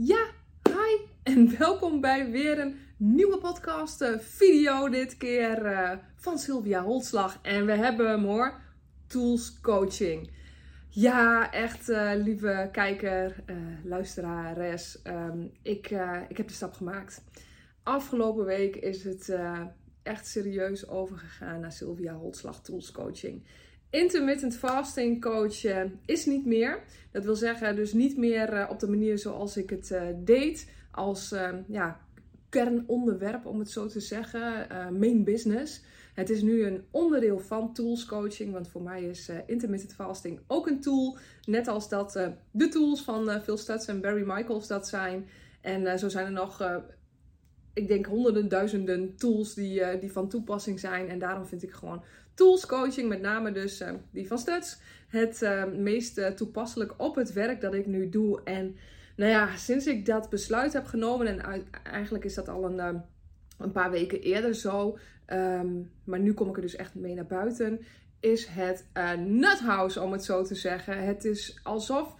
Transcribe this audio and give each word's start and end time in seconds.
Ja, 0.00 0.26
hi 0.62 1.06
en 1.22 1.58
welkom 1.58 2.00
bij 2.00 2.30
weer 2.30 2.58
een 2.58 2.78
nieuwe 2.96 3.38
podcast 3.38 4.00
eh, 4.00 4.18
video 4.18 4.88
dit 4.88 5.16
keer 5.16 5.66
uh, 5.66 5.92
van 6.16 6.38
Sylvia 6.38 6.82
Holtslag. 6.82 7.38
En 7.42 7.66
we 7.66 7.72
hebben 7.72 8.10
hem 8.10 8.24
hoor, 8.24 8.60
Tools 9.06 9.60
Coaching. 9.60 10.30
Ja, 10.88 11.52
echt 11.52 11.88
uh, 11.88 12.10
lieve 12.14 12.68
kijker, 12.72 13.44
luisterares, 13.84 15.00
um, 15.04 15.50
ik, 15.62 15.90
ik 16.28 16.36
heb 16.36 16.48
de 16.48 16.54
stap 16.54 16.72
gemaakt. 16.72 17.24
Afgelopen 17.82 18.44
week 18.44 18.76
is 18.76 19.04
het 19.04 19.36
echt 20.02 20.26
serieus 20.26 20.88
overgegaan 20.88 21.60
naar 21.60 21.72
Sylvia 21.72 22.14
Holtslag 22.14 22.62
Tools 22.62 22.92
Coaching. 22.92 23.42
Intermittent 23.90 24.56
fasting 24.56 25.20
coachen 25.20 26.00
is 26.04 26.26
niet 26.26 26.46
meer. 26.46 26.82
Dat 27.10 27.24
wil 27.24 27.36
zeggen, 27.36 27.76
dus 27.76 27.92
niet 27.92 28.16
meer 28.16 28.52
uh, 28.52 28.66
op 28.70 28.80
de 28.80 28.88
manier 28.88 29.18
zoals 29.18 29.56
ik 29.56 29.70
het 29.70 29.90
uh, 29.90 30.02
deed. 30.16 30.70
Als 30.90 31.34
ja, 31.68 32.00
kernonderwerp, 32.48 33.46
om 33.46 33.58
het 33.58 33.70
zo 33.70 33.86
te 33.86 34.00
zeggen. 34.00 34.66
main 34.98 35.24
business. 35.24 35.82
Het 36.14 36.30
is 36.30 36.42
nu 36.42 36.64
een 36.64 36.84
onderdeel 36.90 37.38
van 37.38 37.72
tools 37.72 38.04
coaching. 38.04 38.52
Want 38.52 38.68
voor 38.68 38.82
mij 38.82 39.02
is 39.02 39.30
intermittent 39.46 39.94
fasting 39.94 40.40
ook 40.46 40.66
een 40.66 40.80
tool. 40.80 41.16
Net 41.44 41.68
als 41.68 41.88
dat 41.88 42.12
de 42.50 42.68
tools 42.68 43.02
van 43.02 43.40
Phil 43.42 43.56
Stutz 43.56 43.88
en 43.88 44.00
Barry 44.00 44.24
Michaels 44.26 44.66
dat 44.66 44.88
zijn. 44.88 45.28
En 45.60 45.98
zo 45.98 46.08
zijn 46.08 46.26
er 46.26 46.32
nog 46.32 46.82
ik 47.72 47.88
denk 47.88 48.06
honderden, 48.06 48.48
duizenden 48.48 49.16
tools 49.16 49.54
die, 49.54 49.98
die 49.98 50.12
van 50.12 50.28
toepassing 50.28 50.80
zijn. 50.80 51.08
En 51.08 51.18
daarom 51.18 51.46
vind 51.46 51.62
ik 51.62 51.72
gewoon 51.72 52.02
tools 52.38 52.66
coaching, 52.66 53.08
met 53.08 53.20
name 53.20 53.52
dus 53.52 53.80
uh, 53.80 53.90
die 54.10 54.26
van 54.26 54.38
Studs, 54.38 54.78
het 55.08 55.42
uh, 55.42 55.64
meest 55.64 56.36
toepasselijk 56.36 56.94
op 56.96 57.14
het 57.14 57.32
werk 57.32 57.60
dat 57.60 57.74
ik 57.74 57.86
nu 57.86 58.08
doe. 58.08 58.40
En 58.44 58.76
nou 59.16 59.30
ja, 59.30 59.56
sinds 59.56 59.86
ik 59.86 60.06
dat 60.06 60.30
besluit 60.30 60.72
heb 60.72 60.86
genomen, 60.86 61.26
en 61.26 61.64
eigenlijk 61.82 62.24
is 62.24 62.34
dat 62.34 62.48
al 62.48 62.64
een, 62.64 63.02
een 63.58 63.72
paar 63.72 63.90
weken 63.90 64.20
eerder 64.20 64.54
zo, 64.54 64.98
maar 66.04 66.18
nu 66.18 66.34
kom 66.34 66.48
ik 66.48 66.56
er 66.56 66.62
dus 66.62 66.76
echt 66.76 66.94
mee 66.94 67.14
naar 67.14 67.26
buiten, 67.26 67.80
is 68.20 68.46
het 68.46 68.84
nuthouse, 69.18 70.00
om 70.00 70.12
het 70.12 70.24
zo 70.24 70.44
te 70.44 70.54
zeggen. 70.54 71.04
Het 71.04 71.24
is 71.24 71.60
alsof 71.62 72.14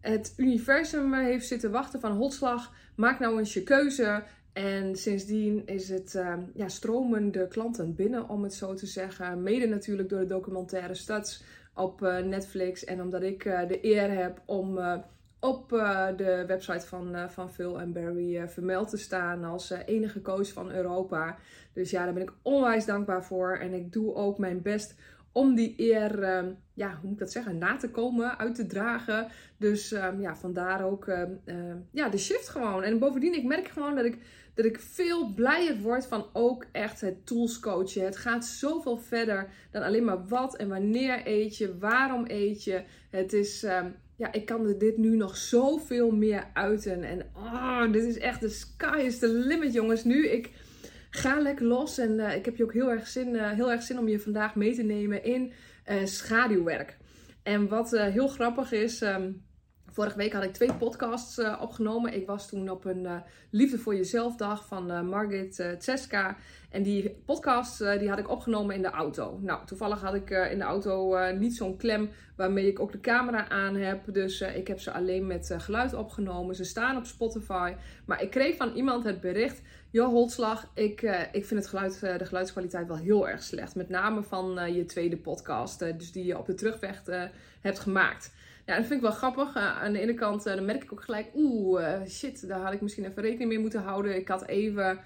het 0.00 0.34
universum 0.36 1.14
heeft 1.14 1.46
zitten 1.46 1.70
wachten 1.70 2.00
van 2.00 2.12
hotslag. 2.12 2.72
Maak 2.94 3.18
nou 3.18 3.38
eens 3.38 3.52
je 3.52 3.62
keuze. 3.62 4.22
En 4.52 4.96
sindsdien 4.96 5.66
is 5.66 5.88
het, 5.88 6.14
uh, 6.14 6.34
ja, 6.54 6.68
stromen 6.68 7.32
de 7.32 7.48
klanten 7.48 7.94
binnen, 7.94 8.28
om 8.28 8.42
het 8.42 8.54
zo 8.54 8.74
te 8.74 8.86
zeggen. 8.86 9.42
Mede 9.42 9.66
natuurlijk 9.66 10.08
door 10.08 10.20
de 10.20 10.26
documentaire 10.26 10.94
Stads 10.94 11.44
op 11.74 12.02
uh, 12.02 12.18
Netflix. 12.18 12.84
En 12.84 13.00
omdat 13.00 13.22
ik 13.22 13.44
uh, 13.44 13.68
de 13.68 13.84
eer 13.84 14.10
heb 14.10 14.42
om 14.46 14.78
uh, 14.78 14.96
op 15.40 15.68
de 16.16 16.44
website 16.46 16.86
van, 16.86 17.30
van 17.30 17.50
Phil 17.50 17.80
en 17.80 17.92
Barry 17.92 18.48
vermeld 18.48 18.88
te 18.88 18.96
staan 18.96 19.44
als 19.44 19.70
enige 19.70 20.22
coach 20.22 20.52
van 20.52 20.70
Europa. 20.70 21.38
Dus 21.72 21.90
ja, 21.90 22.04
daar 22.04 22.14
ben 22.14 22.22
ik 22.22 22.32
onwijs 22.42 22.84
dankbaar 22.84 23.24
voor. 23.24 23.56
En 23.56 23.72
ik 23.72 23.92
doe 23.92 24.14
ook 24.14 24.38
mijn 24.38 24.62
best 24.62 24.94
om 25.32 25.54
die 25.54 25.74
eer, 25.76 26.22
ehm, 26.22 26.52
ja, 26.74 26.88
hoe 26.88 27.00
moet 27.02 27.12
ik 27.12 27.18
dat 27.18 27.32
zeggen, 27.32 27.58
na 27.58 27.76
te 27.76 27.90
komen, 27.90 28.38
uit 28.38 28.54
te 28.54 28.66
dragen. 28.66 29.28
Dus 29.56 29.92
um, 29.92 30.20
ja, 30.20 30.36
vandaar 30.36 30.84
ook 30.84 31.06
ehm, 31.06 31.76
ja, 31.90 32.08
de 32.08 32.18
shift 32.18 32.48
gewoon. 32.48 32.82
En 32.82 32.98
bovendien, 32.98 33.34
ik 33.34 33.44
merk 33.44 33.68
gewoon 33.68 33.94
dat 33.94 34.04
ik 34.04 34.18
dat 34.54 34.64
ik 34.64 34.80
veel 34.80 35.32
blijer 35.34 35.78
word 35.80 36.06
van 36.06 36.26
ook 36.32 36.66
echt 36.72 37.00
het 37.00 37.26
tools 37.26 37.60
coachen. 37.60 38.04
Het 38.04 38.16
gaat 38.16 38.44
zoveel 38.44 38.98
verder 38.98 39.48
dan 39.70 39.82
alleen 39.82 40.04
maar 40.04 40.26
wat 40.26 40.56
en 40.56 40.68
wanneer 40.68 41.20
eet 41.24 41.56
je, 41.56 41.78
waarom 41.78 42.24
eet 42.26 42.64
je. 42.64 42.82
Het 43.10 43.32
is, 43.32 43.62
um, 43.62 43.94
ja, 44.16 44.32
ik 44.32 44.44
kan 44.44 44.78
dit 44.78 44.96
nu 44.96 45.16
nog 45.16 45.36
zoveel 45.36 46.10
meer 46.10 46.50
uiten. 46.52 47.02
En 47.02 47.30
oh, 47.36 47.92
dit 47.92 48.04
is 48.04 48.18
echt, 48.18 48.40
de 48.40 48.48
sky 48.48 49.02
is 49.04 49.18
the 49.18 49.28
limit 49.28 49.72
jongens. 49.72 50.04
Nu, 50.04 50.28
ik 50.28 50.50
ga 51.10 51.40
lekker 51.40 51.66
los 51.66 51.98
en 51.98 52.12
uh, 52.12 52.36
ik 52.36 52.44
heb 52.44 52.56
je 52.56 52.64
ook 52.64 52.72
heel 52.72 52.90
erg, 52.90 53.06
zin, 53.06 53.34
uh, 53.34 53.50
heel 53.50 53.70
erg 53.70 53.82
zin 53.82 53.98
om 53.98 54.08
je 54.08 54.20
vandaag 54.20 54.54
mee 54.54 54.74
te 54.74 54.82
nemen 54.82 55.24
in 55.24 55.52
uh, 55.90 56.04
schaduwwerk. 56.04 56.96
En 57.42 57.68
wat 57.68 57.90
heel 57.90 58.28
grappig 58.28 58.72
is... 58.72 59.00
Um, 59.00 59.50
Vorige 59.92 60.16
week 60.16 60.32
had 60.32 60.42
ik 60.42 60.52
twee 60.52 60.72
podcasts 60.72 61.38
uh, 61.38 61.58
opgenomen. 61.60 62.14
Ik 62.14 62.26
was 62.26 62.48
toen 62.48 62.70
op 62.70 62.84
een 62.84 63.04
uh, 63.04 63.16
Liefde 63.50 63.78
voor 63.78 63.94
Jezelf 63.94 64.36
dag 64.36 64.66
van 64.66 64.90
uh, 64.90 65.02
Margit 65.02 65.64
Tseska. 65.78 66.36
En 66.70 66.82
die 66.82 67.10
podcast 67.24 67.78
die 67.78 68.08
had 68.08 68.18
ik 68.18 68.30
opgenomen 68.30 68.74
in 68.74 68.82
de 68.82 68.90
auto. 68.90 69.38
Nou, 69.42 69.66
toevallig 69.66 70.00
had 70.00 70.14
ik 70.14 70.30
in 70.30 70.58
de 70.58 70.64
auto 70.64 71.16
niet 71.32 71.56
zo'n 71.56 71.76
klem 71.76 72.10
waarmee 72.36 72.66
ik 72.66 72.80
ook 72.80 72.92
de 72.92 73.00
camera 73.00 73.48
aan 73.48 73.76
heb. 73.76 74.14
Dus 74.14 74.40
ik 74.40 74.68
heb 74.68 74.80
ze 74.80 74.92
alleen 74.92 75.26
met 75.26 75.54
geluid 75.58 75.94
opgenomen. 75.94 76.54
Ze 76.54 76.64
staan 76.64 76.96
op 76.96 77.04
Spotify. 77.04 77.74
Maar 78.04 78.22
ik 78.22 78.30
kreeg 78.30 78.56
van 78.56 78.74
iemand 78.74 79.04
het 79.04 79.20
bericht... 79.20 79.62
Joh, 79.90 80.08
Holtslag, 80.08 80.70
ik, 80.74 81.02
ik 81.32 81.46
vind 81.46 81.60
het 81.60 81.68
geluid, 81.68 82.00
de 82.00 82.24
geluidskwaliteit 82.24 82.88
wel 82.88 82.96
heel 82.96 83.28
erg 83.28 83.42
slecht. 83.42 83.74
Met 83.74 83.88
name 83.88 84.22
van 84.22 84.74
je 84.74 84.84
tweede 84.84 85.16
podcast. 85.16 85.78
dus 85.78 86.12
die 86.12 86.24
je 86.24 86.38
op 86.38 86.46
de 86.46 86.54
terugweg 86.54 87.02
hebt 87.60 87.78
gemaakt. 87.78 88.32
Ja, 88.66 88.76
dat 88.76 88.86
vind 88.86 88.94
ik 88.94 89.00
wel 89.00 89.10
grappig. 89.10 89.56
Uh, 89.56 89.82
aan 89.82 89.92
de 89.92 90.00
ene 90.00 90.14
kant 90.14 90.46
uh, 90.46 90.54
dan 90.54 90.64
merk 90.64 90.82
ik 90.82 90.92
ook 90.92 91.02
gelijk, 91.02 91.26
oeh, 91.34 91.82
uh, 91.82 92.06
shit, 92.08 92.48
daar 92.48 92.60
had 92.60 92.72
ik 92.72 92.80
misschien 92.80 93.04
even 93.04 93.22
rekening 93.22 93.48
mee 93.48 93.58
moeten 93.58 93.82
houden. 93.82 94.16
Ik 94.16 94.28
had 94.28 94.46
even 94.46 94.98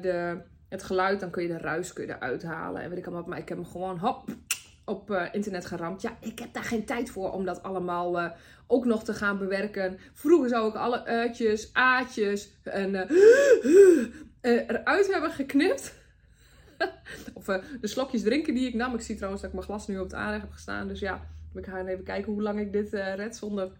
de, 0.00 0.38
het 0.68 0.82
geluid, 0.82 1.20
dan 1.20 1.30
kun 1.30 1.42
je 1.42 1.48
de 1.48 1.58
ruis 1.58 1.92
kun 1.92 2.06
je 2.06 2.14
eruit 2.14 2.42
halen 2.42 2.82
en 2.82 2.88
weet 2.88 2.98
ik 2.98 3.06
allemaal. 3.06 3.28
Maar 3.28 3.38
ik 3.38 3.48
heb 3.48 3.58
hem 3.58 3.66
gewoon 3.66 3.98
hop 3.98 4.24
op 4.84 5.28
internet 5.32 5.66
geramd. 5.66 6.02
Ja, 6.02 6.16
ik 6.20 6.38
heb 6.38 6.52
daar 6.52 6.64
geen 6.64 6.84
tijd 6.84 7.10
voor 7.10 7.32
om 7.32 7.44
dat 7.44 7.62
allemaal 7.62 8.32
ook 8.66 8.84
nog 8.84 9.04
te 9.04 9.14
gaan 9.14 9.38
bewerken. 9.38 9.98
Vroeger 10.12 10.48
zou 10.48 10.68
ik 10.68 10.74
alle 10.74 11.04
uitjes, 11.04 11.70
aatjes 11.72 12.50
en 12.62 12.94
eruit 14.40 15.12
hebben 15.12 15.30
geknipt. 15.30 15.94
of 17.34 17.44
de 17.80 17.86
slokjes 17.86 18.22
drinken 18.22 18.54
die 18.54 18.68
ik 18.68 18.74
nam. 18.74 18.94
Ik 18.94 19.00
zie 19.00 19.14
trouwens 19.14 19.42
dat 19.42 19.50
ik 19.50 19.56
mijn 19.56 19.68
glas 19.68 19.86
nu 19.86 19.98
op 19.98 20.04
het 20.04 20.14
aardig 20.14 20.40
heb 20.40 20.52
gestaan. 20.52 20.88
Dus 20.88 21.00
ja, 21.00 21.26
ik 21.58 21.66
ga 21.66 21.86
even 21.86 22.04
kijken 22.04 22.32
hoe 22.32 22.42
lang 22.42 22.60
ik 22.60 22.72
dit 22.72 22.92
uh, 22.92 23.14
red 23.14 23.36
zonder 23.36 23.70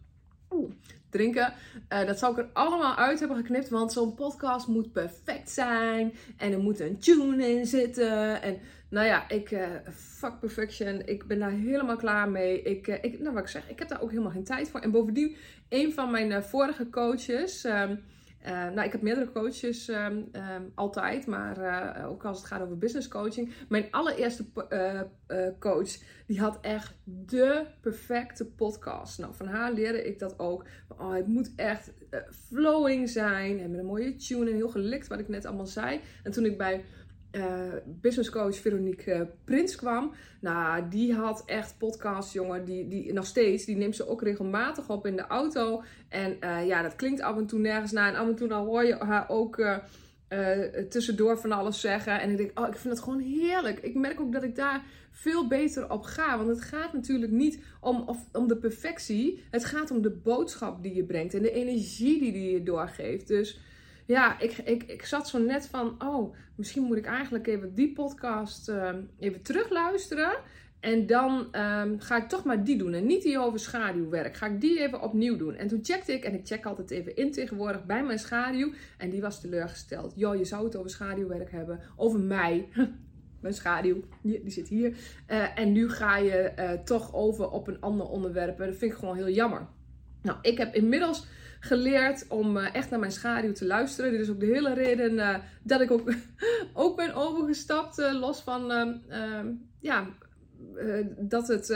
drinken. 1.11 1.53
Uh, 1.93 2.07
dat 2.07 2.19
zou 2.19 2.33
ik 2.33 2.39
er 2.39 2.51
allemaal 2.53 2.97
uit 2.97 3.19
hebben 3.19 3.37
geknipt. 3.37 3.69
Want 3.69 3.93
zo'n 3.93 4.15
podcast 4.15 4.67
moet 4.67 4.93
perfect 4.93 5.51
zijn. 5.51 6.13
En 6.37 6.53
er 6.53 6.59
moet 6.59 6.81
een 6.81 6.99
tune 6.99 7.49
in 7.49 7.67
zitten. 7.67 8.43
En 8.43 8.59
nou 8.89 9.07
ja, 9.07 9.29
ik, 9.29 9.51
uh, 9.51 9.67
fuck 9.95 10.41
perfection. 10.41 11.07
Ik 11.07 11.27
ben 11.27 11.39
daar 11.39 11.51
helemaal 11.51 11.97
klaar 11.97 12.29
mee. 12.29 12.63
Ik, 12.63 12.87
ik, 12.87 13.21
nou 13.21 13.35
wat 13.35 13.43
ik 13.43 13.49
zeg, 13.49 13.71
ik 13.71 13.79
heb 13.79 13.89
daar 13.89 14.03
ook 14.03 14.11
helemaal 14.11 14.33
geen 14.33 14.45
tijd 14.45 14.69
voor. 14.69 14.81
En 14.81 14.91
bovendien, 14.91 15.37
een 15.69 15.93
van 15.93 16.11
mijn 16.11 16.43
vorige 16.43 16.91
coaches... 16.91 17.65
Um, 17.65 18.01
uh, 18.47 18.53
nou, 18.53 18.81
ik 18.81 18.93
heb 18.93 19.03
meerdere 19.03 19.33
coaches 19.33 19.89
um, 19.89 20.29
um, 20.33 20.73
altijd, 20.75 21.27
maar 21.27 21.59
uh, 21.59 22.11
ook 22.11 22.25
als 22.25 22.39
het 22.39 22.47
gaat 22.47 22.61
over 22.61 22.79
business 22.79 23.09
coaching. 23.09 23.53
Mijn 23.69 23.87
allereerste 23.91 24.45
uh, 24.69 25.49
coach, 25.59 25.91
die 26.27 26.41
had 26.41 26.59
echt 26.61 26.95
de 27.05 27.65
perfecte 27.81 28.47
podcast. 28.47 29.19
Nou, 29.19 29.35
van 29.35 29.47
haar 29.47 29.73
leerde 29.73 30.07
ik 30.07 30.19
dat 30.19 30.39
ook. 30.39 30.65
Oh, 30.89 31.15
het 31.15 31.27
moet 31.27 31.53
echt 31.57 31.93
flowing 32.31 33.09
zijn 33.09 33.61
en 33.61 33.71
met 33.71 33.81
een 33.81 33.87
mooie 33.87 34.17
tune 34.17 34.51
en 34.51 34.57
heel 34.57 34.69
gelikt, 34.69 35.07
wat 35.07 35.19
ik 35.19 35.29
net 35.29 35.45
allemaal 35.45 35.67
zei. 35.67 36.01
En 36.23 36.33
toen 36.33 36.45
ik 36.45 36.59
bij 36.59 36.85
uh, 37.37 37.45
business 37.85 38.31
coach 38.31 38.57
Veronique 38.57 39.15
uh, 39.15 39.21
Prins 39.45 39.77
kwam. 39.77 40.13
Nou, 40.41 40.89
die 40.89 41.15
had 41.15 41.43
echt 41.47 41.79
podcasts, 41.79 42.33
jongen. 42.33 42.65
Die, 42.65 42.89
die 42.89 43.13
nog 43.13 43.27
steeds, 43.27 43.65
die 43.65 43.77
neemt 43.77 43.97
ze 43.97 44.09
ook 44.09 44.23
regelmatig 44.23 44.91
op 44.91 45.07
in 45.07 45.17
de 45.17 45.27
auto. 45.27 45.83
En 46.09 46.37
uh, 46.41 46.67
ja, 46.67 46.83
dat 46.83 46.97
klinkt 46.97 47.21
af 47.21 47.37
en 47.37 47.47
toe 47.47 47.59
nergens 47.59 47.93
na. 47.93 48.09
En 48.09 48.17
af 48.17 48.27
en 48.27 48.35
toe 48.35 48.49
dan 48.49 48.65
hoor 48.65 48.85
je 48.85 48.95
haar 48.95 49.29
ook 49.29 49.81
tussendoor 50.89 51.39
van 51.39 51.53
alles 51.53 51.81
zeggen. 51.81 52.21
En 52.21 52.31
ik 52.31 52.37
denk, 52.37 52.59
oh, 52.59 52.67
ik 52.69 52.77
vind 52.77 52.95
het 52.95 53.03
gewoon 53.03 53.21
heerlijk. 53.21 53.79
Ik 53.79 53.95
merk 53.95 54.21
ook 54.21 54.33
dat 54.33 54.43
ik 54.43 54.57
daar 54.57 54.85
veel 55.11 55.47
beter 55.47 55.91
op 55.91 56.03
ga. 56.03 56.37
Want 56.37 56.49
het 56.49 56.61
gaat 56.61 56.93
natuurlijk 56.93 57.33
niet 57.33 57.59
om, 57.81 58.03
of, 58.07 58.19
om 58.33 58.49
de 58.49 58.57
perfectie. 58.57 59.43
Het 59.51 59.65
gaat 59.65 59.91
om 59.91 60.03
de 60.03 60.11
boodschap 60.11 60.83
die 60.83 60.95
je 60.95 61.05
brengt 61.05 61.35
en 61.35 61.43
de 61.43 61.53
energie 61.53 62.21
die, 62.21 62.33
die 62.33 62.51
je 62.51 62.63
doorgeeft. 62.63 63.29
Dus 63.29 63.61
ja, 64.07 64.41
ik, 64.41 64.53
ik, 64.53 64.83
ik 64.83 65.05
zat 65.05 65.29
zo 65.29 65.39
net 65.39 65.67
van, 65.67 66.03
oh, 66.03 66.35
misschien 66.55 66.83
moet 66.83 66.97
ik 66.97 67.07
eigenlijk 67.07 67.47
even 67.47 67.75
die 67.75 67.93
podcast 67.93 68.69
uh, 68.69 68.89
even 69.19 69.43
terugluisteren. 69.43 70.39
En 70.81 71.07
dan 71.07 71.33
um, 71.33 72.01
ga 72.01 72.17
ik 72.17 72.29
toch 72.29 72.45
maar 72.45 72.65
die 72.65 72.79
doen. 72.79 72.93
En 72.93 73.07
niet 73.07 73.23
die 73.23 73.39
over 73.39 73.59
schaduwwerk. 73.59 74.37
Ga 74.37 74.47
ik 74.47 74.61
die 74.61 74.81
even 74.81 75.03
opnieuw 75.03 75.37
doen. 75.37 75.55
En 75.55 75.69
toen 75.69 75.79
checkte 75.83 76.13
ik, 76.13 76.25
en 76.25 76.35
ik 76.35 76.47
check 76.47 76.67
altijd 76.67 76.91
even 76.91 77.17
in 77.17 77.33
tegenwoordig 77.33 77.85
bij 77.85 78.05
mijn 78.05 78.19
schaduw. 78.19 78.73
En 78.99 79.11
die 79.11 79.21
was 79.21 79.41
teleurgesteld. 79.41 80.13
Joh, 80.17 80.37
je 80.37 80.45
zou 80.45 80.65
het 80.65 80.77
over 80.77 80.91
schaduwwerk 80.91 81.51
hebben. 81.51 81.81
Over 81.97 82.21
mij. 82.21 82.69
mijn 83.41 83.55
schaduw, 83.55 84.01
die, 84.23 84.43
zit 84.47 84.69
hier. 84.69 84.97
Uh, 85.29 85.59
en 85.59 85.73
nu 85.73 85.91
ga 85.91 86.17
je 86.17 86.53
uh, 86.59 86.71
toch 86.71 87.15
over 87.15 87.51
op 87.51 87.69
een 87.69 87.81
ander 87.81 88.07
onderwerp. 88.07 88.61
En 88.61 88.67
dat 88.67 88.77
vind 88.77 88.93
ik 88.93 88.99
gewoon 88.99 89.17
heel 89.17 89.31
jammer. 89.31 89.67
Nou, 90.23 90.39
ik 90.43 90.59
heb 90.59 90.75
inmiddels 90.75 91.27
geleerd 91.61 92.27
om 92.29 92.57
uh, 92.57 92.75
echt 92.75 92.91
naar 92.91 92.99
mijn 92.99 93.13
schaduw 93.13 93.53
te 93.53 93.67
luisteren. 93.67 94.11
Dit 94.11 94.21
is 94.21 94.31
ook 94.31 94.41
de 94.41 94.47
hele 94.47 94.75
reden 94.75 95.13
uh, 95.13 95.37
dat 95.63 95.81
ik 95.81 95.91
ook, 95.91 96.13
ook 96.73 96.97
ben 96.97 97.15
overgestapt. 97.15 97.99
Uh, 97.99 98.21
los 98.21 98.41
van, 98.41 98.73
ehm, 98.73 98.95
ehm, 99.09 99.53
ja, 99.81 100.07
dat, 101.19 101.49
het, 101.49 101.67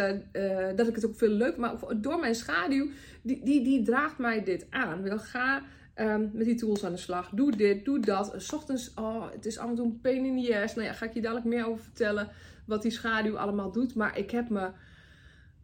dat 0.77 0.88
ik 0.88 0.94
het 0.94 1.06
ook 1.06 1.17
veel 1.17 1.29
leuk 1.29 1.56
maar 1.56 1.75
door 1.97 2.21
mijn 2.21 2.35
schaduw, 2.35 2.88
die, 3.23 3.44
die, 3.44 3.65
die 3.65 3.82
draagt 3.82 4.19
mij 4.19 4.44
dit 4.44 4.67
aan. 4.71 5.03
Wil 5.03 5.19
ga 5.19 5.62
Ehm, 6.00 6.29
met 6.32 6.47
die 6.47 6.55
tools 6.55 6.85
aan 6.85 6.93
de 6.93 6.99
slag. 6.99 7.29
Doe 7.29 7.56
dit, 7.56 7.85
doe 7.85 8.00
dat. 8.00 8.35
S 8.37 8.53
ochtends, 8.53 8.94
oh, 8.94 9.31
het 9.32 9.47
is 9.47 9.59
af 9.59 9.69
en 9.69 9.75
toe 9.75 9.85
een 9.85 10.00
pain 10.00 10.25
in 10.25 10.44
the 10.44 10.62
ass. 10.62 10.75
Nou 10.75 10.87
ja, 10.87 10.93
ga 10.93 11.06
ik 11.06 11.15
je 11.15 11.21
dadelijk 11.21 11.47
meer 11.47 11.67
over 11.67 11.82
vertellen 11.82 12.29
wat 12.67 12.82
die 12.82 12.91
schaduw 12.91 13.38
allemaal 13.38 13.73
doet. 13.73 13.94
Maar 13.94 14.19
ik 14.19 14.31
heb 14.31 14.49
me 14.49 14.71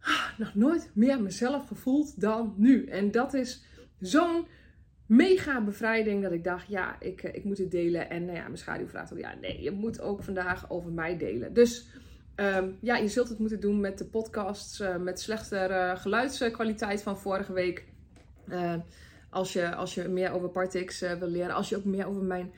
ah, 0.01 0.37
nog 0.37 0.55
nooit 0.55 0.89
meer 0.93 1.21
mezelf 1.21 1.67
gevoeld 1.67 2.21
dan 2.21 2.53
nu. 2.57 2.85
En 2.85 3.11
dat 3.11 3.33
is 3.33 3.63
zo'n 3.99 4.47
mega 5.07 5.63
bevrijding 5.63 6.23
dat 6.23 6.31
ik 6.31 6.43
dacht, 6.43 6.67
ja, 6.67 6.95
ik, 6.99 7.23
eh, 7.23 7.35
ik 7.35 7.43
moet 7.43 7.57
het 7.57 7.71
delen. 7.71 8.09
En 8.09 8.25
nou 8.25 8.37
ja, 8.37 8.43
mijn 8.43 8.57
schaduw 8.57 8.87
vraagt 8.87 9.11
al, 9.11 9.17
ja, 9.17 9.33
nee, 9.41 9.61
je 9.61 9.71
moet 9.71 10.01
ook 10.01 10.23
vandaag 10.23 10.69
over 10.69 10.91
mij 10.91 11.17
delen. 11.17 11.53
Dus 11.53 11.87
ehm, 12.35 12.69
ja, 12.81 12.95
je 12.95 13.07
zult 13.07 13.29
het 13.29 13.39
moeten 13.39 13.59
doen 13.59 13.79
met 13.79 13.97
de 13.97 14.05
podcasts, 14.05 14.79
uh, 14.79 14.95
met 14.95 15.19
slechtere 15.19 15.95
geluidskwaliteit 15.97 17.01
van 17.01 17.19
vorige 17.19 17.53
week. 17.53 17.85
Uh, 18.49 18.73
als 19.29 19.53
je, 19.53 19.75
als 19.75 19.93
je 19.93 20.07
meer 20.07 20.31
over 20.31 20.49
Partix 20.49 20.99
wil 20.99 21.27
leren, 21.27 21.55
als 21.55 21.69
je 21.69 21.77
ook 21.77 21.83
meer 21.83 22.07
over 22.07 22.23
mijn 22.23 22.51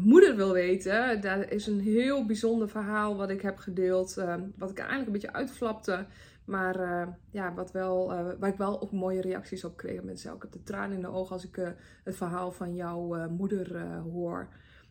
moeder 0.00 0.36
wil 0.36 0.52
weten, 0.52 1.20
daar 1.20 1.52
is 1.52 1.66
een 1.66 1.80
heel 1.80 2.26
bijzonder 2.26 2.68
verhaal 2.68 3.16
wat 3.16 3.30
ik 3.30 3.42
heb 3.42 3.58
gedeeld. 3.58 4.14
Wat 4.56 4.70
ik 4.70 4.78
eigenlijk 4.78 5.06
een 5.06 5.12
beetje 5.12 5.32
uitflapte. 5.32 6.06
Maar 6.44 7.08
ja, 7.30 7.54
wat 7.54 7.72
wel, 7.72 8.06
waar 8.38 8.50
ik 8.50 8.56
wel 8.56 8.82
ook 8.82 8.92
mooie 8.92 9.20
reacties 9.20 9.64
op 9.64 9.76
kreeg. 9.76 10.02
Mensen, 10.02 10.34
ik 10.34 10.42
heb 10.42 10.52
de 10.52 10.62
tranen 10.62 10.96
in 10.96 11.02
de 11.02 11.08
ogen 11.08 11.32
als 11.32 11.46
ik 11.46 11.74
het 12.04 12.16
verhaal 12.16 12.52
van 12.52 12.74
jouw 12.74 13.28
moeder 13.28 13.80
hoor. 13.96 14.48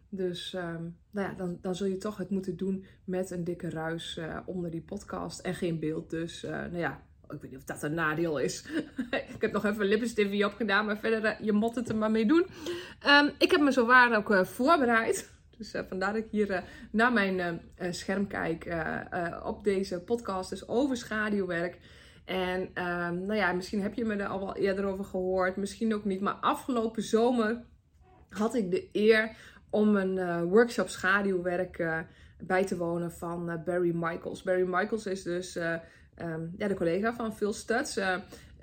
Dus 0.10 0.54
ehm, 0.54 0.84
nou 1.12 1.28
ja, 1.28 1.34
dan, 1.34 1.58
dan 1.62 1.76
zul 1.76 1.88
je 1.88 1.98
toch 1.98 2.18
het 2.18 2.30
moeten 2.30 2.58
doen 2.58 2.86
met 3.06 3.32
een 3.32 3.44
dikke 3.44 3.70
ruis 3.70 4.20
onder 4.46 4.72
die 4.72 4.82
podcast 4.82 5.40
en 5.40 5.56
geen 5.56 5.80
beeld. 5.80 6.10
Dus 6.10 6.42
nou 6.42 6.78
ja, 6.78 7.02
ik 7.30 7.42
weet 7.42 7.52
niet 7.52 7.60
of 7.60 7.66
dat 7.66 7.84
een 7.84 7.94
nadeel 7.94 8.38
is. 8.38 8.66
ik 9.36 9.42
heb 9.42 9.52
nog 9.52 9.66
even 9.66 9.86
lippenstiftje 9.86 10.46
opgedaan, 10.46 10.86
maar 10.86 10.98
verder, 10.98 11.38
je 11.44 11.52
mot 11.52 11.76
het 11.76 11.90
er 11.90 11.96
maar 11.96 12.12
mee 12.12 12.26
doen. 12.26 12.46
Um, 13.08 13.32
ik 13.38 13.52
heb 13.52 13.62
me 13.62 13.72
zo 13.72 13.86
waar 13.86 14.18
ook 14.18 14.46
voorbereid. 14.46 15.32
Dus 15.62 15.76
uh, 15.76 15.82
vandaar 15.88 16.14
dat 16.14 16.24
ik 16.24 16.32
hier 16.32 16.64
naar 16.92 17.14
mijn 17.14 17.62
scherm 17.90 18.28
kijk 18.28 18.76
op 19.44 19.64
deze 19.64 20.02
podcast, 20.02 20.50
dus 20.50 20.68
over 20.68 20.98
schaduwwerk. 20.98 21.78
En 22.26 22.62
um, 22.62 23.26
nou 23.26 23.36
ja, 23.36 23.52
misschien 23.52 23.82
heb 23.82 23.94
je 23.94 24.06
me 24.06 24.16
er 24.16 24.28
al 24.28 24.40
wel 24.40 24.56
eerder 24.56 24.86
over 24.86 25.06
gehoord, 25.06 25.56
misschien 25.56 25.94
ook 25.96 26.06
niet. 26.06 26.22
Maar 26.22 26.34
afgelopen 26.34 27.04
zomer 27.04 27.64
had 28.30 28.56
ik 28.56 28.72
de 28.72 28.90
eer 28.92 29.36
om 29.70 29.96
een 29.96 30.44
workshop 30.44 30.90
schaduwwerk 30.90 32.04
bij 32.38 32.66
te 32.66 32.78
wonen 32.78 33.12
van 33.12 33.62
Barry 33.66 33.92
Michaels. 33.96 34.44
Barry 34.44 34.68
Michaels 34.68 35.06
is 35.06 35.24
dus 35.24 35.58
Ehm, 36.22 36.48
ja, 36.58 36.68
de 36.68 36.74
collega 36.74 37.14
van 37.14 37.36
Phil 37.36 37.54
Studs. 37.54 38.00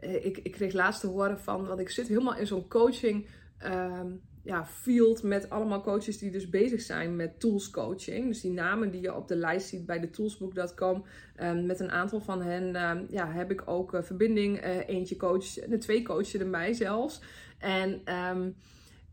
Ik, 0.01 0.39
ik 0.39 0.53
kreeg 0.53 0.73
laatst 0.73 1.01
te 1.01 1.07
horen 1.07 1.41
van, 1.41 1.67
want 1.67 1.81
ik 1.81 1.91
zit 1.91 2.09
helemaal 2.09 2.37
in 2.37 2.47
zo'n 2.47 2.69
coaching 2.69 3.27
um, 3.65 4.21
ja, 4.43 4.67
field 4.67 5.23
met 5.23 5.51
allemaal 5.51 5.81
coaches 5.81 6.19
die 6.19 6.31
dus 6.31 6.49
bezig 6.49 6.81
zijn 6.81 7.17
met 7.17 7.41
tools 7.41 7.71
coaching. 7.71 8.27
Dus 8.27 8.41
die 8.41 8.51
namen 8.51 8.91
die 8.91 9.01
je 9.01 9.15
op 9.15 9.29
de 9.29 9.37
lijst 9.37 9.69
ziet 9.69 9.87
bij 9.87 10.01
de 10.01 10.11
toolsbook.com. 10.11 10.97
Um, 10.97 11.05
ehm, 11.37 11.67
met 11.67 11.81
een 11.81 11.91
aantal 11.91 12.21
van 12.21 12.43
hen 12.43 13.07
ja, 13.11 13.31
heb 13.31 13.51
ik 13.51 13.63
ook 13.65 13.95
uh, 13.95 14.03
verbinding. 14.03 14.65
Uh, 14.65 14.89
eentje 14.89 15.17
coach, 15.17 15.53
de 15.53 15.79
twee 15.79 16.03
coachen 16.03 16.51
mij 16.51 16.73
zelfs. 16.73 17.23
En 17.59 18.03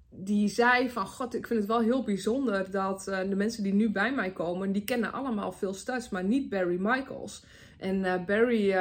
die 0.09 0.47
zei 0.47 0.89
van, 0.89 1.07
god, 1.07 1.35
ik 1.35 1.47
vind 1.47 1.59
het 1.59 1.67
wel 1.67 1.81
heel 1.81 2.03
bijzonder 2.03 2.71
dat 2.71 3.03
de 3.03 3.35
mensen 3.35 3.63
die 3.63 3.73
nu 3.73 3.91
bij 3.91 4.13
mij 4.13 4.31
komen, 4.31 4.71
die 4.71 4.83
kennen 4.83 5.13
allemaal 5.13 5.51
Phil 5.51 5.73
Studs, 5.73 6.09
maar 6.09 6.23
niet 6.23 6.49
Barry 6.49 6.77
Michaels. 6.79 7.45
En 7.77 8.25
Barry 8.25 8.71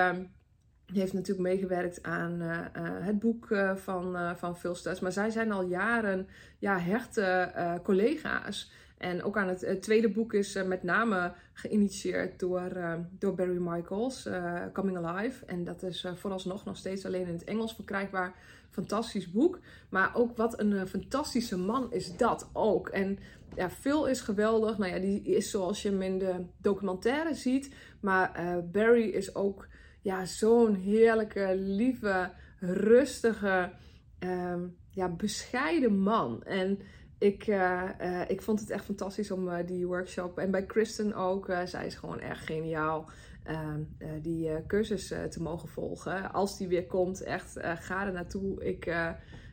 heeft 0.92 1.12
natuurlijk 1.12 1.48
meegewerkt 1.48 2.02
aan 2.02 2.42
uh, 2.42 2.58
het 3.00 3.18
boek 3.18 3.48
van, 3.74 4.36
van 4.36 4.56
Phil 4.56 4.74
Studs. 4.74 5.00
Maar 5.00 5.12
zij 5.12 5.30
zijn 5.30 5.52
al 5.52 5.62
jaren 5.62 6.28
ja, 6.58 6.78
hechte 6.78 7.52
collega's. 7.82 8.72
En 8.98 9.22
ook 9.22 9.36
aan 9.36 9.48
het, 9.48 9.82
tweede 9.82 10.08
boek 10.08 10.32
is 10.32 10.62
met 10.66 10.82
name 10.82 11.32
geïnitieerd 11.52 12.38
door, 12.38 12.72
door 13.18 13.34
Barry 13.34 13.58
Michaels, 13.58 14.28
Coming 14.72 15.06
Alive. 15.06 15.44
En 15.44 15.64
dat 15.64 15.82
is 15.82 16.06
vooralsnog 16.14 16.64
nog 16.64 16.76
steeds 16.76 17.06
alleen 17.06 17.26
in 17.26 17.32
het 17.32 17.44
Engels 17.44 17.74
verkrijgbaar. 17.74 18.34
Fantastisch 18.70 19.30
boek. 19.30 19.58
Maar 19.88 20.10
ook 20.14 20.36
wat 20.36 20.60
een 20.60 20.88
fantastische 20.88 21.58
man 21.58 21.92
is 21.92 22.16
dat 22.16 22.50
ook. 22.52 22.88
En 22.88 23.18
ja, 23.56 23.70
Phil 23.70 24.06
is 24.06 24.20
geweldig. 24.20 24.78
Nou 24.78 24.92
ja, 24.92 24.98
die 24.98 25.22
is 25.22 25.50
zoals 25.50 25.82
je 25.82 25.88
hem 25.90 26.02
in 26.02 26.18
de 26.18 26.44
documentaire 26.56 27.34
ziet. 27.34 27.74
Maar 28.00 28.32
Barry 28.72 29.08
is 29.08 29.34
ook 29.34 29.66
ja, 30.04 30.24
zo'n 30.24 30.74
heerlijke, 30.74 31.54
lieve, 31.56 32.30
rustige, 32.58 33.72
um, 34.18 34.76
ja, 34.90 35.08
bescheiden 35.08 35.98
man. 35.98 36.42
En 36.42 36.78
ik, 37.18 37.46
uh, 37.46 37.88
uh, 38.00 38.30
ik 38.30 38.42
vond 38.42 38.60
het 38.60 38.70
echt 38.70 38.84
fantastisch 38.84 39.30
om 39.30 39.64
die 39.66 39.86
workshop. 39.86 40.38
En 40.38 40.50
bij 40.50 40.66
Kristen 40.66 41.14
ook. 41.14 41.52
zij 41.64 41.86
is 41.86 41.94
gewoon 41.94 42.20
echt 42.20 42.44
geniaal. 42.44 43.10
Ehm, 43.44 43.82
die 44.22 44.66
cursus 44.66 45.06
te 45.06 45.42
mogen 45.42 45.68
volgen. 45.68 46.32
Als 46.32 46.58
die 46.58 46.68
weer 46.68 46.86
komt, 46.86 47.22
echt 47.22 47.58
ga 47.60 48.06
er 48.06 48.12
naartoe. 48.12 48.64
Ik 48.64 48.80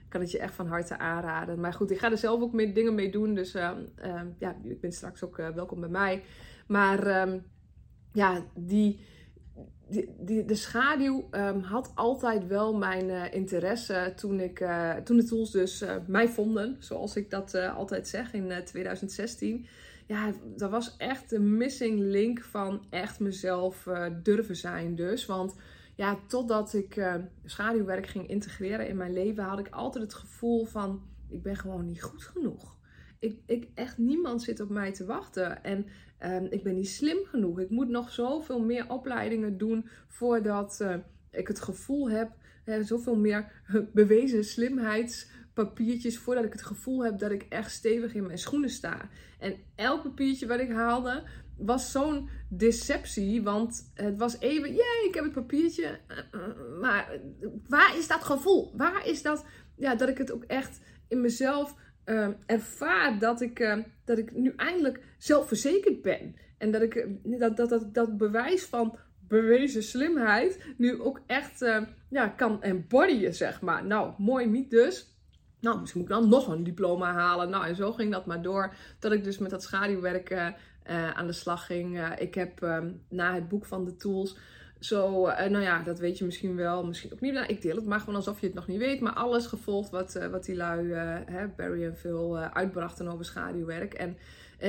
kan 0.09 0.21
het 0.21 0.31
je 0.31 0.39
echt 0.39 0.53
van 0.53 0.67
harte 0.67 0.97
aanraden. 0.97 1.59
Maar 1.59 1.73
goed, 1.73 1.91
ik 1.91 1.99
ga 1.99 2.11
er 2.11 2.17
zelf 2.17 2.41
ook 2.41 2.53
mee, 2.53 2.73
dingen 2.73 2.95
mee 2.95 3.11
doen. 3.11 3.33
Dus 3.33 3.55
uh, 3.55 3.71
ja, 4.37 4.55
ik 4.63 4.81
ben 4.81 4.91
straks 4.91 5.23
ook 5.23 5.37
welkom 5.37 5.79
bij 5.79 5.89
mij. 5.89 6.23
Maar 6.67 7.29
ja, 8.11 8.45
die, 8.55 8.99
die, 10.19 10.45
de 10.45 10.55
schaduw 10.55 11.27
um, 11.31 11.59
had 11.59 11.91
altijd 11.95 12.47
wel 12.47 12.77
mijn 12.77 13.09
uh, 13.09 13.33
interesse 13.33 14.13
toen, 14.15 14.39
ik, 14.39 14.59
uh, 14.59 14.95
toen 14.95 15.17
de 15.17 15.23
tools 15.23 15.51
dus 15.51 15.83
mij 16.07 16.27
vonden. 16.27 16.75
Zoals 16.79 17.15
ik 17.15 17.29
dat 17.29 17.55
altijd 17.55 18.07
zeg 18.07 18.33
in 18.33 18.63
2016. 18.65 19.65
Ja, 20.07 20.33
dat 20.55 20.69
was 20.69 20.97
echt 20.97 21.31
een 21.31 21.57
missing 21.57 21.99
link 21.99 22.41
van 22.41 22.85
echt 22.89 23.19
mezelf 23.19 23.87
durven 24.23 24.55
zijn 24.55 24.95
dus. 24.95 25.25
Want 25.25 25.55
ja, 25.95 26.19
totdat 26.27 26.73
ik 26.73 27.19
schaduwwerk 27.45 28.07
ging 28.07 28.27
integreren 28.27 28.87
in 28.87 28.97
mijn 28.97 29.13
leven, 29.13 29.43
had 29.43 29.59
ik 29.59 29.69
altijd 29.69 30.03
het 30.03 30.13
gevoel 30.13 30.65
van: 30.65 31.01
ik 31.29 31.41
ben 31.41 31.55
gewoon 31.55 31.85
niet 31.85 32.03
goed 32.03 32.23
genoeg. 32.23 32.77
Ik, 33.19 33.39
ik, 33.45 33.67
echt 33.73 33.97
niemand 33.97 34.41
zit 34.41 34.59
op 34.59 34.69
mij 34.69 34.91
te 34.91 35.05
wachten. 35.05 35.63
En 35.63 35.85
uh, 36.23 36.51
ik 36.51 36.63
ben 36.63 36.75
niet 36.75 36.89
slim 36.89 37.17
genoeg. 37.25 37.59
Ik 37.59 37.69
moet 37.69 37.89
nog 37.89 38.11
zoveel 38.11 38.59
meer 38.59 38.89
opleidingen 38.89 39.57
doen 39.57 39.89
voordat 40.07 40.79
uh, 40.81 40.95
ik 41.31 41.47
het 41.47 41.59
gevoel 41.59 42.09
heb, 42.09 42.31
uh, 42.65 42.83
zoveel 42.83 43.15
meer 43.15 43.51
bewezen 43.93 44.43
slimheidspapiertjes, 44.43 46.17
voordat 46.17 46.43
ik 46.43 46.51
het 46.51 46.63
gevoel 46.63 47.03
heb 47.03 47.19
dat 47.19 47.31
ik 47.31 47.45
echt 47.49 47.71
stevig 47.71 48.13
in 48.13 48.25
mijn 48.25 48.37
schoenen 48.37 48.69
sta. 48.69 49.09
En 49.39 49.55
elk 49.75 50.03
papiertje 50.03 50.47
wat 50.47 50.59
ik 50.59 50.71
haalde, 50.71 51.23
was 51.57 51.91
zo'n 51.91 52.29
deceptie. 52.49 53.43
Want 53.43 53.91
het 53.93 54.17
was 54.17 54.39
even, 54.39 54.69
jee, 54.69 55.07
ik 55.07 55.13
heb 55.13 55.23
het 55.23 55.33
papiertje. 55.33 55.99
Maar 56.79 57.19
waar 57.67 57.97
is 57.97 58.07
dat 58.07 58.23
gevoel? 58.23 58.77
Waar 58.77 59.07
is 59.07 59.21
dat, 59.21 59.45
ja, 59.75 59.95
dat 59.95 60.09
ik 60.09 60.17
het 60.17 60.31
ook 60.31 60.43
echt 60.43 60.79
in 61.07 61.21
mezelf 61.21 61.75
uh, 62.11 62.27
ervaar 62.45 63.19
dat 63.19 63.41
ik, 63.41 63.59
uh, 63.59 63.77
dat 64.05 64.17
ik 64.17 64.33
nu 64.35 64.53
eindelijk 64.55 64.99
zelfverzekerd 65.17 66.01
ben. 66.01 66.35
En 66.57 66.71
dat 66.71 66.81
ik 66.81 67.07
dat, 67.23 67.57
dat, 67.57 67.69
dat, 67.69 67.93
dat 67.93 68.17
bewijs 68.17 68.65
van 68.65 68.97
bewezen 69.27 69.83
slimheid 69.83 70.73
nu 70.77 71.01
ook 71.01 71.21
echt 71.27 71.61
uh, 71.61 71.81
ja, 72.09 72.27
kan 72.27 72.63
embodyen, 72.63 73.35
zeg 73.35 73.61
maar. 73.61 73.85
Nou, 73.85 74.13
mooi 74.17 74.45
niet 74.45 74.69
dus. 74.69 75.15
Nou, 75.59 75.79
misschien 75.79 76.01
moet 76.01 76.09
ik 76.09 76.15
dan 76.15 76.29
nog 76.29 76.47
een 76.47 76.63
diploma 76.63 77.13
halen. 77.13 77.49
Nou, 77.49 77.65
en 77.65 77.75
zo 77.75 77.91
ging 77.91 78.11
dat 78.11 78.25
maar 78.25 78.41
door. 78.41 78.73
Dat 78.99 79.11
ik 79.11 79.23
dus 79.23 79.37
met 79.37 79.49
dat 79.49 79.63
schaduwwerk 79.63 80.29
uh, 80.29 81.11
aan 81.11 81.27
de 81.27 81.33
slag 81.33 81.65
ging. 81.65 82.09
Ik 82.17 82.35
heb 82.35 82.59
na 83.09 83.33
het 83.33 83.47
boek 83.47 83.65
van 83.65 83.85
de 83.85 83.95
tools 83.95 84.37
zo, 84.81 85.27
uh, 85.27 85.37
nou 85.37 85.63
ja, 85.63 85.83
dat 85.83 85.99
weet 85.99 86.17
je 86.17 86.25
misschien 86.25 86.55
wel, 86.55 86.85
misschien 86.85 87.13
ook. 87.13 87.21
Nou, 87.21 87.45
ik 87.45 87.61
deel 87.61 87.75
het 87.75 87.85
maar 87.85 87.99
gewoon 87.99 88.15
alsof 88.15 88.39
je 88.39 88.45
het 88.45 88.55
nog 88.55 88.67
niet 88.67 88.79
weet. 88.79 88.99
Maar 88.99 89.13
alles 89.13 89.45
gevolgd 89.45 89.89
wat, 89.89 90.19
wat 90.31 90.45
die 90.45 90.55
lui, 90.55 90.93
hè, 91.25 91.47
Barry 91.47 91.83
en 91.83 91.95
Phil, 91.95 92.37
uitbrachten 92.37 93.07
over 93.07 93.25
schaduwwerk. 93.25 93.93
En 93.93 94.17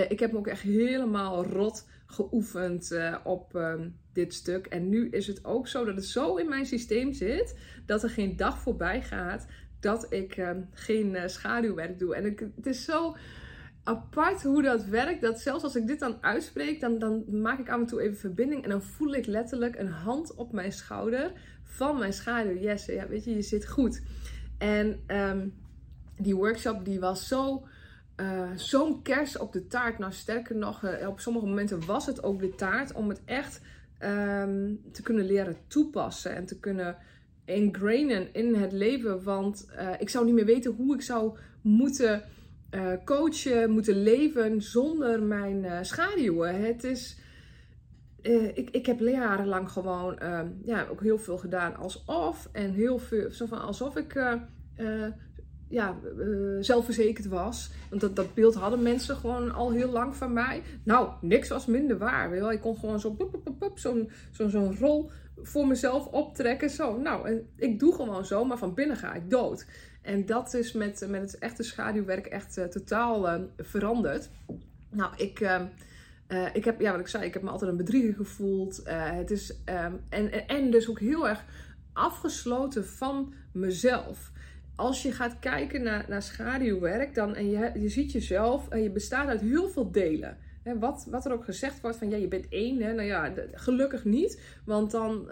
ik 0.09 0.21
heb 0.21 0.33
me 0.33 0.39
ook 0.39 0.47
echt 0.47 0.63
helemaal 0.63 1.45
rot 1.45 1.89
geoefend 2.07 2.95
op 3.25 3.55
um, 3.55 3.97
dit 4.13 4.35
stuk. 4.35 4.67
En 4.67 4.89
nu 4.89 5.09
is 5.09 5.27
het 5.27 5.45
ook 5.45 5.69
zo 5.69 5.85
dat 5.85 5.95
het 5.95 6.05
zo 6.05 6.37
in 6.37 6.49
mijn 6.49 6.67
systeem 6.67 7.13
zit, 7.13 7.59
dat 7.87 8.03
er 8.03 8.11
geen 8.11 8.37
dag 8.37 8.59
voorbij 8.59 9.03
gaat 9.03 9.47
dat 9.81 10.13
ik 10.13 10.37
ehm, 10.37 10.61
geen 10.73 11.31
schaduwwerk 11.31 11.99
doe. 11.99 12.15
En 12.15 12.25
ik, 12.25 12.47
het 12.57 12.67
is 12.67 12.85
zo 12.85 13.17
apart 13.85 14.43
hoe 14.43 14.63
dat 14.63 14.85
werkt. 14.85 15.21
Dat 15.21 15.41
zelfs 15.41 15.65
als 15.65 15.77
ik 15.77 15.87
dit 15.87 15.99
dan 15.99 16.17
uitspreek, 16.21 16.81
dan, 16.81 16.99
dan 16.99 17.41
maak 17.41 17.59
ik 17.59 17.71
af 17.71 17.81
en 17.81 17.87
toe 17.87 18.01
even 18.01 18.17
verbinding. 18.17 18.63
En 18.65 18.71
dan 18.71 18.83
voel 18.83 19.15
ik 19.15 19.27
letterlijk 19.27 19.79
een 19.79 19.91
hand 19.91 20.35
op 20.35 20.53
mijn 20.53 20.73
schouder 20.73 21.33
van 21.63 21.99
mijn 21.99 22.13
schaduw. 22.13 22.57
Yes, 22.57 22.87
ja, 22.87 23.09
weet 23.09 23.25
je, 23.25 23.35
je 23.35 23.43
zit 23.43 23.69
goed. 23.69 24.03
En 24.59 25.01
ehm, 25.07 25.49
die 26.17 26.37
workshop 26.37 26.85
die 26.85 27.01
was 27.01 27.29
zo... 27.29 27.67
Uh, 28.17 28.51
zo'n 28.57 29.03
kers 29.03 29.39
op 29.39 29.53
de 29.53 29.67
taart. 29.67 29.99
Nou, 29.99 30.13
sterker 30.13 30.57
nog, 30.57 30.83
uh, 30.83 31.09
op 31.09 31.21
sommige 31.21 31.47
momenten 31.47 31.87
was 31.87 32.07
het 32.07 32.23
ook 32.23 32.41
de 32.41 32.55
taart. 32.55 32.93
Om 32.93 33.09
het 33.09 33.21
echt 33.25 33.61
ehm, 33.99 34.75
te 34.93 35.03
kunnen 35.03 35.25
leren 35.25 35.57
toepassen 35.67 36.35
en 36.35 36.47
te 36.47 36.59
kunnen 36.59 36.97
ingrainen 37.45 38.35
in 38.35 38.55
het 38.55 38.73
leven. 38.73 39.23
Want 39.23 39.69
uh, 39.77 39.91
ik 39.99 40.09
zou 40.09 40.25
niet 40.25 40.35
meer 40.35 40.45
weten 40.45 40.73
hoe 40.73 40.95
ik 40.95 41.03
zou 41.03 41.39
moeten 41.61 42.23
uh, 42.75 42.93
coachen, 43.05 43.71
moeten 43.71 44.03
leven 44.03 44.63
zonder 44.63 45.23
mijn 45.23 45.65
uh, 45.65 45.79
schaduwen. 45.83 46.63
Het 46.63 46.85
is. 46.85 47.21
ik, 48.55 48.69
ik 48.71 48.87
heb 48.87 49.01
jarenlang 49.01 49.71
gewoon 49.71 50.19
ehm, 50.19 50.49
ja, 50.63 50.87
ook 50.91 51.03
heel 51.03 51.19
veel 51.19 51.39
gedaan 51.39 51.77
alsof. 51.77 52.49
En 52.53 52.73
heel 52.73 52.99
veel 52.99 53.31
zo 53.31 53.47
van 53.47 53.61
alsof 53.61 53.97
ik 53.97 54.15
ja, 55.69 55.97
zelfverzekerd 56.61 57.27
was. 57.27 57.71
Want 57.91 58.01
dat, 58.01 58.17
dat 58.17 58.35
beeld 58.35 58.55
hadden 58.55 58.83
mensen 58.83 59.17
gewoon 59.17 59.53
al 59.53 59.73
heel 59.73 59.91
lang 59.91 60.17
van 60.17 60.33
mij. 60.33 60.63
Nou, 60.85 61.11
niks 61.21 61.49
was 61.49 61.67
minder 61.67 61.99
waar. 61.99 62.31
Weet 62.31 62.45
je 62.45 62.53
Ik 62.53 62.61
kon 62.61 62.77
gewoon 62.77 63.01
zo 63.01 63.17
zo'n 63.75 64.11
zo, 64.31 64.49
zo'n 64.49 64.77
rol 64.77 65.11
voor 65.37 65.67
mezelf 65.67 66.07
optrekken. 66.07 66.71
Zo, 66.71 66.99
nou, 66.99 67.45
ik 67.57 67.79
doe 67.79 67.95
gewoon 67.95 68.25
zo, 68.25 68.45
maar 68.45 68.59
van 68.59 68.75
binnen 68.75 68.97
ga 68.97 69.15
ik 69.15 69.31
dood. 69.31 69.67
En 70.03 70.27
dat 70.27 70.55
is 70.55 70.73
met, 70.73 71.07
met 71.09 71.21
het 71.21 71.39
echte 71.39 71.63
schaduwwerk 71.63 72.27
echt 72.27 72.59
uh, 72.59 72.65
totaal 72.65 73.29
uh, 73.29 73.41
veranderd. 73.59 74.29
Nou, 74.91 75.13
ik, 75.17 75.41
uh, 75.41 75.61
ik 76.53 76.65
heb, 76.65 76.81
ja, 76.81 76.91
wat 76.91 77.01
ik 77.01 77.09
zei, 77.09 77.25
ik 77.25 77.35
heb 77.35 77.43
me 77.43 77.51
altijd 77.51 77.71
een 77.71 77.77
bedrieger 77.77 78.15
gevoeld. 78.15 78.83
het 78.85 79.31
is, 79.31 79.51
um, 79.51 80.01
en, 80.09 80.47
en 80.49 80.71
dus 80.71 80.91
ook 80.91 81.01
heel 81.01 81.29
erg 81.29 81.45
afgesloten 81.93 82.87
van 82.87 83.35
mezelf. 83.53 84.31
Als 84.77 85.03
je 85.03 85.13
gaat 85.13 85.39
kijken 85.39 85.83
naar, 85.83 86.05
naar 86.09 86.23
schaduwwerk 86.23 87.15
dan, 87.15 87.35
en 87.35 87.51
je, 87.51 87.71
je 87.75 87.89
ziet 87.89 88.13
jezelf 88.13 88.69
en 88.69 88.83
je 88.83 88.91
bestaat 88.91 89.29
uit 89.29 89.41
heel 89.41 89.69
veel 89.69 89.91
delen. 89.91 90.39
Hè, 90.63 90.79
wat, 90.79 91.07
wat 91.11 91.27
er 91.27 91.33
ook 91.33 91.45
gezegd 91.45 91.81
wordt 91.81 91.97
van 91.97 92.11
ja, 92.11 92.17
je 92.17 92.29
bent 92.29 92.49
één. 92.49 92.83
Hè, 92.83 92.93
nou 92.93 93.07
ja, 93.07 93.33
gelukkig 93.53 94.05
niet. 94.05 94.41
Want 94.65 94.91
dan, 94.91 95.31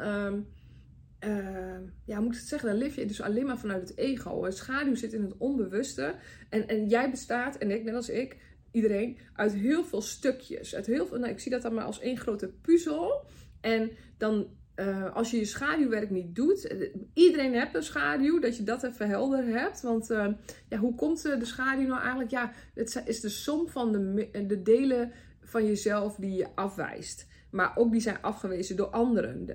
uh, 1.25 1.79
ja, 2.05 2.21
moet 2.21 2.33
ik 2.33 2.39
het 2.39 2.49
zeggen, 2.49 2.69
dan 2.69 2.79
leef 2.79 2.95
je 2.95 3.07
dus 3.07 3.21
alleen 3.21 3.47
maar 3.47 3.59
vanuit 3.59 3.89
het 3.89 3.99
ego. 3.99 4.45
Het 4.45 4.57
schaduw 4.57 4.95
zit 4.95 5.13
in 5.13 5.23
het 5.23 5.37
onbewuste. 5.39 6.15
En, 6.49 6.69
en 6.69 6.89
jij 6.89 7.11
bestaat, 7.11 7.57
en 7.57 7.71
ik, 7.71 7.85
net 7.85 7.95
als 7.95 8.09
ik, 8.09 8.37
iedereen, 8.71 9.19
uit 9.35 9.53
heel 9.53 9.85
veel 9.85 10.03
stukjes. 10.03 10.75
Uit 10.75 10.87
heel 10.87 11.07
veel, 11.07 11.19
nou, 11.19 11.33
ik 11.33 11.41
zie 11.41 11.51
dat 11.51 11.63
dan 11.63 11.75
maar 11.75 11.85
als 11.85 12.01
één 12.01 12.19
grote 12.19 12.49
puzzel. 12.49 13.25
En 13.61 13.91
dan 14.17 14.49
uh, 14.77 15.15
als 15.15 15.31
je 15.31 15.37
je 15.37 15.45
schaduwwerk 15.45 16.11
niet 16.11 16.35
doet, 16.35 16.67
eh, 16.67 16.95
iedereen 17.15 17.53
heeft 17.53 17.75
een 17.75 17.83
schaduw, 17.83 18.39
dat 18.39 18.57
je 18.57 18.63
dat 18.63 18.83
even 18.83 19.09
helder 19.09 19.45
hebt. 19.45 19.81
Want 19.81 20.11
uh, 20.11 20.27
ja, 20.69 20.79
hoe 20.79 20.95
komt 20.95 21.23
de 21.23 21.45
schaduw 21.45 21.87
nou 21.87 22.01
eigenlijk? 22.01 22.31
Ja, 22.31 22.53
het 22.75 23.03
is 23.05 23.21
de 23.21 23.29
som 23.29 23.69
van 23.69 23.93
de, 23.93 24.29
de 24.47 24.63
delen 24.63 25.13
van 25.51 25.67
jezelf 25.67 26.15
die 26.15 26.37
je 26.37 26.47
afwijst. 26.55 27.27
Maar 27.51 27.73
ook 27.77 27.93
die 27.93 28.01
zijn 28.01 28.23
afgewezen 28.23 28.77
door 28.77 28.87
anderen. 28.87 29.47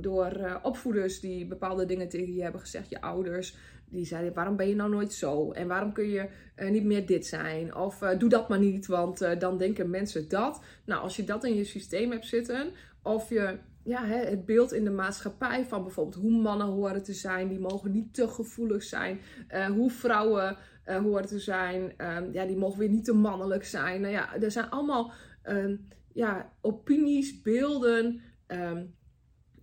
Door 0.00 0.60
opvoeders 0.62 1.20
die 1.20 1.46
bepaalde 1.46 1.86
dingen 1.86 2.08
tegen 2.08 2.34
je 2.34 2.42
hebben 2.42 2.60
gezegd. 2.60 2.90
Je 2.90 3.00
ouders. 3.00 3.56
Die 3.90 4.06
zeiden, 4.06 4.34
waarom 4.34 4.56
ben 4.56 4.68
je 4.68 4.74
nou 4.74 4.90
nooit 4.90 5.12
zo? 5.12 5.50
En 5.52 5.68
waarom 5.68 5.92
kun 5.92 6.08
je 6.08 6.28
niet 6.70 6.84
meer 6.84 7.06
dit 7.06 7.26
zijn? 7.26 7.74
Of 7.74 7.98
doe 7.98 8.28
dat 8.28 8.48
maar 8.48 8.58
niet, 8.58 8.86
want 8.86 9.40
dan 9.40 9.58
denken 9.58 9.90
mensen 9.90 10.28
dat. 10.28 10.62
Nou, 10.84 11.02
als 11.02 11.16
je 11.16 11.24
dat 11.24 11.44
in 11.44 11.54
je 11.54 11.64
systeem 11.64 12.10
hebt 12.10 12.26
zitten. 12.26 12.70
Of 13.02 13.28
je 13.28 13.58
ja, 13.88 14.04
het 14.04 14.44
beeld 14.44 14.72
in 14.72 14.84
de 14.84 14.90
maatschappij 14.90 15.64
van 15.64 15.82
bijvoorbeeld 15.82 16.22
hoe 16.22 16.40
mannen 16.40 16.66
horen 16.66 17.02
te 17.02 17.12
zijn. 17.12 17.48
Die 17.48 17.58
mogen 17.58 17.92
niet 17.92 18.14
te 18.14 18.28
gevoelig 18.28 18.82
zijn. 18.82 19.20
Uh, 19.50 19.66
hoe 19.66 19.90
vrouwen 19.90 20.56
uh, 20.86 20.96
horen 20.96 21.26
te 21.26 21.38
zijn. 21.38 21.82
Um, 21.82 22.32
ja, 22.32 22.46
die 22.46 22.56
mogen 22.56 22.78
weer 22.78 22.88
niet 22.88 23.04
te 23.04 23.14
mannelijk 23.14 23.64
zijn. 23.64 24.00
Nou 24.00 24.12
ja, 24.12 24.36
er 24.36 24.50
zijn 24.50 24.70
allemaal 24.70 25.12
um, 25.44 25.88
ja, 26.12 26.52
opinies, 26.60 27.42
beelden, 27.42 28.20
um, 28.46 28.96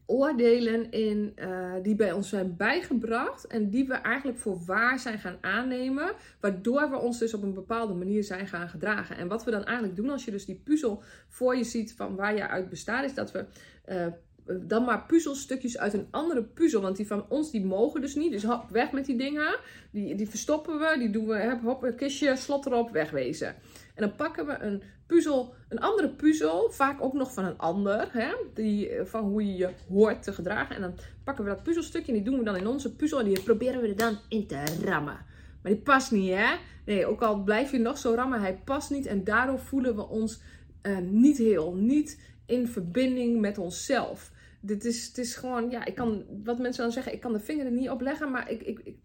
oordelen 0.05 0.91
in, 0.91 1.32
uh, 1.36 1.74
die 1.82 1.96
bij 1.96 2.12
ons 2.12 2.29
zijn 2.29 2.55
bijgebracht. 2.55 3.48
En 3.48 3.70
die 3.70 3.88
we 3.88 3.94
eigenlijk 3.94 4.38
voor 4.38 4.65
waar 4.65 5.00
zijn 5.00 5.20
gaan 5.20 5.38
aannemen. 5.41 6.13
Waardoor 6.39 6.89
we 6.89 6.98
ons 6.98 7.20
dus 7.20 7.34
op 7.34 7.44
een 7.44 7.53
bepaalde 7.53 7.94
manier 7.94 8.24
zijn 8.24 8.48
gaan 8.48 8.70
gedragen. 8.70 9.17
En 9.17 9.27
wat 9.27 9.44
we 9.44 9.51
dan 9.51 9.63
eigenlijk 9.63 9.96
doen 9.96 10.10
als 10.10 10.25
je 10.25 10.32
dus 10.32 10.46
die 10.46 10.62
puzzel 10.63 11.03
voor 11.27 11.55
je 11.55 11.63
ziet 11.63 11.94
van 11.94 12.15
waar 12.15 12.36
je 12.36 12.48
uit 12.48 12.70
bestaat. 12.70 13.03
Is 13.03 13.13
dat 13.13 13.32
we 13.32 13.46
uh, 13.89 14.06
dan 14.46 14.84
maar 14.84 15.06
puzzelstukjes 15.06 15.77
uit 15.77 15.94
een 15.94 16.08
andere 16.12 16.44
puzzel. 16.44 16.82
Want 16.82 16.98
die 16.98 17.08
van 17.08 17.25
ons, 17.30 17.51
die 17.51 17.65
mogen 17.65 18.01
dus 18.01 18.15
niet. 18.15 18.32
Dus 18.32 18.44
hop, 18.44 18.70
weg 18.70 18.92
met 18.92 19.06
die 19.06 19.18
dingen. 19.18 19.58
Die, 19.92 20.15
die 20.15 20.30
verstoppen 20.30 20.80
we. 20.80 20.96
Die 21.00 21.10
doen 21.10 21.27
we, 21.27 21.60
hop, 21.63 21.84
een 21.84 21.96
kistje, 21.96 22.36
slot 22.36 22.65
erop, 22.65 22.92
wegwezen. 22.92 23.48
En 23.96 24.01
dan 24.01 24.15
pakken 24.15 24.46
we 24.46 24.58
een 24.60 24.82
puzzel, 25.06 25.54
een 25.70 25.80
andere 25.80 26.10
puzzel. 26.10 26.72
Vaak 26.72 27.01
ook 27.01 27.13
nog 27.13 27.34
van 27.34 27.46
een 27.46 27.58
ander. 27.58 28.08
Hè, 28.12 28.34
die, 28.54 28.89
eh, 28.89 29.06
van 29.06 29.24
hoe 29.24 29.48
je 29.48 29.56
je 29.56 29.70
hoort 29.89 30.24
te 30.24 30.34
gedragen. 30.34 30.75
En 30.75 30.82
dan 30.82 30.94
pakken 31.24 31.44
we 31.44 31.50
dat 31.50 31.63
puzzelstukje 31.63 32.12
en 32.12 32.18
die 32.18 32.30
doen 32.32 32.39
we 32.39 32.46
dan 32.46 32.58
in 32.58 32.68
onze 32.68 32.96
puzzel. 32.96 33.20
En 33.20 33.25
die 33.25 33.42
proberen 33.42 33.82
we 33.82 33.88
er 33.88 33.98
dan 33.98 34.18
in 34.30 34.48
te 34.48 34.63
rammen. 34.84 35.18
Maar 35.62 35.72
die 35.72 35.82
past 35.82 36.12
niet, 36.12 36.34
hè? 36.34 36.56
Nee, 36.86 37.06
ook 37.06 37.22
al 37.22 37.44
blijf 37.44 37.72
je 37.72 37.80
nog 37.80 37.98
zo 37.98 38.13
rammen, 38.13 38.39
hij 38.39 38.62
past 38.65 38.89
niet. 38.89 39.06
En 39.06 39.24
daardoor 39.24 39.60
voelen 39.60 39.96
we 39.96 40.08
ons 40.08 40.42
uh, 40.84 40.98
niet 40.98 41.38
heel, 41.38 41.74
niet 41.74 42.20
in 42.46 42.68
verbinding 42.68 43.40
met 43.40 43.58
onszelf. 43.58 44.32
Dit 44.62 44.86
is, 44.86 45.08
het 45.08 45.18
is 45.18 45.36
gewoon, 45.36 45.70
ja, 45.70 45.86
ik 45.86 45.96
kan, 45.96 46.25
wat 46.44 46.60
mensen 46.60 46.84
dan 46.84 46.92
zeggen, 46.92 47.14
ik 47.14 47.22
kan 47.22 47.34
de 47.34 47.40
vinger 47.40 47.66
er 47.66 47.72
niet 47.72 47.90
op 47.90 48.02
leggen, 48.02 48.32
maar 48.32 48.52
ik, 48.52 48.62
ik, 48.62 48.80
ik, 48.84 48.98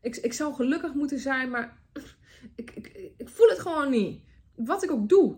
ik, 0.00 0.16
ik 0.16 0.32
zou 0.32 0.54
gelukkig 0.54 0.94
moeten 0.94 1.18
zijn, 1.18 1.50
maar 1.50 1.78
ik, 2.54 2.70
ik, 2.70 3.12
ik 3.16 3.28
voel 3.28 3.48
het 3.48 3.58
gewoon 3.58 3.90
niet. 3.90 4.22
Wat 4.54 4.82
ik 4.82 4.90
ook 4.90 5.08
doe, 5.08 5.36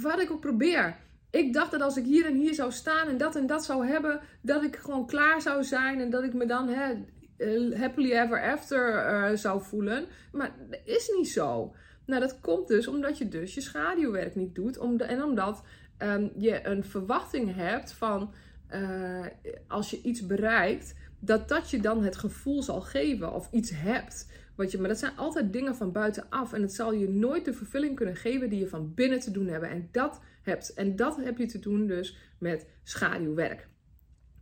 wat 0.00 0.20
ik 0.20 0.30
ook 0.30 0.40
probeer. 0.40 0.96
Ik 1.30 1.52
dacht 1.52 1.70
dat 1.70 1.80
als 1.80 1.96
ik 1.96 2.04
hier 2.04 2.26
en 2.26 2.34
hier 2.34 2.54
zou 2.54 2.72
staan 2.72 3.08
en 3.08 3.16
dat 3.16 3.36
en 3.36 3.46
dat 3.46 3.64
zou 3.64 3.86
hebben, 3.86 4.20
dat 4.42 4.62
ik 4.62 4.76
gewoon 4.76 5.06
klaar 5.06 5.40
zou 5.40 5.64
zijn 5.64 6.00
en 6.00 6.10
dat 6.10 6.22
ik 6.22 6.34
me 6.34 6.46
dan 6.46 6.68
hè, 6.68 6.94
eh, 7.36 7.80
happily 7.80 8.12
ever 8.12 8.42
after 8.42 8.94
uh, 8.94 9.36
zou 9.36 9.62
voelen. 9.62 10.06
Maar 10.32 10.56
dat 10.70 10.80
is 10.84 11.10
niet 11.16 11.28
zo. 11.28 11.74
Nou, 12.06 12.20
dat 12.20 12.40
komt 12.40 12.68
dus 12.68 12.86
omdat 12.86 13.18
je 13.18 13.28
dus 13.28 13.54
je 13.54 13.60
schaduwwerk 13.60 14.34
niet 14.34 14.54
doet. 14.54 14.78
Om 14.78 15.00
en 15.00 15.22
omdat 15.22 15.62
um, 15.98 16.30
je 16.36 16.66
een 16.66 16.84
verwachting 16.84 17.54
hebt 17.54 17.92
van 17.92 18.32
uh, 18.70 19.26
als 19.66 19.90
je 19.90 20.02
iets 20.02 20.26
bereikt, 20.26 20.94
dat 21.18 21.48
dat 21.48 21.70
je 21.70 21.80
dan 21.80 22.04
het 22.04 22.16
gevoel 22.16 22.62
zal 22.62 22.80
geven 22.80 23.32
of 23.32 23.48
iets 23.52 23.70
hebt. 23.74 24.30
Wat 24.54 24.70
je, 24.70 24.78
maar 24.78 24.88
dat 24.88 24.98
zijn 24.98 25.16
altijd 25.16 25.52
dingen 25.52 25.76
van 25.76 25.92
buitenaf. 25.92 26.52
En 26.52 26.62
het 26.62 26.74
zal 26.74 26.92
je 26.92 27.08
nooit 27.08 27.44
de 27.44 27.52
vervulling 27.52 27.96
kunnen 27.96 28.16
geven 28.16 28.50
die 28.50 28.58
je 28.58 28.68
van 28.68 28.94
binnen 28.94 29.20
te 29.20 29.30
doen 29.30 29.46
hebben. 29.46 29.70
En 29.70 29.88
dat 29.92 30.20
hebt. 30.42 30.74
En 30.74 30.96
dat 30.96 31.16
heb 31.16 31.38
je 31.38 31.46
te 31.46 31.58
doen 31.58 31.86
dus 31.86 32.16
met 32.38 32.66
schaduwwerk. 32.82 33.68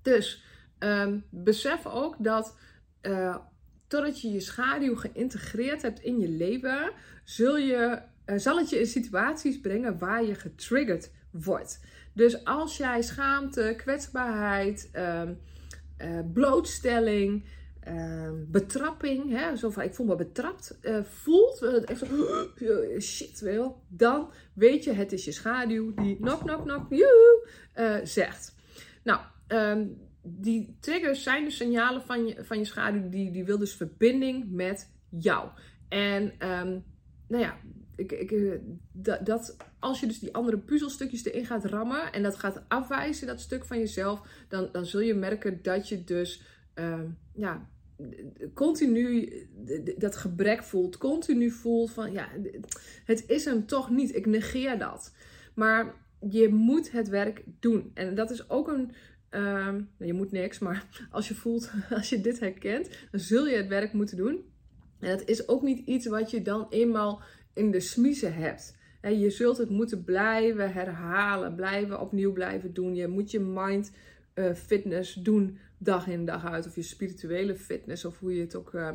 Dus 0.02 0.44
um, 0.78 1.24
besef 1.30 1.86
ook 1.86 2.16
dat 2.18 2.56
uh, 3.02 3.36
totdat 3.86 4.20
je 4.20 4.30
je 4.30 4.40
schaduw 4.40 4.96
geïntegreerd 4.96 5.82
hebt 5.82 6.00
in 6.00 6.18
je 6.18 6.28
leven, 6.28 6.92
zul 7.24 7.56
je, 7.56 8.02
uh, 8.26 8.38
zal 8.38 8.58
het 8.58 8.70
je 8.70 8.78
in 8.78 8.86
situaties 8.86 9.60
brengen 9.60 9.98
waar 9.98 10.24
je 10.24 10.34
getriggerd 10.34 11.10
wordt. 11.42 11.80
Dus 12.12 12.44
als 12.44 12.76
jij 12.76 13.02
schaamte, 13.02 13.74
kwetsbaarheid, 13.76 14.90
um, 14.92 15.38
uh, 15.98 16.20
blootstelling, 16.32 17.44
uh, 17.88 18.30
betrapping, 18.46 19.30
hè, 19.30 19.56
zo 19.56 19.70
van 19.70 19.82
ik 19.82 19.94
voel 19.94 20.06
me 20.06 20.14
betrapt, 20.14 20.78
uh, 20.82 21.02
voelt, 21.02 21.62
echt 21.84 21.98
zo, 21.98 22.06
shit 23.00 23.40
wil, 23.40 23.82
dan 23.88 24.30
weet 24.52 24.84
je 24.84 24.92
het 24.92 25.12
is 25.12 25.24
je 25.24 25.32
schaduw 25.32 25.94
die 25.94 26.16
knock 26.16 26.40
knock 26.40 26.62
knock 26.62 26.86
joe, 26.90 28.00
zegt. 28.04 28.54
Nou, 29.02 29.20
um, 29.48 29.96
die 30.22 30.76
triggers 30.80 31.22
zijn 31.22 31.44
de 31.44 31.50
signalen 31.50 32.02
van 32.02 32.26
je, 32.26 32.44
van 32.44 32.58
je 32.58 32.64
schaduw, 32.64 33.08
die, 33.08 33.30
die 33.30 33.44
wil 33.44 33.58
dus 33.58 33.74
verbinding 33.74 34.50
met 34.50 34.90
jou. 35.08 35.48
En 35.88 36.22
um, 36.22 36.84
nou 37.28 37.42
ja, 37.42 37.56
ik, 37.96 38.12
ik, 38.12 38.30
eh, 38.30 38.52
dat, 38.92 39.26
dat, 39.26 39.56
als 39.78 40.00
je 40.00 40.06
dus 40.06 40.18
die 40.18 40.34
andere 40.34 40.58
puzzelstukjes 40.58 41.24
erin 41.24 41.46
gaat 41.46 41.64
rammen 41.64 42.12
en 42.12 42.22
dat 42.22 42.36
gaat 42.36 42.62
afwijzen, 42.68 43.26
dat 43.26 43.40
stuk 43.40 43.64
van 43.64 43.78
jezelf, 43.78 44.20
dan, 44.48 44.68
dan 44.72 44.86
zul 44.86 45.00
je 45.00 45.14
merken 45.14 45.62
dat 45.62 45.88
je 45.88 46.04
dus 46.04 46.42
uh, 46.74 47.00
ja, 47.34 47.68
continu 48.54 49.32
dat 49.96 50.16
gebrek 50.16 50.62
voelt, 50.62 50.98
continu 50.98 51.50
voelt 51.50 51.90
van 51.90 52.12
ja, 52.12 52.28
het 53.04 53.24
is 53.26 53.44
hem 53.44 53.66
toch 53.66 53.90
niet, 53.90 54.14
ik 54.14 54.26
negeer 54.26 54.78
dat. 54.78 55.14
Maar 55.54 55.94
je 56.30 56.48
moet 56.48 56.90
het 56.90 57.08
werk 57.08 57.44
doen. 57.60 57.90
En 57.94 58.14
dat 58.14 58.30
is 58.30 58.50
ook 58.50 58.68
een. 58.68 58.92
Uh, 59.30 59.74
je 59.98 60.12
moet 60.12 60.32
niks, 60.32 60.58
maar 60.58 60.86
als 61.10 61.28
je 61.28 61.34
voelt, 61.34 61.70
als 61.96 62.08
je 62.08 62.20
dit 62.20 62.40
herkent, 62.40 62.88
dan 63.10 63.20
zul 63.20 63.46
je 63.46 63.56
het 63.56 63.68
werk 63.68 63.92
moeten 63.92 64.16
doen. 64.16 64.52
En 64.98 65.08
dat 65.08 65.28
is 65.28 65.48
ook 65.48 65.62
niet 65.62 65.86
iets 65.86 66.06
wat 66.06 66.30
je 66.30 66.42
dan 66.42 66.66
eenmaal 66.70 67.22
in 67.54 67.70
de 67.70 67.80
smiezen 67.80 68.34
hebt. 68.34 68.76
je 69.00 69.30
zult 69.30 69.58
het 69.58 69.70
moeten 69.70 70.04
blijven 70.04 70.72
herhalen, 70.72 71.54
blijven 71.54 72.00
opnieuw 72.00 72.32
blijven 72.32 72.74
doen. 72.74 72.94
Je 72.94 73.08
moet 73.08 73.30
je 73.30 73.40
mind 73.40 73.92
uh, 74.34 74.54
fitness 74.54 75.14
doen 75.14 75.58
dag 75.78 76.06
in 76.06 76.24
dag 76.24 76.44
uit. 76.44 76.66
Of 76.66 76.74
je 76.74 76.82
spirituele 76.82 77.54
fitness, 77.54 78.04
of 78.04 78.18
hoe 78.18 78.34
je 78.34 78.40
het 78.40 78.54
ook 78.54 78.72
uh, 78.72 78.88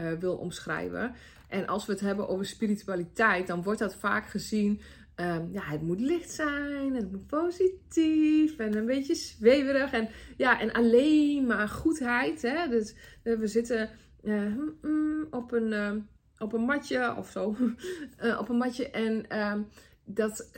uh, 0.00 0.12
wil 0.12 0.36
omschrijven. 0.36 1.14
En 1.48 1.66
als 1.66 1.86
we 1.86 1.92
het 1.92 2.00
hebben 2.00 2.28
over 2.28 2.46
spiritualiteit, 2.46 3.46
dan 3.46 3.62
wordt 3.62 3.78
dat 3.78 3.96
vaak 3.96 4.26
gezien 4.26 4.80
ehm, 5.14 5.42
ja, 5.50 5.62
het 5.62 5.82
moet 5.82 6.00
licht 6.00 6.30
zijn, 6.30 6.94
het 6.94 7.10
moet 7.10 7.26
positief 7.26 8.58
en 8.58 8.76
een 8.76 8.86
beetje 8.86 9.14
zweverig. 9.14 9.92
En, 9.92 10.08
ja, 10.36 10.60
en 10.60 10.72
alleen 10.72 11.46
maar 11.46 11.68
goedheid. 11.68 12.42
Hè? 12.42 12.68
Dus 12.68 12.94
we 13.22 13.46
zitten 13.46 13.90
mm, 14.22 14.74
mm, 14.82 15.26
op, 15.30 15.52
een, 15.52 16.08
op 16.38 16.52
een 16.52 16.64
matje 16.64 17.14
of 17.16 17.30
zo. 17.30 17.56
op 18.40 18.48
een 18.48 18.56
matje 18.56 18.90
en 18.90 19.28
ehm, 19.28 19.62
dat 20.04 20.50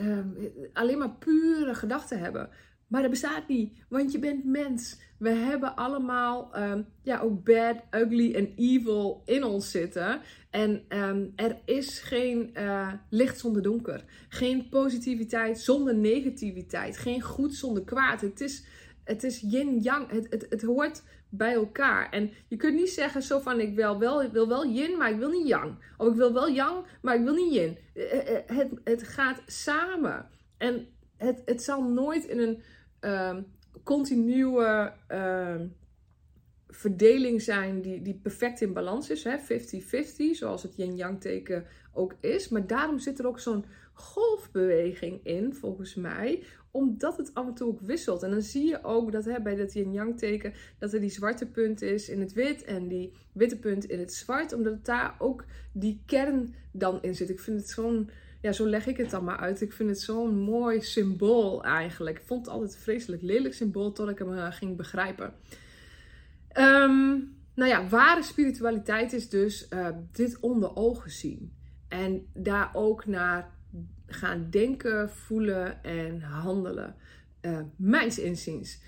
alleen 0.73 0.99
maar 0.99 1.17
pure 1.19 1.75
gedachten 1.75 2.19
hebben. 2.19 2.51
Maar 2.87 3.01
dat 3.01 3.11
bestaat 3.11 3.49
niet, 3.49 3.85
want 3.89 4.13
je 4.13 4.19
bent 4.19 4.45
mens. 4.45 5.01
We 5.19 5.31
hebben 5.31 5.77
allemaal 5.77 6.59
um, 6.59 6.87
ja, 7.03 7.21
ook 7.21 7.45
bad, 7.45 7.77
ugly 7.91 8.35
en 8.35 8.53
evil 8.57 9.23
in 9.25 9.45
ons 9.45 9.71
zitten. 9.71 10.21
En 10.51 10.85
er 11.37 11.57
is 11.65 12.01
geen 12.01 12.51
uh, 12.55 12.93
licht 13.11 13.39
zonder 13.39 13.63
donker. 13.63 14.05
Geen 14.29 14.69
positiviteit 14.69 15.59
zonder 15.59 15.95
negativiteit. 15.95 16.99
Geen 16.99 17.23
goed 17.23 17.55
zonder 17.55 17.85
kwaad. 17.85 18.21
Het 18.21 18.41
is, 18.41 18.65
het 19.05 19.25
is 19.25 19.41
yin-yang. 19.41 20.11
Het, 20.11 20.27
het, 20.31 20.47
het 20.49 20.63
hoort 20.63 21.03
bij 21.29 21.53
elkaar. 21.53 22.11
En 22.11 22.31
je 22.49 22.57
kunt 22.57 22.75
niet 22.75 22.91
zeggen 22.91 23.23
zo 23.23 23.39
van 23.39 23.61
ik 23.61 23.75
wil 23.75 23.99
wel, 23.99 24.31
wil 24.31 24.49
wel 24.49 24.67
yin, 24.67 24.97
maar 24.97 25.11
ik 25.11 25.19
wil 25.19 25.31
niet 25.31 25.49
yang. 25.49 25.75
Of 25.97 26.09
ik 26.09 26.15
wil 26.15 26.33
wel 26.33 26.49
yang, 26.49 26.85
maar 27.03 27.15
ik 27.15 27.25
wil 27.25 27.35
niet 27.35 27.53
yin. 27.53 27.79
Eh, 27.95 28.37
eh, 28.37 28.43
het, 28.47 28.71
het 28.85 29.03
gaat 29.03 29.43
samen. 29.47 30.29
En 30.57 30.87
het, 31.17 31.43
het 31.45 31.63
zal 31.63 31.83
nooit 31.83 32.25
in 32.25 32.39
een 32.39 32.63
uh, 33.01 33.37
continue 33.83 34.91
uh, 35.09 35.55
verdeling 36.69 37.43
zijn 37.43 37.81
die, 37.81 38.03
die 38.03 38.21
perfect 38.23 38.61
in 38.61 38.73
balans 38.73 39.11
is. 39.11 39.27
50-50, 39.29 39.29
zoals 40.33 40.63
het 40.63 40.77
yin-yang 40.77 41.21
teken 41.21 41.67
ook 41.93 42.15
is. 42.21 42.49
Maar 42.49 42.67
daarom 42.67 42.99
zit 42.99 43.19
er 43.19 43.27
ook 43.27 43.41
zo'n 43.41 43.65
golfbeweging 43.93 45.21
in, 45.25 45.55
volgens 45.55 45.95
mij. 45.95 46.43
Omdat 46.71 47.17
het 47.17 47.35
af 47.35 47.47
en 47.47 47.55
toe 47.55 47.69
ook 47.69 47.81
wisselt. 47.81 48.23
En 48.23 48.31
dan 48.31 48.43
zie 48.43 48.69
je 48.69 48.85
ook 48.85 49.13
dat 49.13 49.25
hè, 49.25 49.41
bij 49.41 49.55
dat 49.55 49.73
yin-yang 49.73 50.19
teken... 50.19 50.53
dat 50.79 50.93
er 50.93 51.01
die 51.01 51.11
zwarte 51.11 51.47
punt 51.47 51.83
is 51.83 52.09
in 52.09 52.21
het 52.21 52.33
wit 52.33 52.65
en 52.65 52.89
die 52.89 53.13
witte 53.33 53.59
punt 53.59 53.85
in 53.85 53.99
het 53.99 54.13
zwart. 54.13 54.53
Omdat 54.53 54.85
daar 54.85 55.15
ook 55.19 55.45
die 55.73 56.03
kern 56.07 56.55
dan 56.73 57.03
in 57.03 57.15
zit. 57.15 57.31
Ik 57.31 57.41
vind 57.41 57.61
het 57.61 57.69
zo'n 57.69 58.11
ja, 58.41 58.53
zo 58.53 58.69
leg 58.69 58.87
ik 58.87 58.97
het 58.97 59.11
dan 59.11 59.25
maar 59.25 59.39
uit. 59.39 59.61
Ik 59.61 59.73
vind 59.73 59.89
het 59.89 60.01
zo'n 60.01 60.39
mooi 60.39 60.81
symbool 60.81 61.65
eigenlijk. 61.65 62.19
Ik 62.19 62.27
vond 62.27 62.47
het 62.47 62.55
altijd 62.55 62.75
een 62.75 62.81
vreselijk 62.81 63.23
lelijk 63.23 63.55
symbool 63.55 63.93
tot 63.93 64.09
ik 64.09 64.19
hem 64.19 64.33
uh, 64.33 64.53
ging 64.53 64.77
begrijpen. 64.77 65.35
Um, 66.59 67.37
nou 67.55 67.71
ja, 67.71 67.89
ware 67.89 68.23
spiritualiteit 68.23 69.13
is 69.13 69.29
dus 69.29 69.67
uh, 69.71 69.89
dit 70.13 70.41
onder 70.41 70.77
ogen 70.77 71.11
zien. 71.11 71.53
En 71.89 72.27
daar 72.35 72.71
ook 72.73 73.07
naar 73.07 73.55
gaan 74.07 74.51
denken, 74.51 75.11
voelen 75.11 75.83
en 75.83 76.21
handelen. 76.21 76.95
Uh, 77.43 77.61
mijns 77.77 78.19
inziens. 78.19 78.81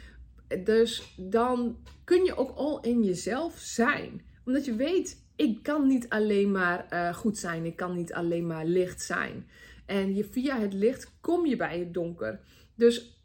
Dus 0.65 1.15
dan 1.17 1.79
kun 2.05 2.25
je 2.25 2.37
ook 2.37 2.57
al 2.57 2.81
in 2.81 3.05
jezelf 3.05 3.59
zijn. 3.59 4.23
Omdat 4.45 4.65
je 4.65 4.75
weet, 4.75 5.25
ik 5.37 5.63
kan 5.63 5.87
niet 5.87 6.09
alleen 6.09 6.51
maar 6.51 6.87
uh, 6.93 7.15
goed 7.15 7.39
zijn. 7.39 7.65
Ik 7.65 7.77
kan 7.77 7.95
niet 7.95 8.13
alleen 8.13 8.47
maar 8.47 8.65
licht 8.65 9.03
zijn. 9.03 9.47
En 9.87 10.15
je, 10.15 10.25
via 10.25 10.59
het 10.59 10.73
licht 10.73 11.13
kom 11.21 11.47
je 11.47 11.57
bij 11.57 11.79
het 11.79 11.95
donker. 11.95 12.41
Dus 12.75 13.23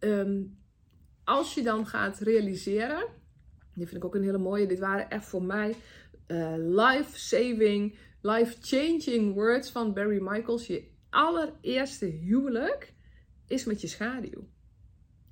um, 0.00 0.58
als 1.24 1.54
je 1.54 1.62
dan 1.62 1.86
gaat 1.86 2.18
realiseren. 2.18 3.06
Die 3.74 3.86
vind 3.86 3.96
ik 3.96 4.04
ook 4.04 4.14
een 4.14 4.22
hele 4.22 4.38
mooie. 4.38 4.66
Dit 4.66 4.78
waren 4.78 5.10
echt 5.10 5.24
voor 5.24 5.42
mij 5.42 5.74
uh, 6.26 6.54
life-saving, 6.56 7.98
life-changing 8.30 9.34
words 9.34 9.70
van 9.70 9.92
Barry 9.92 10.18
Michaels. 10.20 10.66
Je 10.66 10.84
allereerste 11.10 12.06
huwelijk 12.06 12.92
is 13.46 13.64
met 13.64 13.80
je 13.80 13.86
schaduw. 13.86 14.48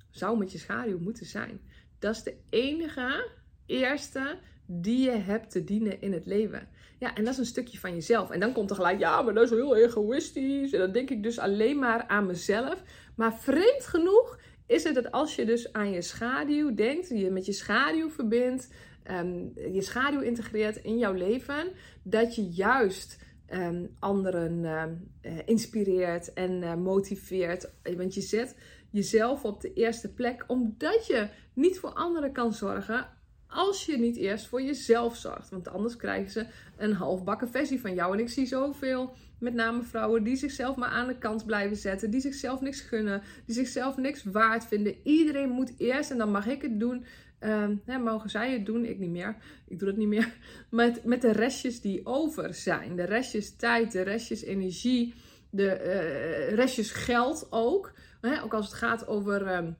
Zou 0.09 0.37
met 0.37 0.51
je 0.51 0.57
schaduw 0.57 0.99
moeten 0.99 1.25
zijn. 1.25 1.61
Dat 1.99 2.15
is 2.15 2.23
de 2.23 2.35
enige 2.49 3.29
eerste 3.65 4.39
die 4.65 4.99
je 4.99 5.17
hebt 5.17 5.51
te 5.51 5.63
dienen 5.63 6.01
in 6.01 6.13
het 6.13 6.25
leven. 6.25 6.67
Ja, 6.99 7.15
en 7.15 7.23
dat 7.23 7.33
is 7.33 7.39
een 7.39 7.45
stukje 7.45 7.79
van 7.79 7.93
jezelf. 7.93 8.29
En 8.29 8.39
dan 8.39 8.53
komt 8.53 8.69
er 8.69 8.75
gelijk, 8.75 8.99
ja, 8.99 9.21
maar 9.21 9.33
dat 9.33 9.43
is 9.43 9.49
heel 9.49 9.75
egoïstisch. 9.75 10.71
En 10.71 10.79
dan 10.79 10.91
denk 10.91 11.09
ik 11.09 11.23
dus 11.23 11.39
alleen 11.39 11.79
maar 11.79 12.07
aan 12.07 12.25
mezelf. 12.25 12.83
Maar 13.15 13.37
vreemd 13.37 13.85
genoeg 13.85 14.39
is 14.65 14.83
het 14.83 14.95
dat 14.95 15.11
als 15.11 15.35
je 15.35 15.45
dus 15.45 15.73
aan 15.73 15.91
je 15.91 16.01
schaduw 16.01 16.73
denkt, 16.73 17.09
je 17.09 17.29
met 17.29 17.45
je 17.45 17.53
schaduw 17.53 18.09
verbindt, 18.09 18.69
um, 19.11 19.51
je 19.73 19.81
schaduw 19.81 20.21
integreert 20.21 20.75
in 20.75 20.97
jouw 20.97 21.13
leven, 21.13 21.71
dat 22.03 22.35
je 22.35 22.47
juist 22.49 23.25
um, 23.53 23.95
anderen 23.99 24.65
um, 24.65 25.11
inspireert 25.45 26.33
en 26.33 26.61
uh, 26.61 26.75
motiveert. 26.75 27.69
Want 27.97 28.13
je 28.13 28.21
zet 28.21 28.55
jezelf 28.89 29.43
op 29.43 29.61
de 29.61 29.73
eerste 29.73 30.13
plek, 30.13 30.43
omdat 30.47 31.07
je 31.07 31.27
niet 31.53 31.79
voor 31.79 31.93
anderen 31.93 32.31
kan 32.31 32.53
zorgen 32.53 33.07
als 33.47 33.85
je 33.85 33.97
niet 33.97 34.17
eerst 34.17 34.47
voor 34.47 34.61
jezelf 34.61 35.15
zorgt. 35.15 35.49
Want 35.49 35.67
anders 35.67 35.95
krijgen 35.95 36.31
ze 36.31 36.45
een 36.77 36.93
halfbakken 36.93 37.49
versie 37.49 37.81
van 37.81 37.93
jou. 37.93 38.13
En 38.13 38.19
ik 38.19 38.29
zie 38.29 38.45
zoveel, 38.45 39.13
met 39.39 39.53
name 39.53 39.83
vrouwen, 39.83 40.23
die 40.23 40.35
zichzelf 40.35 40.75
maar 40.75 40.89
aan 40.89 41.07
de 41.07 41.17
kant 41.17 41.45
blijven 41.45 41.77
zetten. 41.77 42.11
Die 42.11 42.21
zichzelf 42.21 42.61
niks 42.61 42.81
gunnen. 42.81 43.21
Die 43.45 43.55
zichzelf 43.55 43.97
niks 43.97 44.23
waard 44.23 44.65
vinden. 44.65 44.95
Iedereen 45.03 45.49
moet 45.49 45.73
eerst 45.77 46.11
en 46.11 46.17
dan 46.17 46.31
mag 46.31 46.47
ik 46.47 46.61
het 46.61 46.79
doen. 46.79 47.05
Hè, 47.39 47.97
mogen 47.97 48.29
zij 48.29 48.51
het 48.51 48.65
doen? 48.65 48.85
Ik 48.85 48.99
niet 48.99 49.09
meer. 49.09 49.35
Ik 49.67 49.79
doe 49.79 49.87
het 49.87 49.97
niet 49.97 50.07
meer. 50.07 50.33
Met, 50.69 51.03
met 51.03 51.21
de 51.21 51.31
restjes 51.31 51.81
die 51.81 52.05
over 52.05 52.53
zijn. 52.53 52.95
De 52.95 53.03
restjes 53.03 53.55
tijd, 53.55 53.91
de 53.91 54.01
restjes 54.01 54.43
energie, 54.43 55.13
de 55.49 55.81
uh, 55.85 56.53
restjes 56.53 56.91
geld 56.91 57.47
ook. 57.49 57.93
Hè, 58.21 58.43
ook 58.43 58.53
als 58.53 58.65
het 58.65 58.75
gaat 58.75 59.07
over 59.07 59.55
um, 59.55 59.77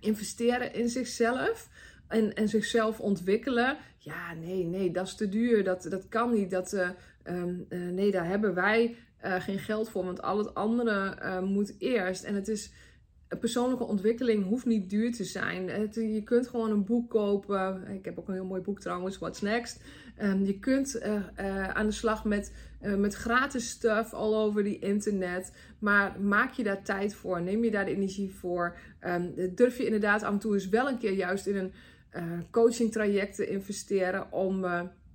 investeren 0.00 0.74
in 0.74 0.88
zichzelf 0.88 1.68
en, 2.08 2.34
en 2.34 2.48
zichzelf 2.48 3.00
ontwikkelen. 3.00 3.76
Ja, 3.98 4.34
nee, 4.34 4.64
nee, 4.64 4.90
dat 4.90 5.06
is 5.06 5.14
te 5.14 5.28
duur. 5.28 5.64
Dat, 5.64 5.82
dat 5.82 6.08
kan 6.08 6.32
niet. 6.32 6.50
Dat, 6.50 6.72
uh, 6.72 6.88
um, 7.24 7.66
uh, 7.68 7.92
nee, 7.92 8.10
daar 8.10 8.26
hebben 8.26 8.54
wij 8.54 8.96
geen 9.20 9.58
geld 9.58 9.88
voor. 9.88 10.04
Want 10.04 10.22
al 10.22 10.38
het 10.38 10.54
andere 10.54 11.40
moet 11.40 11.74
eerst. 11.78 12.24
En 12.24 12.34
het 12.34 12.48
is. 12.48 12.72
Persoonlijke 13.40 13.84
ontwikkeling 13.84 14.44
hoeft 14.44 14.66
niet 14.66 14.90
duur 14.90 15.12
te 15.12 15.24
zijn. 15.24 15.90
Je 16.12 16.22
kunt 16.24 16.48
gewoon 16.48 16.70
een 16.70 16.84
boek 16.84 17.10
kopen. 17.10 17.88
Ik 17.88 18.04
heb 18.04 18.18
ook 18.18 18.28
een 18.28 18.34
heel 18.34 18.44
mooi 18.44 18.62
boek 18.62 18.80
trouwens, 18.80 19.18
What's 19.18 19.40
Next. 19.40 19.82
Um, 20.22 20.44
je 20.44 20.58
kunt 20.58 21.00
aan 21.72 21.86
de 21.86 21.92
slag 21.92 22.24
met, 22.24 22.52
met 22.80 23.14
gratis 23.14 23.68
stuff 23.68 24.14
all 24.14 24.34
over 24.34 24.64
die 24.64 24.78
internet. 24.78 25.52
Maar 25.78 26.20
maak 26.20 26.52
je 26.52 26.62
daar 26.62 26.82
tijd 26.82 27.14
voor. 27.14 27.42
Neem 27.42 27.64
je 27.64 27.70
daar 27.70 27.84
de 27.84 27.94
energie 27.94 28.34
voor. 28.34 28.76
Um, 29.06 29.54
durf 29.54 29.76
je 29.76 29.84
inderdaad 29.84 30.22
af 30.22 30.32
en 30.32 30.38
toe 30.38 30.54
eens 30.54 30.68
wel 30.68 30.88
een 30.88 30.98
keer 30.98 31.12
juist 31.12 31.46
in 31.46 31.56
een 31.56 31.72
uh, 32.16 32.22
coaching 32.50 32.92
trajecten 32.92 33.48
investeren 33.48 34.32
om, 34.32 34.66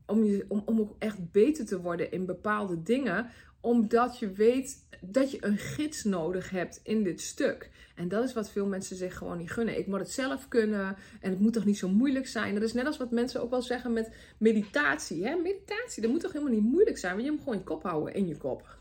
om, 0.06 0.24
je, 0.24 0.46
om, 0.48 0.62
om 0.66 0.80
ook 0.80 0.96
echt 1.00 1.32
beter 1.32 1.66
te 1.66 1.82
worden 1.82 2.12
in 2.12 2.26
bepaalde 2.26 2.84
dingen. 2.84 3.28
Omdat 3.64 4.20
je 4.20 4.32
weet 4.32 4.86
dat 5.02 5.32
je 5.32 5.38
een 5.46 5.58
gids 5.58 6.04
nodig 6.04 6.50
hebt 6.50 6.80
in 6.84 7.04
dit 7.04 7.22
stuk. 7.22 7.70
En 7.96 8.08
dat 8.08 8.24
is 8.24 8.34
wat 8.34 8.52
veel 8.52 8.66
mensen 8.66 8.96
zich 8.96 9.18
gewoon 9.18 9.38
niet 9.38 9.52
gunnen. 9.52 9.78
Ik 9.78 9.88
moet 9.88 10.00
het 10.00 10.12
zelf 10.12 10.48
kunnen 10.48 10.96
en 11.22 11.30
het 11.30 11.40
moet 11.40 11.54
toch 11.54 11.66
niet 11.66 11.78
zo 11.78 11.90
moeilijk 11.90 12.28
zijn. 12.28 12.54
Dat 12.54 12.64
is 12.64 12.74
net 12.74 12.86
als 12.86 12.98
wat 12.98 13.12
mensen 13.12 13.42
ook 13.42 13.50
wel 13.50 13.62
zeggen 13.62 13.94
met 13.94 14.12
meditatie. 14.38 15.26
Hè? 15.26 15.36
Meditatie, 15.36 16.02
dat 16.02 16.12
moet 16.12 16.22
toch 16.22 16.34
helemaal 16.34 16.54
niet 16.54 16.72
moeilijk 16.72 16.98
zijn. 16.98 17.14
Want 17.14 17.26
je 17.26 17.32
moet 17.32 17.42
gewoon 17.42 17.58
je 17.58 17.64
kop 17.64 17.84
houden 17.84 18.14
in 18.14 18.28
je 18.28 18.38
kop. 18.38 18.78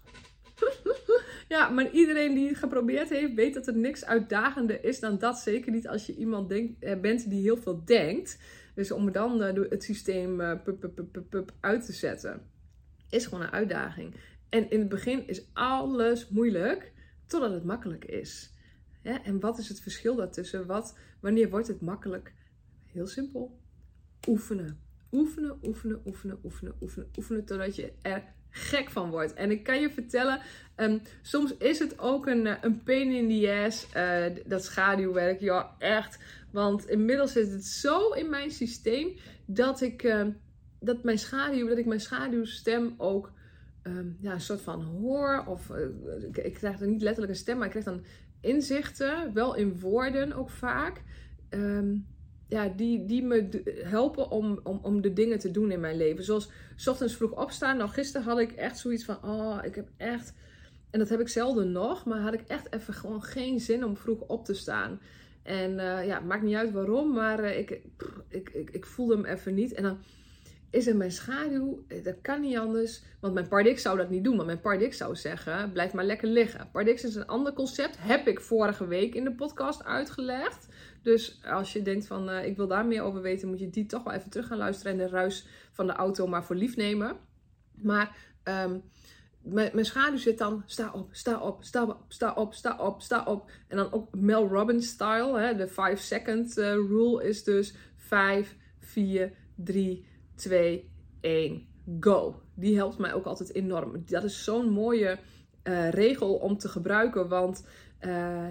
Ja, 1.49 1.69
maar 1.69 1.91
iedereen 1.91 2.35
die 2.35 2.49
het 2.49 2.57
geprobeerd 2.57 3.09
heeft, 3.09 3.35
weet 3.35 3.55
dat 3.55 3.67
er 3.67 3.77
niks 3.77 4.05
uitdagender 4.05 4.85
is 4.85 5.01
dan 5.01 5.19
dat. 5.19 5.39
Zeker 5.39 5.73
niet 5.73 5.89
als 5.89 6.07
je 6.07 6.17
iemand 6.17 6.53
eh, 6.53 7.01
bent 7.01 7.31
die 7.31 7.43
heel 7.43 7.57
veel 7.57 7.85
denkt. 7.85 8.39
Dus 8.75 8.91
om 8.91 9.13
dan 9.13 9.43
uh, 9.43 9.71
het 9.71 9.83
systeem 9.85 10.41
uh, 10.41 10.53
uit 11.61 11.87
te 11.87 11.93
zetten, 11.93 12.43
is 13.11 13.27
gewoon 13.27 13.45
een 13.45 13.53
uitdaging. 13.53 14.15
En 14.53 14.71
in 14.71 14.79
het 14.79 14.89
begin 14.89 15.29
is 15.29 15.45
alles 15.53 16.29
moeilijk, 16.29 16.93
totdat 17.27 17.53
het 17.53 17.65
makkelijk 17.65 18.05
is. 18.05 18.53
En 19.03 19.41
wat 19.41 19.59
is 19.59 19.69
het 19.69 19.81
verschil 19.81 20.17
daartussen? 20.17 20.67
Wat, 20.67 20.99
wanneer 21.21 21.51
wordt 21.51 21.69
het 21.69 21.81
makkelijk? 21.81 22.35
Heel 22.87 23.07
simpel. 23.07 23.61
Oefenen. 24.29 24.81
Oefenen, 25.13 25.59
oefenen, 25.63 26.01
oefenen, 26.05 26.39
oefenen, 26.45 26.75
oefenen, 26.81 27.09
oefenen, 27.17 27.45
totdat 27.45 27.77
je 27.77 27.93
er 28.03 28.23
gek 28.51 28.91
van 28.91 29.11
wordt. 29.11 29.35
En 29.35 29.51
ik 29.51 29.63
kan 29.63 29.81
je 29.81 29.91
vertellen, 29.91 30.41
um, 30.77 31.01
soms 31.23 31.57
is 31.57 31.79
het 31.79 31.99
ook 31.99 32.27
een, 32.27 32.47
eh, 32.47 32.57
een 32.61 32.83
pain 32.83 33.11
in 33.13 33.29
the 33.29 33.65
ass, 33.65 33.87
uh, 33.97 34.25
dat 34.47 34.65
schaduwwerk. 34.65 35.41
Ja, 35.41 35.75
echt. 35.79 36.19
Want 36.51 36.89
inmiddels 36.89 37.33
zit 37.33 37.51
het 37.51 37.65
zo 37.65 38.11
in 38.11 38.31
mijn 38.31 38.51
systeem 38.51 39.17
dat 39.47 39.81
ik, 39.81 40.03
uh, 40.03 40.27
dat 40.81 41.03
mijn 41.03 41.19
schaduw, 41.19 41.69
dat 41.69 41.79
ik 41.79 41.87
mijn 41.87 42.01
schaduwstem 42.01 42.95
ook 42.97 43.33
um, 43.83 44.17
ja, 44.21 44.33
een 44.33 44.41
soort 44.41 44.61
van 44.61 44.83
hoor. 44.83 45.45
Of 45.47 45.71
uh, 45.71 46.45
ik, 46.45 46.55
krijg 46.55 46.79
dan 46.79 46.91
niet 46.91 47.03
letterlijk 47.03 47.33
een 47.33 47.39
stem, 47.39 47.57
maar 47.57 47.65
ik 47.65 47.71
krijg 47.71 47.87
dan 47.87 48.05
inzichten, 48.41 49.33
wel 49.35 49.55
in 49.55 49.81
woorden 49.81 50.33
ook 50.33 50.51
vaak. 50.51 51.03
Um, 51.51 52.07
ja, 52.49 52.69
die, 52.69 53.07
die 53.07 53.23
me 53.23 53.63
helpen 53.85 54.31
om, 54.31 54.61
om, 54.63 54.79
om 54.83 55.01
de 55.01 55.13
dingen 55.13 55.39
te 55.39 55.51
doen 55.51 55.71
in 55.71 55.81
mijn 55.81 55.97
leven. 55.97 56.25
Zoals 56.25 56.51
s 56.77 56.87
ochtends 56.87 57.17
vroeg 57.17 57.33
opstaan. 57.33 57.77
Nou, 57.77 57.91
gisteren 57.91 58.27
had 58.27 58.39
ik 58.39 58.53
echt 58.53 58.79
zoiets 58.79 59.05
van: 59.05 59.19
oh, 59.25 59.59
ik 59.63 59.75
heb 59.75 59.89
echt 59.97 60.35
En 60.91 60.99
dat 60.99 61.09
heb 61.09 61.21
ik 61.21 61.29
zelden 61.29 61.73
nog, 61.73 62.05
maar 62.05 62.21
had 62.21 62.35
ik 62.35 62.45
echt 62.47 62.73
even 62.75 62.95
gewoon 62.95 63.23
geen 63.23 63.61
zin 63.61 63.85
om 63.85 63.97
vroeg 63.97 64.21
op 64.21 64.45
te 64.45 64.55
staan. 64.55 65.01
En 65.43 65.71
uh, 65.71 66.07
ja, 66.07 66.21
maakt 66.21 66.43
niet 66.43 66.55
uit 66.55 66.73
waarom, 66.73 67.13
maar 67.13 67.41
uh, 67.41 67.59
ik, 67.59 67.71
ik, 68.29 68.51
ik, 68.51 68.71
ik 68.71 68.87
voelde 68.87 69.15
hem 69.15 69.25
even 69.25 69.55
niet. 69.55 69.73
En 69.73 69.83
dan 69.83 69.99
is 70.73 70.87
er 70.87 70.97
mijn 70.97 71.13
schaduw, 71.13 71.85
eh, 71.89 72.05
dat 72.05 72.21
kan 72.23 72.41
niet 72.41 72.57
anders. 72.57 73.03
Want 73.21 73.35
mijn 73.35 73.49
Pardix 73.49 73.83
zou 73.83 73.97
dat 73.97 74.11
niet 74.11 74.25
doen, 74.25 74.35
want 74.35 74.47
mijn 74.47 74.61
Pardix 74.61 74.97
zou 74.97 75.17
zeggen, 75.17 75.73
blijf 75.73 75.93
maar 75.93 76.05
lekker 76.05 76.29
liggen. 76.29 76.69
Pardix 76.73 77.05
is 77.05 77.15
een 77.15 77.27
ander 77.27 77.53
concept, 77.53 77.97
heb 77.99 78.27
ik 78.27 78.41
vorige 78.41 78.87
week 78.87 79.15
in 79.15 79.25
de 79.25 79.35
podcast 79.35 79.85
uitgelegd. 79.85 80.69
Dus 81.03 81.41
als 81.45 81.73
je 81.73 81.83
denkt 81.83 82.07
van, 82.07 82.31
uh, 82.31 82.45
ik 82.45 82.57
wil 82.57 82.67
daar 82.67 82.87
meer 82.87 83.03
over 83.03 83.23
weten, 83.23 83.49
moet 83.49 83.59
je 83.59 83.71
die 83.71 83.87
toch 83.87 84.03
wel 84.03 84.13
even 84.13 84.31
terug 84.31 84.47
gaan 84.47 84.59
luisteren 84.59 84.93
en 84.93 84.99
de 84.99 85.09
ruis 85.09 85.47
van 85.73 85.87
de 85.87 85.93
auto 85.93 86.27
maar 86.27 86.45
voor 86.45 86.57
lief 86.57 86.77
nemen. 86.77 87.17
Maar 87.75 88.17
um, 88.45 88.83
mijn, 89.43 89.85
schaduw 89.85 90.17
zit 90.17 90.39
dan, 90.39 90.63
sta 90.67 90.91
op, 90.93 91.09
sta 91.11 91.41
op, 91.41 91.65
sta 91.65 91.85
op, 91.85 92.05
sta 92.09 92.33
op, 92.33 92.55
sta 92.55 92.77
op, 92.79 93.03
sta 93.03 93.25
op. 93.25 93.51
En 93.69 93.77
dan 93.77 93.93
ook 93.93 94.15
Mel 94.15 94.49
Robbins 94.49 94.89
style, 94.89 95.39
hè, 95.39 95.57
de 95.57 95.69
5 95.69 96.01
second 96.01 96.59
uh, 96.59 96.65
rule 96.73 97.25
is 97.25 97.45
dus 97.45 97.75
5, 97.97 98.57
4, 98.79 99.33
3, 99.55 100.07
2, 100.35 100.91
1, 101.21 101.67
go. 102.01 102.43
Die 102.55 102.77
helpt 102.77 102.99
mij 102.99 103.15
ook 103.15 103.25
altijd 103.25 103.55
enorm. 103.55 104.03
Dat 104.07 104.25
is 104.25 104.45
zo'n 104.45 104.71
mooie 104.71 105.19
uh, 105.65 105.91
regel 105.91 106.35
om 106.35 106.59
te 106.59 106.69
gebruiken, 106.69 107.29
want 107.29 107.67
uh, 108.01 108.47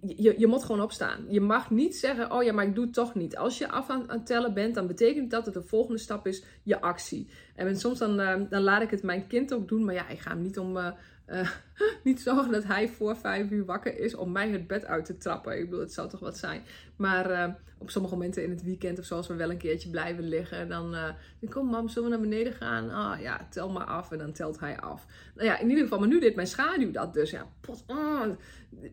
je, 0.00 0.34
je 0.38 0.46
moet 0.46 0.64
gewoon 0.64 0.82
opstaan. 0.82 1.24
Je 1.28 1.40
mag 1.40 1.70
niet 1.70 1.96
zeggen, 1.96 2.32
oh 2.32 2.42
ja, 2.42 2.52
maar 2.52 2.66
ik 2.66 2.74
doe 2.74 2.84
het 2.84 2.94
toch 2.94 3.14
niet. 3.14 3.36
Als 3.36 3.58
je 3.58 3.68
af 3.68 3.90
aan, 3.90 4.04
het 4.06 4.26
tellen 4.26 4.54
bent, 4.54 4.74
dan 4.74 4.86
betekent 4.86 5.30
dat 5.30 5.44
dat 5.44 5.54
de 5.54 5.62
volgende 5.62 5.98
stap 5.98 6.26
is 6.26 6.44
je 6.62 6.80
actie. 6.80 7.30
En 7.54 7.76
soms 7.76 7.98
dan, 7.98 8.20
uh, 8.20 8.40
dan 8.50 8.62
laat 8.62 8.82
ik 8.82 8.90
het 8.90 9.02
mijn 9.02 9.26
kind 9.26 9.54
ook 9.54 9.68
doen, 9.68 9.84
maar 9.84 9.94
ja, 9.94 10.08
ik 10.08 10.18
ga 10.18 10.30
hem 10.30 10.42
niet 10.42 10.58
om... 10.58 10.94
Uh, 11.28 11.50
niet 12.04 12.20
zorgen 12.20 12.52
dat 12.52 12.64
hij 12.64 12.88
voor 12.88 13.16
vijf 13.16 13.50
uur 13.50 13.64
wakker 13.64 13.98
is 13.98 14.14
om 14.14 14.32
mij 14.32 14.50
het 14.50 14.66
bed 14.66 14.84
uit 14.84 15.04
te 15.04 15.16
trappen. 15.16 15.58
Ik 15.58 15.64
bedoel, 15.64 15.80
het 15.80 15.92
zou 15.92 16.08
toch 16.08 16.20
wat 16.20 16.38
zijn. 16.38 16.62
Maar 16.96 17.30
uh, 17.30 17.54
op 17.78 17.90
sommige 17.90 18.14
momenten 18.14 18.44
in 18.44 18.50
het 18.50 18.62
weekend 18.62 18.98
of 18.98 19.04
zoals 19.04 19.26
we 19.26 19.34
wel 19.34 19.50
een 19.50 19.56
keertje 19.56 19.90
blijven 19.90 20.28
liggen. 20.28 20.68
Dan, 20.68 20.94
uh, 20.94 21.08
dan 21.40 21.50
kom 21.50 21.66
mam, 21.66 21.88
zullen 21.88 22.10
we 22.10 22.16
naar 22.16 22.28
beneden 22.28 22.52
gaan? 22.52 22.90
Ah 22.90 23.20
ja, 23.20 23.46
tel 23.50 23.70
maar 23.70 23.84
af. 23.84 24.12
En 24.12 24.18
dan 24.18 24.32
telt 24.32 24.60
hij 24.60 24.80
af. 24.80 25.06
Nou 25.34 25.48
ja, 25.48 25.58
in 25.58 25.68
ieder 25.68 25.82
geval, 25.82 25.98
maar 25.98 26.08
nu 26.08 26.20
deed 26.20 26.34
mijn 26.34 26.46
schaduw 26.46 26.90
dat 26.90 27.14
dus. 27.14 27.30
Ja, 27.30 27.46
pot, 27.60 27.84
oh, 27.86 28.26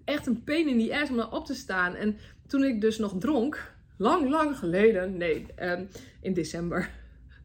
echt 0.06 0.28
een 0.28 0.44
pijn 0.44 0.68
in 0.68 0.78
die 0.78 0.96
ass 0.96 1.10
om 1.10 1.18
dan 1.18 1.32
op 1.32 1.46
te 1.46 1.56
staan. 1.56 1.96
En 1.96 2.18
toen 2.48 2.64
ik 2.64 2.82
dus 2.82 2.98
nog 2.98 3.16
dronk, 3.20 3.74
lang, 3.98 4.30
lang 4.30 4.58
geleden, 4.58 5.18
nee, 5.18 5.46
um, 5.62 5.88
in 6.22 6.34
december. 6.34 6.90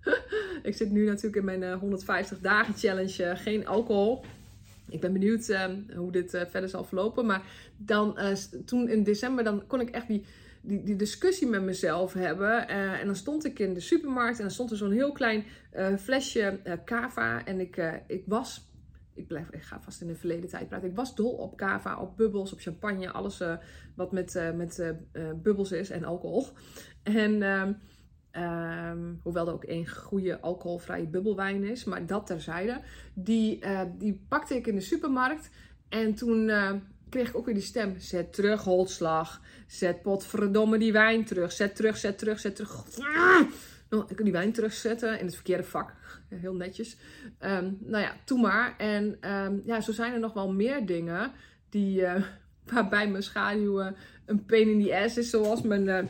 ik 0.62 0.74
zit 0.74 0.90
nu 0.90 1.04
natuurlijk 1.04 1.36
in 1.36 1.58
mijn 1.58 1.78
150 1.78 2.38
dagen 2.38 2.74
challenge, 2.74 3.36
geen 3.36 3.66
alcohol. 3.66 4.24
Ik 4.88 5.00
ben 5.00 5.12
benieuwd 5.12 5.48
uh, 5.48 5.64
hoe 5.96 6.12
dit 6.12 6.34
uh, 6.34 6.42
verder 6.50 6.68
zal 6.68 6.84
verlopen. 6.84 7.26
Maar 7.26 7.42
dan, 7.76 8.18
uh, 8.18 8.32
toen 8.64 8.88
in 8.88 9.02
december, 9.02 9.44
dan 9.44 9.66
kon 9.66 9.80
ik 9.80 9.90
echt 9.90 10.08
die, 10.08 10.24
die, 10.62 10.96
discussie 10.96 11.46
met 11.46 11.62
mezelf 11.62 12.12
hebben. 12.12 12.68
en 12.68 13.06
dan 13.06 13.16
stond 13.16 13.44
ik 13.44 13.58
in 13.58 13.74
de 13.74 13.80
supermarkt 13.80 14.36
en 14.36 14.42
dan 14.42 14.52
stond 14.52 14.70
er 14.70 14.76
zo'n 14.76 14.92
heel 14.92 15.12
klein 15.12 15.44
flesje 15.98 16.60
kava. 16.84 17.44
En 17.44 17.60
ik, 17.60 18.02
ik 18.06 18.22
was, 18.26 18.70
ik, 19.14 19.26
blijf, 19.26 19.50
ik 19.50 19.62
ga 19.62 19.80
vast 19.80 20.00
in 20.00 20.06
de 20.06 20.14
verleden 20.14 20.50
tijd 20.50 20.68
praten. 20.68 20.88
Ik 20.88 20.96
was 20.96 21.14
dol 21.14 21.32
op 21.32 21.56
kava, 21.56 22.00
op 22.00 22.16
bubbels, 22.16 22.52
op 22.52 22.60
champagne. 22.60 23.10
Alles 23.10 23.42
wat 23.94 24.12
met, 24.12 24.52
met 24.54 24.94
bubbels 25.42 25.72
is 25.72 25.90
en 25.90 26.04
alcohol. 26.04 26.46
En 27.02 27.42
ehm, 27.42 27.72
Um, 28.38 29.20
hoewel 29.22 29.46
er 29.46 29.52
ook 29.52 29.64
één 29.64 29.88
goede 29.88 30.40
alcoholvrije 30.40 31.06
bubbelwijn 31.06 31.64
is, 31.64 31.84
maar 31.84 32.06
dat 32.06 32.26
terzijde. 32.26 32.80
Die, 33.14 33.64
uh, 33.64 33.80
die 33.98 34.24
pakte 34.28 34.54
ik 34.54 34.66
in 34.66 34.74
de 34.74 34.80
supermarkt 34.80 35.50
en 35.88 36.14
toen 36.14 36.48
uh, 36.48 36.72
kreeg 37.08 37.28
ik 37.28 37.36
ook 37.36 37.44
weer 37.44 37.54
die 37.54 37.62
stem. 37.62 37.94
Zet 37.98 38.32
terug, 38.32 38.64
holslag. 38.64 39.40
Zet 39.66 40.02
potverdomme 40.02 40.78
die 40.78 40.92
wijn 40.92 41.24
terug. 41.24 41.52
Zet 41.52 41.76
terug, 41.76 41.96
zet 41.96 42.18
terug, 42.18 42.40
zet 42.40 42.56
terug. 42.56 42.84
Ik 44.08 44.16
kan 44.16 44.24
die 44.24 44.32
wijn 44.32 44.52
terugzetten 44.52 45.18
in 45.18 45.24
het 45.24 45.34
verkeerde 45.34 45.64
vak. 45.64 45.94
Heel 46.28 46.54
netjes. 46.54 46.96
Um, 47.40 47.78
nou 47.80 48.04
ja, 48.04 48.16
toen 48.24 48.40
maar. 48.40 48.74
En 48.76 49.32
um, 49.32 49.62
ja, 49.64 49.80
zo 49.80 49.92
zijn 49.92 50.12
er 50.12 50.20
nog 50.20 50.32
wel 50.32 50.52
meer 50.52 50.86
dingen 50.86 51.32
die, 51.68 52.00
uh, 52.00 52.14
waarbij 52.72 53.08
mijn 53.08 53.22
schaduw 53.22 53.92
een 54.26 54.44
pain 54.44 54.68
in 54.68 54.82
the 54.82 54.96
ass 54.96 55.16
is. 55.16 55.30
Zoals 55.30 55.62
mijn 55.62 56.08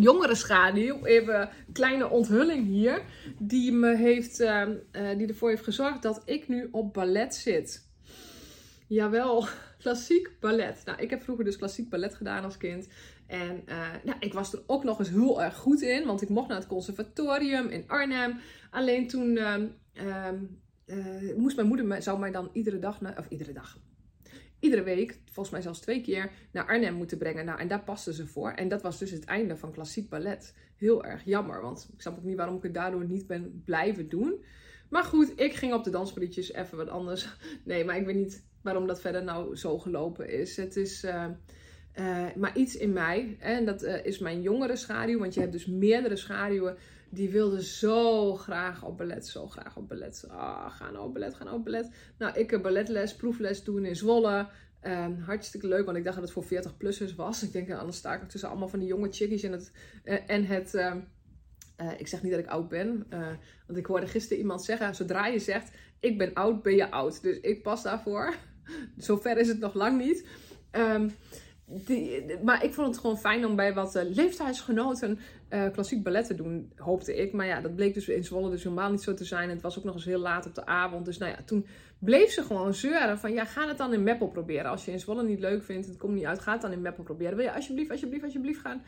jongere 0.00 0.34
schaduw, 0.34 1.04
even 1.04 1.40
een 1.40 1.72
kleine 1.72 2.08
onthulling 2.08 2.66
hier, 2.66 3.02
die, 3.38 3.72
me 3.72 3.96
heeft, 3.96 4.40
uh, 4.40 4.62
uh, 4.92 5.18
die 5.18 5.26
ervoor 5.26 5.48
heeft 5.48 5.64
gezorgd 5.64 6.02
dat 6.02 6.22
ik 6.24 6.48
nu 6.48 6.68
op 6.70 6.92
ballet 6.92 7.34
zit. 7.34 7.88
Jawel, 8.88 9.46
klassiek 9.82 10.36
ballet. 10.40 10.82
Nou, 10.84 11.00
ik 11.00 11.10
heb 11.10 11.22
vroeger 11.22 11.44
dus 11.44 11.56
klassiek 11.56 11.90
ballet 11.90 12.14
gedaan 12.14 12.44
als 12.44 12.56
kind. 12.56 12.88
En 13.26 13.62
uh, 13.68 13.88
nou, 14.04 14.16
ik 14.20 14.32
was 14.32 14.52
er 14.52 14.62
ook 14.66 14.84
nog 14.84 14.98
eens 14.98 15.08
heel 15.08 15.42
erg 15.42 15.56
goed 15.56 15.80
in, 15.80 16.06
want 16.06 16.22
ik 16.22 16.28
mocht 16.28 16.48
naar 16.48 16.58
het 16.58 16.66
conservatorium 16.66 17.68
in 17.68 17.84
Arnhem. 17.86 18.38
Alleen 18.70 19.08
toen 19.08 19.36
ehm, 19.36 19.66
ehm, 19.94 20.36
moest 21.36 21.56
mijn 21.56 21.68
moeder, 21.68 22.02
zou 22.02 22.18
mij 22.18 22.30
dan 22.30 22.50
iedere 22.52 22.78
dag, 22.78 23.00
of 23.18 23.26
iedere 23.28 23.52
dag, 23.52 23.78
iedere 24.64 24.82
week, 24.82 25.18
volgens 25.24 25.50
mij 25.50 25.62
zelfs 25.62 25.80
twee 25.80 26.00
keer, 26.00 26.30
naar 26.50 26.66
Arnhem 26.66 26.94
moeten 26.94 27.18
brengen. 27.18 27.44
Nou, 27.44 27.60
en 27.60 27.68
daar 27.68 27.82
paste 27.82 28.14
ze 28.14 28.26
voor. 28.26 28.50
En 28.50 28.68
dat 28.68 28.82
was 28.82 28.98
dus 28.98 29.10
het 29.10 29.24
einde 29.24 29.56
van 29.56 29.72
klassiek 29.72 30.08
ballet. 30.08 30.54
Heel 30.76 31.04
erg 31.04 31.24
jammer, 31.24 31.60
want 31.60 31.88
ik 31.92 32.00
snap 32.00 32.16
ook 32.16 32.24
niet 32.24 32.36
waarom 32.36 32.56
ik 32.56 32.62
het 32.62 32.74
daardoor 32.74 33.04
niet 33.04 33.26
ben 33.26 33.62
blijven 33.64 34.08
doen. 34.08 34.44
Maar 34.88 35.04
goed, 35.04 35.32
ik 35.36 35.54
ging 35.54 35.72
op 35.72 35.84
de 35.84 35.90
dansprietjes 35.90 36.52
even 36.52 36.76
wat 36.76 36.88
anders. 36.88 37.36
Nee, 37.64 37.84
maar 37.84 37.96
ik 37.96 38.06
weet 38.06 38.14
niet 38.14 38.44
waarom 38.62 38.86
dat 38.86 39.00
verder 39.00 39.24
nou 39.24 39.56
zo 39.56 39.78
gelopen 39.78 40.30
is. 40.30 40.56
Het 40.56 40.76
is 40.76 41.04
uh, 41.04 41.26
uh, 41.98 42.26
maar 42.36 42.56
iets 42.56 42.76
in 42.76 42.92
mij. 42.92 43.36
En 43.38 43.64
dat 43.64 43.82
uh, 43.82 44.04
is 44.04 44.18
mijn 44.18 44.42
jongere 44.42 44.76
schaduw. 44.76 45.18
Want 45.18 45.34
je 45.34 45.40
hebt 45.40 45.52
dus 45.52 45.66
meerdere 45.66 46.16
schaduwen 46.16 46.76
die 47.14 47.30
wilde 47.30 47.64
zo 47.64 48.34
graag 48.34 48.84
op 48.84 48.96
ballet, 48.96 49.26
zo 49.26 49.46
graag 49.48 49.76
op 49.76 49.88
ballet. 49.88 50.24
Ah, 50.28 50.70
ga 50.70 50.90
nou 50.90 51.06
op 51.06 51.12
ballet, 51.12 51.34
ga 51.34 51.44
nou 51.44 51.56
op 51.56 51.64
ballet. 51.64 51.90
Nou, 52.18 52.38
ik 52.38 52.50
heb 52.50 52.62
balletles, 52.62 53.16
proefles 53.16 53.64
doen 53.64 53.84
in 53.84 53.96
Zwolle. 53.96 54.48
Um, 54.82 55.18
hartstikke 55.18 55.68
leuk, 55.68 55.84
want 55.84 55.96
ik 55.96 56.04
dacht 56.04 56.16
dat 56.16 56.24
het 56.24 56.32
voor 56.32 56.44
40-plussers 56.44 57.14
was. 57.16 57.42
Ik 57.42 57.52
denk, 57.52 57.72
anders 57.72 57.96
sta 57.96 58.14
ik 58.14 58.28
tussen 58.28 58.48
allemaal 58.48 58.68
van 58.68 58.78
die 58.78 58.88
jonge 58.88 59.08
chickies 59.10 59.42
en 59.42 59.52
het... 59.52 59.72
Uh, 60.04 60.18
en 60.26 60.46
het 60.46 60.74
uh, 60.74 60.94
uh, 61.80 61.90
ik 61.98 62.06
zeg 62.06 62.22
niet 62.22 62.32
dat 62.32 62.40
ik 62.40 62.46
oud 62.46 62.68
ben, 62.68 63.06
want 63.66 63.78
ik 63.78 63.86
hoorde 63.86 64.06
gisteren 64.06 64.38
iemand 64.38 64.64
zeggen, 64.64 64.94
zodra 64.94 65.26
je 65.26 65.38
zegt, 65.38 65.70
ik 66.00 66.18
ben 66.18 66.34
oud, 66.34 66.62
ben 66.62 66.76
je 66.76 66.90
oud. 66.90 67.22
Dus 67.22 67.40
ik 67.40 67.62
pas 67.62 67.82
daarvoor. 67.82 68.34
Zover 68.96 69.38
is 69.38 69.48
het 69.48 69.58
nog 69.58 69.74
lang 69.74 69.98
niet. 69.98 70.26
Um, 70.72 71.10
maar 72.42 72.64
ik 72.64 72.72
vond 72.72 72.86
het 72.86 72.98
gewoon 72.98 73.18
fijn 73.18 73.46
om 73.46 73.56
bij 73.56 73.74
wat 73.74 73.96
uh, 73.96 74.02
leeftijdsgenoten 74.02 75.18
uh, 75.50 75.70
klassiek 75.72 76.02
ballet 76.02 76.26
te 76.26 76.34
doen, 76.34 76.72
hoopte 76.76 77.16
ik. 77.16 77.32
Maar 77.32 77.46
ja, 77.46 77.60
dat 77.60 77.74
bleek 77.74 77.94
dus 77.94 78.08
in 78.08 78.24
Zwolle 78.24 78.50
dus 78.50 78.62
helemaal 78.62 78.90
niet 78.90 79.02
zo 79.02 79.14
te 79.14 79.24
zijn. 79.24 79.50
Het 79.50 79.60
was 79.60 79.78
ook 79.78 79.84
nog 79.84 79.94
eens 79.94 80.04
heel 80.04 80.18
laat 80.18 80.46
op 80.46 80.54
de 80.54 80.66
avond. 80.66 81.04
Dus 81.04 81.18
nou 81.18 81.32
ja, 81.32 81.38
toen 81.44 81.66
bleef 81.98 82.30
ze 82.30 82.42
gewoon 82.42 82.74
zeuren 82.74 83.18
van... 83.18 83.32
Ja, 83.32 83.44
ga 83.44 83.68
het 83.68 83.78
dan 83.78 83.92
in 83.92 84.02
Meppel 84.02 84.28
proberen. 84.28 84.70
Als 84.70 84.84
je 84.84 84.90
in 84.90 85.00
Zwolle 85.00 85.22
niet 85.22 85.40
leuk 85.40 85.62
vindt, 85.62 85.86
het 85.86 85.96
komt 85.96 86.14
niet 86.14 86.24
uit, 86.24 86.40
ga 86.40 86.52
het 86.52 86.60
dan 86.60 86.72
in 86.72 86.82
Meppel 86.82 87.02
proberen. 87.02 87.36
Wil 87.36 87.44
je 87.44 87.52
alsjeblieft, 87.52 87.90
alsjeblieft, 87.90 88.24
alsjeblieft 88.24 88.60
gaan 88.60 88.82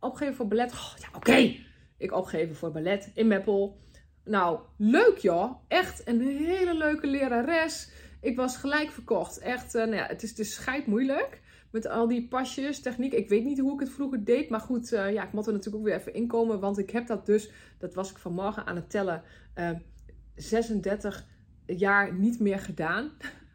opgeven 0.00 0.34
voor 0.34 0.48
ballet? 0.48 0.72
Oh, 0.72 0.92
ja, 0.98 1.08
oké. 1.16 1.54
Ik 1.96 2.12
opgeven 2.12 2.56
voor 2.56 2.70
ballet 2.70 3.10
in 3.14 3.26
Meppel. 3.26 3.78
Nou, 4.24 4.60
leuk 4.76 5.18
joh. 5.18 5.54
Echt 5.68 6.08
een 6.08 6.20
hele 6.20 6.74
leuke 6.74 7.06
lerares. 7.06 7.90
Ik 8.20 8.36
was 8.36 8.56
gelijk 8.56 8.90
verkocht. 8.90 9.38
Echt, 9.38 9.74
uh, 9.74 9.82
nou 9.82 9.96
ja, 9.96 10.06
het 10.06 10.22
is 10.22 10.34
dus 10.34 10.54
scheid 10.54 10.86
moeilijk 10.86 11.40
met 11.70 11.88
al 11.88 12.08
die 12.08 12.28
pasjes, 12.28 12.80
techniek. 12.80 13.12
Ik 13.12 13.28
weet 13.28 13.44
niet 13.44 13.58
hoe 13.58 13.74
ik 13.74 13.80
het 13.80 13.90
vroeger 13.90 14.24
deed, 14.24 14.50
maar 14.50 14.60
goed, 14.60 14.92
uh, 14.92 15.12
ja, 15.12 15.24
ik 15.24 15.32
moet 15.32 15.46
er 15.46 15.52
natuurlijk 15.52 15.82
ook 15.82 15.88
weer 15.88 15.98
even 15.98 16.14
inkomen, 16.14 16.60
want 16.60 16.78
ik 16.78 16.90
heb 16.90 17.06
dat 17.06 17.26
dus, 17.26 17.50
dat 17.78 17.94
was 17.94 18.10
ik 18.10 18.18
vanmorgen 18.18 18.66
aan 18.66 18.76
het 18.76 18.90
tellen, 18.90 19.22
uh, 19.58 19.68
eh, 19.68 19.76
36 20.34 21.26
jaar 21.66 22.14
niet 22.14 22.40
meer 22.40 22.58
gedaan. 22.58 23.10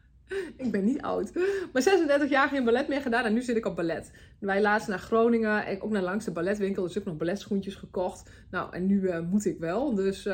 ik 0.56 0.70
ben 0.70 0.84
niet 0.84 1.02
oud, 1.02 1.34
maar 1.72 1.82
36 1.82 2.30
jaar 2.30 2.48
geen 2.48 2.64
ballet 2.64 2.88
meer 2.88 3.00
gedaan 3.00 3.24
en 3.24 3.32
nu 3.32 3.42
zit 3.42 3.56
ik 3.56 3.66
op 3.66 3.76
ballet. 3.76 4.12
Wij 4.40 4.60
laatst 4.60 4.88
naar 4.88 4.98
Groningen, 4.98 5.70
ik 5.70 5.84
ook 5.84 5.90
naar 5.90 6.02
langs 6.02 6.24
de 6.24 6.32
balletwinkel, 6.32 6.82
dus 6.82 6.90
ik 6.90 6.96
heb 6.96 7.06
nog 7.06 7.16
balletschoentjes 7.16 7.74
gekocht. 7.74 8.30
Nou, 8.50 8.72
en 8.72 8.86
nu 8.86 9.22
moet 9.22 9.44
ik 9.44 9.58
wel, 9.58 9.94
dus... 9.94 10.28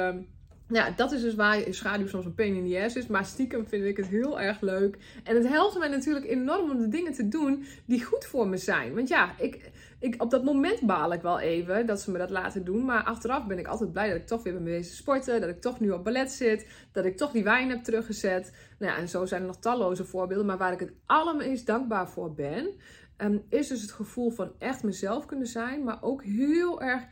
Uh, 0.73 0.79
ja, 0.79 0.91
dat 0.91 1.13
is 1.13 1.21
dus 1.21 1.35
waar 1.35 1.63
schaduw 1.71 2.07
soms 2.07 2.25
een 2.25 2.35
pain 2.35 2.55
in 2.55 2.71
the 2.71 2.85
ass 2.85 2.97
is. 2.97 3.07
Maar 3.07 3.25
stiekem 3.25 3.67
vind 3.67 3.85
ik 3.85 3.97
het 3.97 4.07
heel 4.07 4.41
erg 4.41 4.61
leuk. 4.61 4.99
En 5.25 5.37
het 5.37 5.49
helpt 5.49 5.79
mij 5.79 5.89
natuurlijk 5.89 6.27
enorm 6.27 6.71
om 6.71 6.79
de 6.79 6.89
dingen 6.89 7.13
te 7.13 7.29
doen 7.29 7.65
die 7.87 8.05
goed 8.05 8.25
voor 8.25 8.49
me 8.49 8.57
zijn. 8.57 8.95
Want 8.95 9.09
ja, 9.09 9.39
ik, 9.39 9.71
ik, 9.99 10.23
op 10.23 10.31
dat 10.31 10.45
moment 10.45 10.81
baal 10.81 11.13
ik 11.13 11.23
wel 11.23 11.41
even 11.41 11.87
dat 11.87 12.01
ze 12.01 12.11
me 12.11 12.19
dat 12.19 12.31
laten 12.31 12.65
doen. 12.65 12.85
Maar 12.85 13.03
achteraf 13.03 13.47
ben 13.47 13.59
ik 13.59 13.67
altijd 13.67 13.93
blij 13.93 14.09
dat 14.09 14.17
ik 14.17 14.27
toch 14.27 14.43
weer 14.43 14.53
ben 14.53 14.65
bezig 14.65 14.95
sporten. 14.95 15.41
Dat 15.41 15.51
ik 15.51 15.61
toch 15.61 15.81
nu 15.81 15.91
op 15.91 16.05
ballet 16.05 16.31
zit. 16.31 16.67
Dat 16.93 17.05
ik 17.05 17.17
toch 17.17 17.33
die 17.33 17.45
wijn 17.45 17.71
heb 17.71 17.83
teruggezet. 17.83 18.53
Nou 18.79 18.93
ja, 18.93 18.99
en 18.99 19.09
zo 19.09 19.27
zijn 19.27 19.41
er 19.41 19.47
nog 19.47 19.59
talloze 19.59 20.05
voorbeelden. 20.05 20.47
Maar 20.47 20.59
waar 20.59 20.73
ik 20.73 20.81
het 20.81 20.93
allermeest 21.07 21.67
dankbaar 21.67 22.09
voor 22.09 22.35
ben, 22.35 22.71
um, 23.17 23.43
is 23.49 23.69
dus 23.69 23.83
het 23.83 23.93
gevoel 23.93 24.31
van 24.31 24.53
echt 24.59 24.83
mezelf 24.83 25.27
kunnen 25.27 25.47
zijn. 25.47 25.85
Maar 25.85 25.99
ook 26.01 26.25
heel 26.25 26.83
erg 26.83 27.03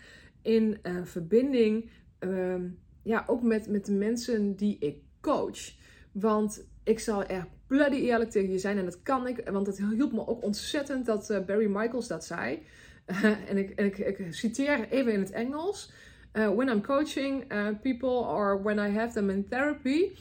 in 0.43 0.79
uh, 0.83 1.05
verbinding. 1.05 1.91
Um, 2.19 2.79
ja, 3.03 3.25
ook 3.27 3.43
met, 3.43 3.69
met 3.69 3.87
de 3.87 3.93
mensen 3.93 4.57
die 4.57 4.77
ik 4.79 4.97
coach. 5.21 5.73
Want 6.13 6.65
ik 6.85 6.99
zal 6.99 7.25
echt 7.25 7.47
bloody 7.67 7.97
eerlijk 7.97 8.31
tegen 8.31 8.51
je 8.51 8.59
zijn. 8.59 8.79
En 8.79 8.85
dat 8.85 9.03
kan 9.03 9.27
ik, 9.27 9.49
want 9.51 9.67
het 9.67 9.79
hielp 9.79 10.13
me 10.13 10.27
ook 10.27 10.43
ontzettend 10.43 11.07
dat 11.07 11.31
uh, 11.31 11.45
Barry 11.45 11.67
Michaels 11.67 12.09
dat 12.09 12.25
zei. 12.25 12.63
en 13.49 13.57
ik, 13.57 13.71
ik, 13.71 13.99
ik, 13.99 14.35
citeer 14.35 14.89
even 14.89 15.13
in 15.13 15.21
het 15.21 15.31
Engels. 15.31 15.93
Uh, 16.33 16.49
when 16.49 16.69
I'm 16.69 16.83
coaching 16.83 17.53
uh, 17.53 17.69
people 17.83 18.09
or 18.09 18.63
when 18.63 18.79
I 18.79 18.99
have 18.99 19.13
them 19.13 19.31
in 19.31 19.47
therapy, 19.49 20.17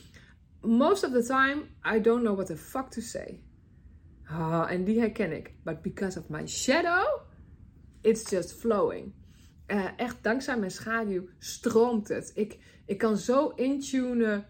most 0.62 1.04
of 1.04 1.12
the 1.12 1.24
time 1.24 1.70
I 1.96 2.02
don't 2.02 2.22
know 2.22 2.36
what 2.36 2.48
the 2.48 2.58
fuck 2.58 2.90
to 2.92 3.02
say. 3.02 3.42
En 4.68 4.84
die 4.84 5.00
herken 5.00 5.32
ik. 5.32 5.54
But 5.64 5.82
because 5.82 6.20
of 6.20 6.30
my 6.30 6.48
shadow, 6.48 7.22
it's 8.02 8.30
just 8.30 8.54
flowing. 8.54 9.14
Uh, 9.72 9.86
echt 9.98 10.18
dankzij 10.22 10.58
mijn 10.58 10.72
schaduw 10.72 11.28
stroomt 11.40 12.08
het. 12.08 12.32
Ik, 12.36 12.58
ik 12.86 12.98
kan 12.98 13.18
zo 13.18 13.48
intunen 13.56 14.46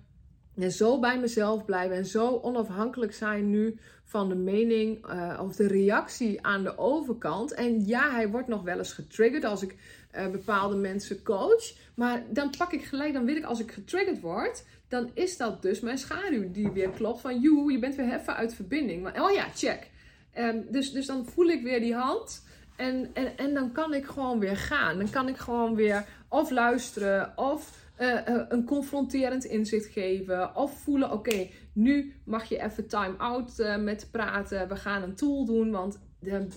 en 0.55 0.71
zo 0.71 0.99
bij 0.99 1.19
mezelf 1.19 1.65
blijven 1.65 1.95
en 1.95 2.05
zo 2.05 2.39
onafhankelijk 2.41 3.13
zijn 3.13 3.49
nu 3.49 3.79
van 4.03 4.29
de 4.29 4.35
mening 4.35 5.11
uh, 5.13 5.39
of 5.43 5.55
de 5.55 5.67
reactie 5.67 6.45
aan 6.45 6.63
de 6.63 6.77
overkant. 6.77 7.53
En 7.53 7.85
ja, 7.85 8.11
hij 8.11 8.29
wordt 8.29 8.47
nog 8.47 8.63
wel 8.63 8.77
eens 8.77 8.93
getriggerd 8.93 9.43
als 9.43 9.61
ik 9.61 9.75
uh, 10.15 10.27
bepaalde 10.27 10.75
mensen 10.75 11.23
coach. 11.23 11.73
Maar 11.95 12.23
dan 12.29 12.53
pak 12.57 12.73
ik 12.73 12.83
gelijk, 12.83 13.13
dan 13.13 13.25
weet 13.25 13.37
ik 13.37 13.43
als 13.43 13.59
ik 13.59 13.71
getriggerd 13.71 14.19
word, 14.19 14.63
dan 14.87 15.11
is 15.13 15.37
dat 15.37 15.61
dus 15.61 15.79
mijn 15.79 15.97
schaduw 15.97 16.51
die 16.51 16.69
weer 16.69 16.89
klopt 16.89 17.21
van 17.21 17.39
joe, 17.39 17.71
je 17.71 17.79
bent 17.79 17.95
weer 17.95 18.13
even 18.13 18.35
uit 18.35 18.53
verbinding. 18.53 19.03
Maar, 19.03 19.23
oh 19.23 19.31
ja, 19.31 19.47
check. 19.55 19.89
Um, 20.37 20.65
dus, 20.69 20.91
dus 20.91 21.05
dan 21.05 21.25
voel 21.25 21.47
ik 21.47 21.63
weer 21.63 21.79
die 21.79 21.95
hand. 21.95 22.43
En, 22.79 23.09
en, 23.13 23.37
en 23.37 23.53
dan 23.53 23.71
kan 23.71 23.93
ik 23.93 24.05
gewoon 24.05 24.39
weer 24.39 24.57
gaan. 24.57 24.97
Dan 24.97 25.09
kan 25.09 25.27
ik 25.27 25.37
gewoon 25.37 25.75
weer 25.75 26.05
of 26.27 26.49
luisteren 26.49 27.33
of 27.35 27.87
uh, 27.99 28.07
uh, 28.07 28.45
een 28.49 28.65
confronterend 28.65 29.43
inzicht 29.43 29.85
geven. 29.85 30.55
Of 30.55 30.79
voelen, 30.79 31.11
oké, 31.11 31.47
nu 31.73 32.13
mag 32.25 32.43
je 32.43 32.61
even 32.61 32.87
time 32.87 33.17
out 33.17 33.59
uh, 33.59 33.77
met 33.77 34.07
praten. 34.11 34.67
We 34.67 34.75
gaan 34.75 35.03
een 35.03 35.15
tool 35.15 35.45
doen, 35.45 35.71
want 35.71 35.99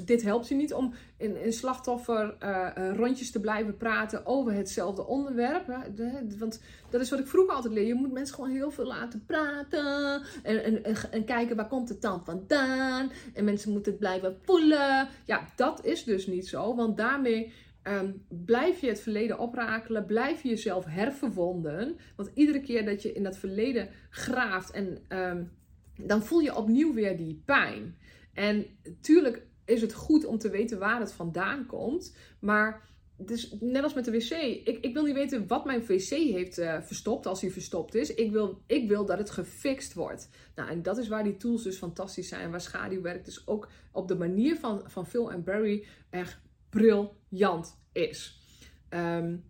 dit 0.05 0.23
helpt 0.23 0.49
je 0.49 0.55
niet 0.55 0.75
om 0.75 0.95
in, 1.17 1.37
in 1.37 1.53
slachtoffer 1.53 2.37
uh, 2.43 2.69
uh, 2.79 2.97
rondjes 2.97 3.31
te 3.31 3.41
blijven 3.41 3.77
praten 3.77 4.27
over 4.27 4.53
hetzelfde 4.53 5.07
onderwerp. 5.07 5.67
Hè? 5.67 5.79
Want 6.39 6.63
dat 6.91 7.01
is 7.01 7.11
wat 7.11 7.19
ik 7.19 7.27
vroeger 7.27 7.55
altijd 7.55 7.75
leer. 7.75 7.87
Je 7.87 7.95
moet 7.95 8.13
mensen 8.13 8.35
gewoon 8.35 8.51
heel 8.51 8.71
veel 8.71 8.87
laten 8.87 9.25
praten. 9.27 10.23
En, 10.43 10.65
en, 10.65 10.85
en, 10.85 10.97
en, 11.11 11.25
kijken 11.25 11.57
waar 11.57 11.69
komt 11.69 11.89
het 11.89 12.03
dan 12.03 12.25
vandaan. 12.25 13.11
En 13.35 13.45
mensen 13.45 13.73
moeten 13.73 13.93
het 13.93 14.01
blijven 14.01 14.39
voelen. 14.43 15.09
Ja, 15.25 15.49
dat 15.57 15.85
is 15.85 16.05
dus 16.05 16.27
niet 16.27 16.49
zo. 16.49 16.75
Want 16.75 16.97
daarmee 16.97 17.53
um, 17.83 18.25
blijf 18.29 18.81
je 18.81 18.89
het 18.89 19.01
verleden 19.01 19.39
oprakelen. 19.39 20.07
Blijf 20.07 20.43
je 20.43 20.49
jezelf 20.49 20.85
herverwonden. 20.85 21.97
Want 22.17 22.31
iedere 22.35 22.61
keer 22.61 22.85
dat 22.85 23.03
je 23.03 23.13
in 23.13 23.23
dat 23.23 23.37
verleden 23.37 23.89
graaft. 24.11 24.71
En 24.71 24.99
um, 25.09 25.51
dan 25.97 26.23
voel 26.23 26.41
je 26.41 26.57
opnieuw 26.57 26.95
weer 26.95 27.17
die 27.17 27.43
pijn. 27.45 27.97
En 28.35 28.67
tuurlijk 29.01 29.47
is 29.65 29.81
het 29.81 29.95
goed 29.95 30.25
om 30.25 30.39
te 30.39 30.51
weten 30.51 30.79
waar 30.79 31.01
het 31.01 31.13
vandaan 31.13 31.67
komt. 31.67 32.17
Maar 32.39 32.91
dus 33.17 33.57
net 33.61 33.83
als 33.83 33.95
met 33.95 34.05
de 34.05 34.11
wc. 34.11 34.31
Ik, 34.65 34.79
ik 34.81 34.95
wil 34.95 35.05
niet 35.05 35.15
weten 35.15 35.47
wat 35.47 35.65
mijn 35.65 35.87
wc 35.87 36.09
heeft 36.09 36.59
uh, 36.59 36.81
verstopt 36.81 37.27
als 37.27 37.41
hij 37.41 37.51
verstopt 37.51 37.95
is. 37.95 38.15
Ik 38.15 38.33
wil, 38.33 38.63
ik 38.67 38.89
wil 38.89 39.05
dat 39.05 39.19
het 39.19 39.31
gefixt 39.31 39.95
wordt. 39.95 40.29
Nou, 40.55 40.71
en 40.71 40.83
dat 40.83 40.99
is 40.99 41.09
waar 41.09 41.25
die 41.25 41.37
tools 41.37 41.63
dus 41.63 41.77
fantastisch 41.77 42.29
zijn. 42.29 42.51
Waar 42.51 42.61
schaduwwerk 42.61 43.25
dus 43.25 43.47
ook 43.47 43.69
op 43.93 44.09
de 44.09 44.17
manier 44.17 44.57
van, 44.57 44.83
van 44.87 45.07
Phil 45.07 45.33
en 45.33 45.45
Barry 45.45 45.87
echt 46.11 46.41
briljant 46.71 47.79
is. 47.93 48.41
Um, 48.91 49.45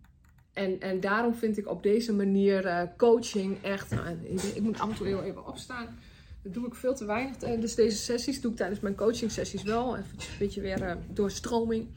en, 0.52 0.80
en 0.80 1.00
daarom 1.00 1.34
vind 1.34 1.58
ik 1.58 1.68
op 1.68 1.82
deze 1.82 2.12
manier 2.12 2.64
uh, 2.64 2.82
coaching 2.96 3.62
echt. 3.62 3.90
Nou, 3.90 4.08
ik, 4.54 4.60
moet 4.60 4.80
af 4.80 5.00
en 5.00 5.06
heel 5.06 5.22
even 5.22 5.46
opstaan. 5.46 5.98
Dat 6.42 6.54
doe 6.54 6.66
ik 6.66 6.74
veel 6.74 6.94
te 6.94 7.04
weinig. 7.04 7.36
Dus 7.36 7.74
deze 7.74 7.96
sessies 7.96 8.40
doe 8.40 8.50
ik 8.50 8.56
tijdens 8.56 8.80
mijn 8.80 8.94
coaching 8.94 9.30
sessies 9.30 9.62
wel. 9.62 9.96
Even 9.96 10.10
een 10.18 10.38
beetje 10.38 10.60
weer 10.60 10.82
uh, 10.82 10.94
doorstroming. 11.12 11.88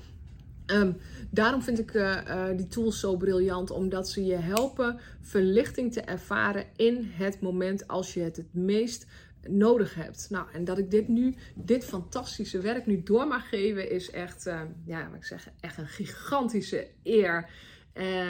Um, 0.65 0.97
daarom 1.29 1.61
vind 1.61 1.79
ik 1.79 1.93
uh, 1.93 2.17
uh, 2.27 2.45
die 2.57 2.67
tools 2.67 2.99
zo 2.99 3.17
briljant, 3.17 3.71
omdat 3.71 4.09
ze 4.09 4.25
je 4.25 4.35
helpen 4.35 4.99
verlichting 5.21 5.93
te 5.93 6.01
ervaren 6.01 6.65
in 6.75 7.11
het 7.11 7.41
moment 7.41 7.87
als 7.87 8.13
je 8.13 8.19
het 8.19 8.35
het 8.35 8.53
meest 8.53 9.05
nodig 9.47 9.95
hebt. 9.95 10.27
Nou, 10.29 10.47
en 10.53 10.63
dat 10.63 10.77
ik 10.77 10.91
dit 10.91 11.07
nu, 11.07 11.35
dit 11.55 11.85
fantastische 11.85 12.59
werk 12.59 12.85
nu 12.85 13.03
door 13.03 13.27
mag 13.27 13.49
geven, 13.49 13.89
is 13.91 14.11
echt, 14.11 14.43
ja, 14.85 15.09
wat 15.09 15.17
ik 15.17 15.25
zeg, 15.25 15.49
echt 15.59 15.77
een 15.77 15.87
gigantische 15.87 16.87
eer. 17.03 17.49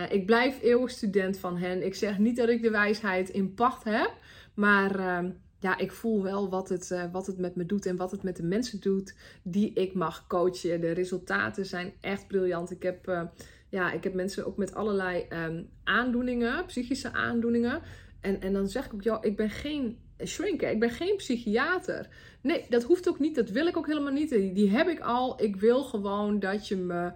ik 0.09 0.25
blijf 0.25 0.61
eeuwig 0.61 0.91
student 0.91 1.37
van 1.37 1.57
hen. 1.57 1.85
Ik 1.85 1.95
zeg 1.95 2.17
niet 2.17 2.35
dat 2.35 2.49
ik 2.49 2.61
de 2.61 2.69
wijsheid 2.69 3.29
in 3.29 3.53
pacht 3.53 3.83
heb, 3.83 4.13
maar 4.53 4.99
ehm, 4.99 5.29
ja, 5.65 5.77
ik 5.77 5.91
voel 5.91 6.23
wel 6.23 6.49
wat 6.49 6.69
het, 6.69 6.89
uh, 6.91 7.03
wat 7.11 7.27
het 7.27 7.37
met 7.37 7.55
me 7.55 7.65
doet 7.65 7.85
en 7.85 7.95
wat 7.95 8.11
het 8.11 8.23
met 8.23 8.35
de 8.35 8.43
mensen 8.43 8.81
doet 8.81 9.15
die 9.43 9.73
ik 9.73 9.93
mag 9.93 10.27
coachen. 10.27 10.81
De 10.81 10.91
resultaten 10.91 11.65
zijn 11.65 11.93
echt 12.01 12.27
briljant. 12.27 12.71
Ik 12.71 12.83
heb, 12.83 13.07
uh, 13.07 13.21
ja, 13.69 13.91
ik 13.91 14.03
heb 14.03 14.13
mensen 14.13 14.45
ook 14.45 14.57
met 14.57 14.75
allerlei 14.75 15.25
um, 15.29 15.69
aandoeningen, 15.83 16.65
psychische 16.65 17.13
aandoeningen. 17.13 17.81
En, 18.21 18.41
en 18.41 18.53
dan 18.53 18.67
zeg 18.67 18.85
ik 18.85 18.93
ook, 18.93 19.03
joh, 19.03 19.17
ik 19.21 19.35
ben 19.35 19.49
geen 19.49 19.97
shrinker, 20.25 20.69
ik 20.69 20.79
ben 20.79 20.89
geen 20.89 21.15
psychiater. 21.15 22.07
Nee, 22.41 22.65
dat 22.69 22.83
hoeft 22.83 23.09
ook 23.09 23.19
niet, 23.19 23.35
dat 23.35 23.49
wil 23.49 23.67
ik 23.67 23.77
ook 23.77 23.87
helemaal 23.87 24.13
niet. 24.13 24.29
Die, 24.29 24.53
die 24.53 24.69
heb 24.69 24.87
ik 24.87 24.99
al. 24.99 25.43
Ik 25.43 25.55
wil 25.55 25.83
gewoon 25.83 26.39
dat 26.39 26.67
je 26.67 26.77
me 26.77 27.03
uh, 27.05 27.11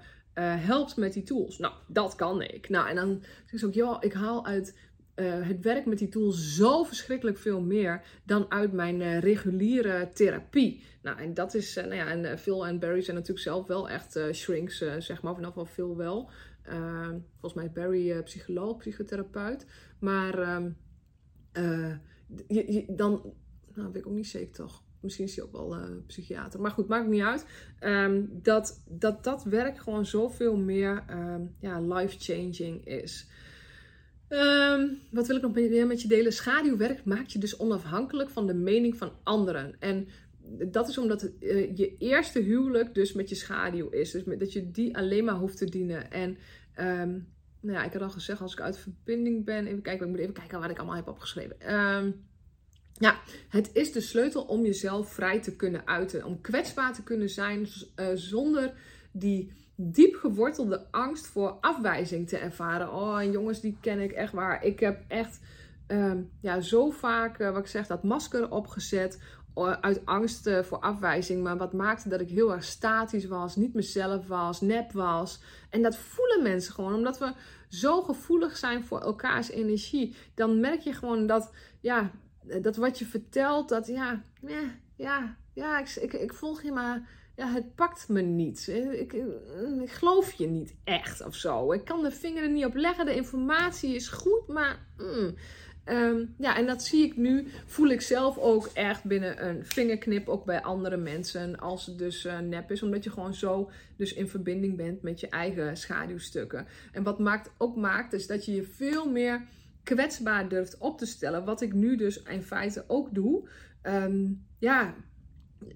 helpt 0.66 0.98
met 0.98 1.14
die 1.14 1.24
tools. 1.24 1.58
Nou, 1.58 1.74
dat 1.88 2.16
kan 2.16 2.42
ik. 2.42 2.70
Nou, 2.70 2.90
en 2.90 2.96
dan 2.96 3.24
zeg 3.46 3.62
ik 3.62 3.68
ook, 3.68 3.74
joh, 3.74 3.98
ik 4.00 4.14
haal 4.14 4.46
uit 4.46 4.78
uh, 5.20 5.48
het 5.48 5.64
werk 5.64 5.86
met 5.86 5.98
die 5.98 6.10
tool 6.10 6.32
zo 6.32 6.84
verschrikkelijk 6.84 7.38
veel 7.38 7.62
meer 7.62 8.02
dan 8.24 8.52
uit 8.52 8.72
mijn 8.72 9.02
uh, 9.02 9.20
reguliere 9.20 10.10
therapie. 10.14 10.84
Nou, 11.02 11.20
en 11.20 11.34
dat 11.34 11.54
is, 11.54 11.78
uh, 11.78 11.84
nou 11.84 11.96
ja, 11.96 12.08
en 12.08 12.40
Phil 12.40 12.68
en 12.68 12.80
Barry 12.80 13.02
zijn 13.02 13.16
natuurlijk 13.16 13.46
zelf 13.46 13.68
wel 13.68 13.90
echt 13.90 14.20
shrinks, 14.32 14.78
zeg 14.98 15.22
maar, 15.22 15.36
vanaf 15.36 15.54
wel 15.54 15.66
veel 15.66 15.98
wel. 15.98 16.30
Ehm, 16.64 17.18
volgens 17.32 17.54
mij 17.54 17.66
is 17.66 17.72
Barry 17.72 18.24
psycholoog, 18.24 18.78
psychotherapeut. 18.78 19.66
Maar 20.00 20.40
ehm, 20.40 20.72
dan, 22.88 23.34
nou, 23.74 23.92
weet 23.92 24.02
ik 24.02 24.08
ook 24.08 24.14
niet 24.14 24.28
zeker 24.28 24.54
toch. 24.54 24.84
Misschien 25.00 25.26
is 25.26 25.36
hij 25.36 25.46
ook 25.46 25.52
wel 25.52 25.76
psychiater. 26.08 26.62
Maar 26.62 26.72
goed, 26.72 26.88
maakt 26.88 27.08
niet 27.08 27.22
uit. 27.22 27.46
Um, 27.80 28.30
dat, 28.42 28.84
dat 28.88 29.24
dat 29.24 29.44
werk 29.44 29.78
gewoon 29.78 30.06
zoveel 30.06 30.58
meer 30.58 31.04
ja, 31.60 31.82
life-changing 31.82 32.86
is. 32.86 33.28
Um, 34.30 35.00
wat 35.12 35.28
wil 35.28 35.36
ik 35.36 35.42
nog 35.42 35.54
meer 35.54 35.88
met 35.88 36.02
je 36.02 36.08
delen? 36.08 36.34
Schaduwwerk 36.34 37.06
maakt 37.06 37.32
je 37.32 37.40
dus 37.40 37.58
onafhankelijk 37.58 38.30
van 38.30 38.48
de 38.48 38.54
mening 38.54 38.98
van 38.98 39.12
anderen. 39.24 39.76
En 39.80 40.08
dat 40.72 40.90
is 40.90 40.98
omdat 40.98 41.24
uh, 41.40 41.78
je 41.78 41.98
eerste 41.98 42.40
huwelijk 42.40 42.94
dus 42.94 43.14
met 43.14 43.30
je 43.30 43.36
schaduw 43.36 43.90
is. 43.90 44.12
Dus 44.12 44.24
dat 44.38 44.54
je 44.54 44.72
die 44.72 44.98
alleen 44.98 45.26
maar 45.26 45.36
hoeft 45.36 45.58
te 45.58 45.66
dienen. 45.66 46.12
En 46.12 46.38
um, 46.80 47.28
nou 47.62 47.78
ja, 47.78 47.84
ik 47.84 47.94
had 47.94 48.02
al 48.02 48.10
gezegd, 48.10 48.42
als 48.42 48.54
ik 48.54 48.62
uit 48.62 48.78
verbinding 48.78 49.46
ben. 49.46 49.68
Even 49.68 49.82
kijken, 49.82 50.06
ik 50.06 50.12
moet 50.12 50.22
even 50.22 50.34
kijken 50.34 50.60
wat 50.60 50.70
ik 50.70 50.78
allemaal 50.78 50.96
heb 50.96 51.08
opgeschreven. 51.08 51.76
Um, 51.76 52.28
ja, 52.94 53.20
het 53.50 53.70
is 53.74 53.92
de 53.92 54.02
sleutel 54.02 54.42
om 54.44 54.66
jezelf 54.66 55.14
vrij 55.14 55.42
te 55.42 55.56
kunnen 55.56 55.88
uiten. 55.88 56.26
Om 56.26 56.42
kwetsbaar 56.42 56.94
te 56.94 57.04
kunnen 57.04 57.30
zijn 57.30 57.68
uh, 57.96 58.08
zonder 58.14 58.74
die 59.12 59.52
diep 59.76 60.16
gewortelde 60.16 60.88
angst 60.92 61.28
voor 61.28 61.58
afwijzing 61.62 62.28
te 62.28 62.38
ervaren. 62.38 62.94
Oh, 62.94 63.20
en 63.20 63.32
jongens, 63.32 63.62
die 63.62 63.78
ken 63.82 64.00
ik 64.00 64.12
echt 64.12 64.34
waar. 64.34 64.64
Ik 64.64 64.80
heb 64.80 65.04
echt 65.08 65.40
um, 65.88 66.32
ja, 66.42 66.62
zo 66.62 66.90
vaak, 66.90 67.40
uh, 67.40 67.52
wat 67.52 67.60
ik 67.60 67.68
zeg, 67.68 67.88
dat 67.88 68.04
masker 68.04 68.52
opgezet 68.52 69.20
uit 69.82 70.06
angst 70.06 70.48
uh, 70.48 70.60
voor 70.60 70.80
afwijzing. 70.80 71.44
Maar 71.44 71.58
wat 71.58 71.74
maakte 71.74 72.10
dat 72.10 72.22
ik 72.22 72.30
heel 72.30 72.54
erg 72.54 72.64
statisch 72.64 73.26
was, 73.26 73.56
niet 73.56 73.74
mezelf 73.74 74.28
was, 74.28 74.62
nep 74.62 74.92
was. 74.92 75.42
En 75.70 75.82
dat 75.82 75.98
voelen 75.98 76.44
mensen 76.44 76.74
gewoon, 76.74 76.94
omdat 76.94 77.18
we 77.18 77.34
zo 77.70 78.02
gevoelig 78.02 78.58
zijn 78.58 78.84
voor 78.84 79.02
elkaars 79.02 79.50
energie. 79.50 80.16
Dan 80.34 80.60
merk 80.60 80.80
je 80.80 80.94
gewoon 80.94 81.28
dat, 81.28 81.54
ja, 81.80 82.12
dat 82.62 82.76
wat 82.76 83.00
je 83.00 83.06
vertelt, 83.06 83.70
dat 83.70 83.88
ja, 83.88 84.22
ja, 84.42 84.62
ja, 84.96 85.36
ja 85.54 85.80
ik, 85.80 85.90
ik, 85.90 86.14
ik 86.14 86.34
volg 86.34 86.62
je 86.62 86.72
maar 86.72 87.10
ja, 87.40 87.52
het 87.54 87.76
pakt 87.76 88.10
me 88.10 88.22
niet. 88.22 88.68
Ik, 88.68 89.14
ik, 89.14 89.92
geloof 89.92 90.32
je 90.32 90.48
niet 90.48 90.76
echt 90.84 91.26
of 91.26 91.36
zo. 91.36 91.72
Ik 91.72 91.86
kan 91.86 92.04
de 92.04 92.12
vinger 92.12 92.44
er 92.44 92.50
niet 92.50 92.66
op 92.66 92.76
leggen. 92.76 93.06
De 93.06 93.16
informatie 93.16 93.96
is 93.96 94.08
goed, 94.08 94.48
maar. 94.48 94.86
Mm. 94.98 95.36
Um, 95.86 96.36
ja, 96.38 96.58
en 96.58 96.66
dat 96.66 96.84
zie 96.84 97.06
ik 97.06 97.18
nu, 97.18 97.48
voel 97.66 97.88
ik 97.88 98.02
zelf 98.02 98.38
ook 98.38 98.70
echt 98.74 99.04
binnen 99.04 99.48
een 99.48 99.66
vingerknip, 99.66 100.28
ook 100.28 100.46
bij 100.46 100.62
andere 100.62 100.98
mensen, 100.98 101.60
als 101.60 101.86
het 101.86 101.98
dus 101.98 102.28
nep 102.44 102.72
is, 102.72 102.84
omdat 102.84 103.04
je 103.04 103.10
gewoon 103.10 103.34
zo 103.34 103.72
dus 103.98 104.14
in 104.14 104.28
verbinding 104.28 104.78
bent 104.78 105.02
met 105.02 105.20
je 105.20 105.30
eigen 105.30 105.78
schaduwstukken. 105.78 106.68
En 106.92 107.04
wat 107.04 107.20
maakt, 107.20 107.52
ook 107.58 107.76
maakt, 107.76 108.14
is 108.14 108.28
dat 108.28 108.46
je 108.46 108.56
je 108.56 108.64
veel 108.64 109.10
meer 109.10 109.46
kwetsbaar 109.84 110.50
durft 110.50 110.78
op 110.78 110.98
te 110.98 111.06
stellen, 111.06 111.46
wat 111.46 111.62
ik 111.62 111.74
nu 111.74 111.96
dus 111.96 112.24
in 112.24 112.44
feite 112.44 112.84
ook 112.88 113.14
doe. 113.14 113.50
Um, 113.84 114.46
ja, 114.60 114.96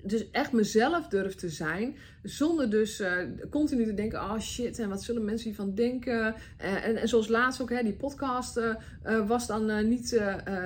dus 0.04 0.32
echt 0.32 0.52
mezelf 0.52 1.08
durf 1.08 1.36
te 1.36 1.50
zijn. 1.50 1.96
Zonder 2.24 2.70
dus 2.70 3.00
uh, 3.00 3.18
continu 3.50 3.86
te 3.86 3.94
denken: 3.94 4.20
oh 4.20 4.40
shit, 4.40 4.80
en 4.80 4.90
wat 4.90 5.04
zullen 5.04 5.26
mensen 5.26 5.48
hiervan 5.48 5.76
denken? 5.76 6.36
Uh, 6.62 6.86
en, 6.86 6.96
en, 6.96 7.08
zoals 7.08 7.28
laatst 7.28 7.62
ook, 7.62 7.70
hè, 7.70 7.84
die 7.84 7.94
podcast 7.94 8.58
uh, 8.58 9.28
was 9.28 9.48
dan 9.48 9.88
niet, 9.88 10.22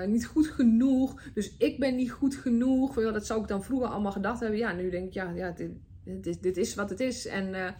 niet 0.07 0.25
goed 0.25 0.47
genoeg. 0.47 1.21
Dus 1.33 1.55
ik 1.57 1.79
ben 1.79 1.95
niet 1.95 2.11
goed 2.11 2.35
genoeg. 2.35 2.93
dat 2.95 3.25
zou 3.25 3.41
ik 3.41 3.47
dan 3.47 3.63
vroeger 3.63 3.87
allemaal 3.87 4.11
gedacht 4.11 4.39
hebben. 4.39 4.59
Ja, 4.59 4.73
nu 4.73 4.89
denk 4.89 5.07
ik: 5.07 5.13
ja, 5.13 5.31
ja 5.31 5.55
dit, 6.03 6.43
dit, 6.43 6.57
is 6.57 6.75
wat 6.75 6.89
het 6.89 6.99
is. 6.99 7.27
En 7.27 7.75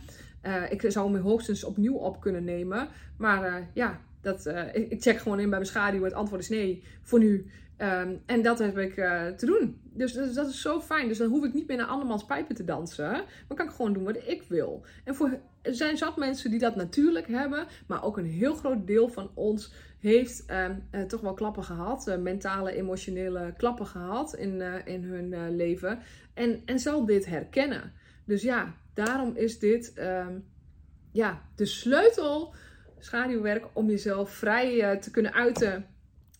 ik 0.69 0.83
zou 0.87 1.11
me 1.11 1.19
hoogstens 1.19 1.63
opnieuw 1.63 1.95
op 1.95 2.21
kunnen 2.21 2.43
nemen. 2.43 2.87
Maar 3.17 3.69
ja, 3.73 4.01
dat, 4.21 4.45
ik 4.73 5.01
check 5.01 5.17
gewoon 5.17 5.39
in 5.39 5.49
bij 5.49 5.59
mijn 5.59 5.71
schaduw. 5.71 6.03
Het 6.03 6.13
antwoord 6.13 6.41
is 6.41 6.49
nee 6.49 6.83
voor 7.01 7.19
nu. 7.19 7.45
Um, 7.81 8.21
en 8.25 8.41
dat 8.41 8.59
heb 8.59 8.77
ik 8.77 8.97
uh, 8.97 9.27
te 9.27 9.45
doen. 9.45 9.81
Dus, 9.93 10.13
dat 10.13 10.47
is 10.47 10.61
zo 10.61 10.81
fijn. 10.81 11.07
Dus 11.07 11.17
dan 11.17 11.29
hoef 11.29 11.45
ik 11.45 11.53
niet 11.53 11.67
meer 11.67 11.77
naar 11.77 11.85
andermans 11.85 12.25
pijpen 12.25 12.55
te 12.55 12.63
dansen. 12.63 13.11
Maar 13.47 13.57
kan 13.57 13.65
ik 13.65 13.71
gewoon 13.71 13.93
doen 13.93 14.03
wat 14.03 14.27
ik 14.27 14.43
wil. 14.47 14.85
En 15.03 15.15
voor, 15.15 15.39
er 15.61 15.75
zijn 15.75 15.97
zat 15.97 16.17
mensen 16.17 16.49
die 16.49 16.59
dat 16.59 16.75
natuurlijk 16.75 17.27
hebben. 17.27 17.65
Maar 17.87 18.03
ook 18.03 18.17
een 18.17 18.25
heel 18.25 18.55
groot 18.55 18.87
deel 18.87 19.07
van 19.07 19.31
ons 19.33 19.73
heeft 19.99 20.45
um, 20.51 20.83
uh, 20.91 21.01
toch 21.01 21.21
wel 21.21 21.33
klappen 21.33 21.63
gehad. 21.63 22.07
Uh, 22.07 22.17
mentale, 22.17 22.71
emotionele 22.71 23.53
klappen 23.57 23.85
gehad 23.85 24.35
in, 24.35 24.61
in 24.85 25.03
hun 25.03 25.55
leven. 25.55 25.99
En, 26.33 26.61
en 26.65 26.79
zal 26.79 27.05
dit 27.05 27.25
herkennen. 27.25 27.93
Dus 28.25 28.41
ja, 28.41 28.73
daarom 28.93 29.35
is 29.35 29.59
dit 29.59 29.93
um, 29.99 30.45
ja, 31.11 31.41
de 31.55 31.65
sleutel, 31.65 32.53
schaduwwerk, 32.99 33.65
om 33.73 33.89
jezelf 33.89 34.31
vrij 34.31 34.97
te 34.97 35.11
kunnen 35.11 35.33
uiten 35.33 35.85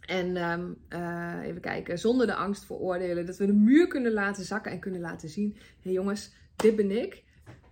en 0.08 0.52
um, 0.52 0.78
uh, 0.90 1.40
even 1.44 1.62
kijken, 1.62 2.00
zonder 2.00 2.28
de 2.28 2.36
angst 2.36 2.66
voor 2.66 2.80
oordelen. 2.80 3.26
Dat 3.26 3.38
we 3.38 3.46
de 3.46 3.54
muur 3.54 3.88
kunnen 3.88 4.12
laten 4.12 4.44
zakken 4.44 4.72
en 4.72 4.80
kunnen 4.80 5.02
laten 5.02 5.30
zien: 5.30 5.54
hé 5.56 5.62
hey 5.82 5.92
jongens, 5.92 6.34
dit 6.56 6.76
ben 6.76 6.92
ik. 6.92 7.24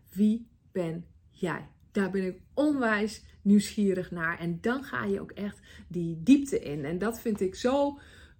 Wie 0.09 0.47
ben 0.71 1.05
jij? 1.29 1.67
Daar 1.91 2.11
ben 2.11 2.25
ik 2.25 2.39
onwijs 2.53 3.23
nieuwsgierig 3.41 4.11
naar. 4.11 4.39
En 4.39 4.57
dan 4.61 4.83
ga 4.83 5.05
je 5.05 5.21
ook 5.21 5.31
echt 5.31 5.59
die 5.87 6.21
diepte 6.23 6.59
in. 6.59 6.85
En 6.85 6.97
dat 6.97 7.21
vind 7.21 7.41
ik 7.41 7.55
zo 7.55 7.99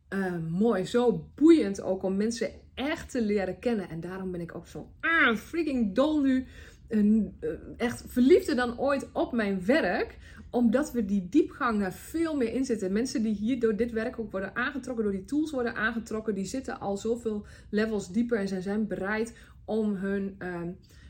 uh, 0.10 0.38
mooi, 0.50 0.86
zo 0.86 1.30
boeiend 1.36 1.82
ook 1.82 2.04
om 2.04 2.16
mensen 2.16 2.52
echt 2.74 3.12
te 3.12 3.22
leren 3.22 3.60
kennen. 3.60 3.90
En 3.90 4.00
daarom 4.00 4.32
ben 4.32 4.42
ik 4.42 4.56
ook 4.56 4.68
zo 4.68 4.92
ah, 5.00 5.36
freaking 5.36 5.96
dol 5.96 6.22
nu. 6.22 6.48
Uh, 6.90 7.24
echt 7.78 8.04
verliefder 8.08 8.56
dan 8.56 8.80
ooit 8.80 9.08
op 9.12 9.32
mijn 9.32 9.66
werk 9.66 10.18
omdat 10.56 10.92
we 10.92 11.06
die 11.06 11.30
diepgang 11.30 11.94
veel 11.94 12.36
meer 12.36 12.54
inzetten. 12.54 12.92
Mensen 12.92 13.24
die 13.24 13.36
hier 13.36 13.60
door 13.60 13.76
dit 13.76 13.92
werk 13.92 14.20
ook 14.20 14.32
worden 14.32 14.56
aangetrokken, 14.56 15.04
door 15.04 15.14
die 15.14 15.26
tools 15.26 15.52
worden 15.52 15.76
aangetrokken, 15.76 16.36
die 16.36 16.46
zitten 16.46 16.80
al 16.80 16.98
zoveel 16.98 17.46
levels 17.70 18.12
dieper 18.12 18.38
en 18.38 18.64
zijn 18.64 18.88
bereid 18.88 19.34
om 19.66 19.96
hun, 19.96 20.36
uh, 20.40 20.62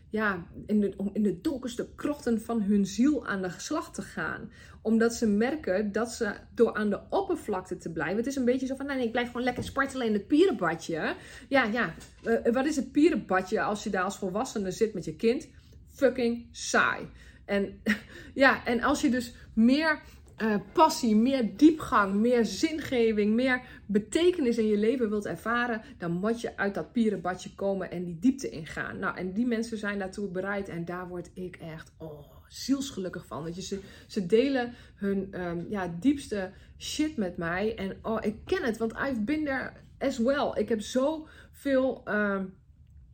ja, 0.09 0.47
in 0.65 0.79
de, 0.79 0.93
om 0.97 1.09
in 1.13 1.23
de 1.23 1.41
donkerste 1.41 1.87
krochten 1.95 2.41
van 2.41 2.61
hun 2.61 2.85
ziel 2.85 3.27
aan 3.27 3.41
de 3.41 3.49
slag 3.57 3.93
te 3.93 4.01
gaan. 4.01 4.51
Omdat 4.81 5.13
ze 5.13 5.27
merken 5.27 5.91
dat 5.91 6.11
ze 6.11 6.33
door 6.55 6.73
aan 6.73 6.89
de 6.89 6.99
oppervlakte 7.09 7.77
te 7.77 7.91
blijven. 7.91 8.17
Het 8.17 8.27
is 8.27 8.35
een 8.35 8.45
beetje 8.45 8.67
zo 8.67 8.75
van, 8.75 8.85
nee, 8.85 8.95
nee 8.95 9.05
ik 9.05 9.11
blijf 9.11 9.27
gewoon 9.27 9.43
lekker 9.43 9.63
spartelen 9.63 10.07
in 10.07 10.13
het 10.13 10.27
pierenbadje. 10.27 11.15
Ja, 11.49 11.63
ja, 11.63 11.93
uh, 12.23 12.53
wat 12.53 12.65
is 12.65 12.75
het 12.75 12.91
pierenbadje 12.91 13.61
als 13.61 13.83
je 13.83 13.89
daar 13.89 14.03
als 14.03 14.17
volwassene 14.17 14.71
zit 14.71 14.93
met 14.93 15.05
je 15.05 15.15
kind? 15.15 15.47
Fucking 15.95 16.47
saai. 16.51 17.07
En 17.45 17.81
ja, 18.43 18.65
en 18.65 18.81
als 18.81 19.01
je 19.01 19.09
dus 19.09 19.33
meer 19.53 20.01
uh, 20.37 20.55
passie, 20.73 21.15
meer 21.15 21.57
diepgang, 21.57 22.13
meer 22.13 22.45
zingeving, 22.45 23.33
meer 23.33 23.61
betekenis 23.85 24.57
in 24.57 24.67
je 24.67 24.77
leven 24.77 25.09
wilt 25.09 25.25
ervaren, 25.25 25.81
dan 25.97 26.11
moet 26.11 26.41
je 26.41 26.57
uit 26.57 26.73
dat 26.73 26.91
pierenbadje 26.91 27.55
komen 27.55 27.91
en 27.91 28.03
die 28.03 28.19
diepte 28.19 28.49
ingaan. 28.49 28.99
Nou, 28.99 29.17
en 29.17 29.33
die 29.33 29.47
mensen 29.47 29.77
zijn 29.77 29.99
daartoe 29.99 30.27
bereid 30.27 30.69
en 30.69 30.85
daar 30.85 31.07
word 31.07 31.31
ik 31.33 31.55
echt 31.55 31.91
oh, 31.97 32.25
zielsgelukkig 32.47 33.25
van. 33.25 33.43
Dat 33.43 33.55
je, 33.55 33.61
ze, 33.61 33.79
ze 34.07 34.25
delen 34.25 34.73
hun 34.95 35.41
um, 35.41 35.65
ja, 35.69 35.95
diepste 35.99 36.51
shit 36.77 37.17
met 37.17 37.37
mij 37.37 37.75
en 37.75 37.97
oh, 38.01 38.17
ik 38.21 38.35
ken 38.45 38.63
het, 38.63 38.77
want 38.77 38.93
I've 38.93 39.21
been 39.21 39.43
there 39.43 39.71
as 39.99 40.17
well. 40.17 40.51
Ik 40.53 40.69
heb 40.69 40.81
zoveel... 40.81 42.03
Uh, 42.07 42.41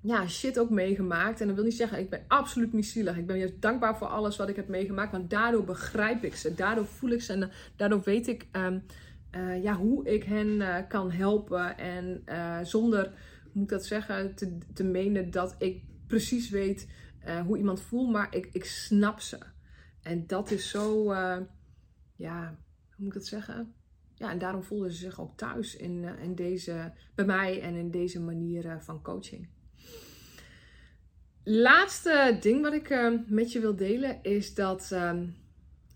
ja, 0.02 0.28
shit 0.28 0.60
ook 0.60 0.70
meegemaakt. 0.70 1.42
En 1.42 1.48
dat 1.48 1.56
wil 1.56 1.66
niet 1.66 1.76
zeggen, 1.76 2.00
ik 2.00 2.10
ben 2.10 2.24
absoluut 2.28 2.74
niet 2.74 2.86
zielig. 2.86 3.18
Ik 3.18 3.28
ben 3.28 3.38
juist 3.38 3.62
dankbaar 3.62 3.98
voor 3.98 4.08
alles 4.08 4.38
wat 4.38 4.50
ik 4.50 4.56
heb 4.56 4.68
meegemaakt. 4.68 5.12
Want 5.12 5.30
daardoor 5.30 5.64
begrijp 5.64 6.24
ik 6.24 6.36
ze. 6.36 6.56
Daardoor 6.56 6.86
voel 6.86 7.10
ik 7.10 7.22
ze. 7.22 7.34
En 7.34 7.52
daardoor 7.76 8.02
weet 8.04 8.28
ik 8.28 8.48
um, 8.52 8.84
uh, 9.36 9.64
ja, 9.64 9.76
hoe 9.76 10.06
ik 10.08 10.24
hen 10.24 10.48
uh, 10.48 10.78
kan 10.88 11.12
helpen. 11.12 11.78
En 11.78 12.22
uh, 12.26 12.60
zonder, 12.64 13.14
moet 13.52 13.64
ik 13.64 13.70
dat 13.70 13.86
zeggen, 13.86 14.36
te, 14.36 14.58
te 14.74 14.84
menen 14.84 15.32
dat 15.32 15.56
ik 15.58 15.84
precies 16.08 16.50
weet 16.50 16.88
hoe 17.46 17.58
iemand 17.58 17.82
voelt. 17.82 18.12
Maar 18.12 18.36
ik, 18.36 18.50
ik 18.52 18.66
snap 18.66 19.20
ze. 19.20 19.38
En 20.02 20.28
dat 20.28 20.52
is 20.52 20.70
zo, 20.70 21.14
ja, 22.16 22.58
hoe 22.90 22.96
moet 22.98 23.08
ik 23.08 23.14
dat 23.14 23.26
zeggen? 23.26 23.74
Ja, 24.16 24.32
en 24.32 24.40
daarom 24.40 24.64
voelden 24.64 24.92
ze 24.92 24.98
zich 24.98 25.22
ook 25.22 25.38
thuis 25.38 25.76
in, 25.76 26.04
in 26.04 26.36
deze, 26.36 26.94
bij 27.16 27.26
mij 27.26 27.62
en 27.62 27.76
in 27.76 27.92
deze 27.92 28.20
manier 28.20 28.78
van 28.80 29.02
coaching. 29.02 29.50
Laatste 31.44 32.38
ding 32.42 32.62
wat 32.62 32.74
ik 32.74 32.90
uh, 32.90 33.20
met 33.28 33.52
je 33.52 33.60
wil 33.60 33.76
delen 33.76 34.24
is 34.24 34.54
dat 34.54 34.90
uh, 34.94 35.22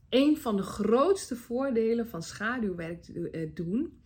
een 0.10 0.38
van 0.38 0.58
de 0.58 0.64
grootste 0.64 1.36
voordelen 1.36 2.08
van 2.08 2.24
schaduwwerk 2.24 3.08
uh, 3.08 3.50
doen 3.54 4.02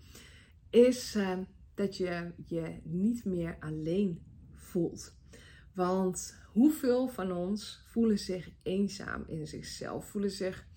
is 0.69 1.15
ehm, 1.15 1.43
dat 1.73 1.97
je 1.97 2.31
je 2.45 2.79
niet 2.83 3.25
meer 3.25 3.57
alleen 3.59 4.23
voelt. 4.53 5.17
Want 5.73 6.35
hoeveel 6.51 7.07
van 7.07 7.31
ons 7.31 7.83
voelen 7.85 8.19
zich 8.19 8.49
eenzaam 8.63 9.23
in 9.27 9.47
zichzelf, 9.47 10.09
voelen 10.09 10.31
zich 10.31 10.67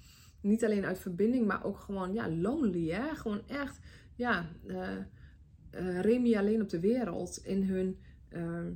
niet 0.41 0.65
alleen 0.65 0.85
uit 0.85 0.99
verbinding, 0.99 1.47
maar 1.47 1.65
ook 1.65 1.79
gewoon 1.79 2.13
ja, 2.13 2.31
lonely. 2.31 2.89
Hè? 2.89 3.15
Gewoon 3.15 3.49
echt 3.49 3.81
ja, 4.15 4.51
uh, 4.67 4.99
Remy 6.01 6.37
alleen 6.37 6.63
op 6.63 6.69
de 6.69 6.81
wereld 6.81 7.41
in 7.45 7.63
hun 7.63 7.99
ehm, 8.29 8.73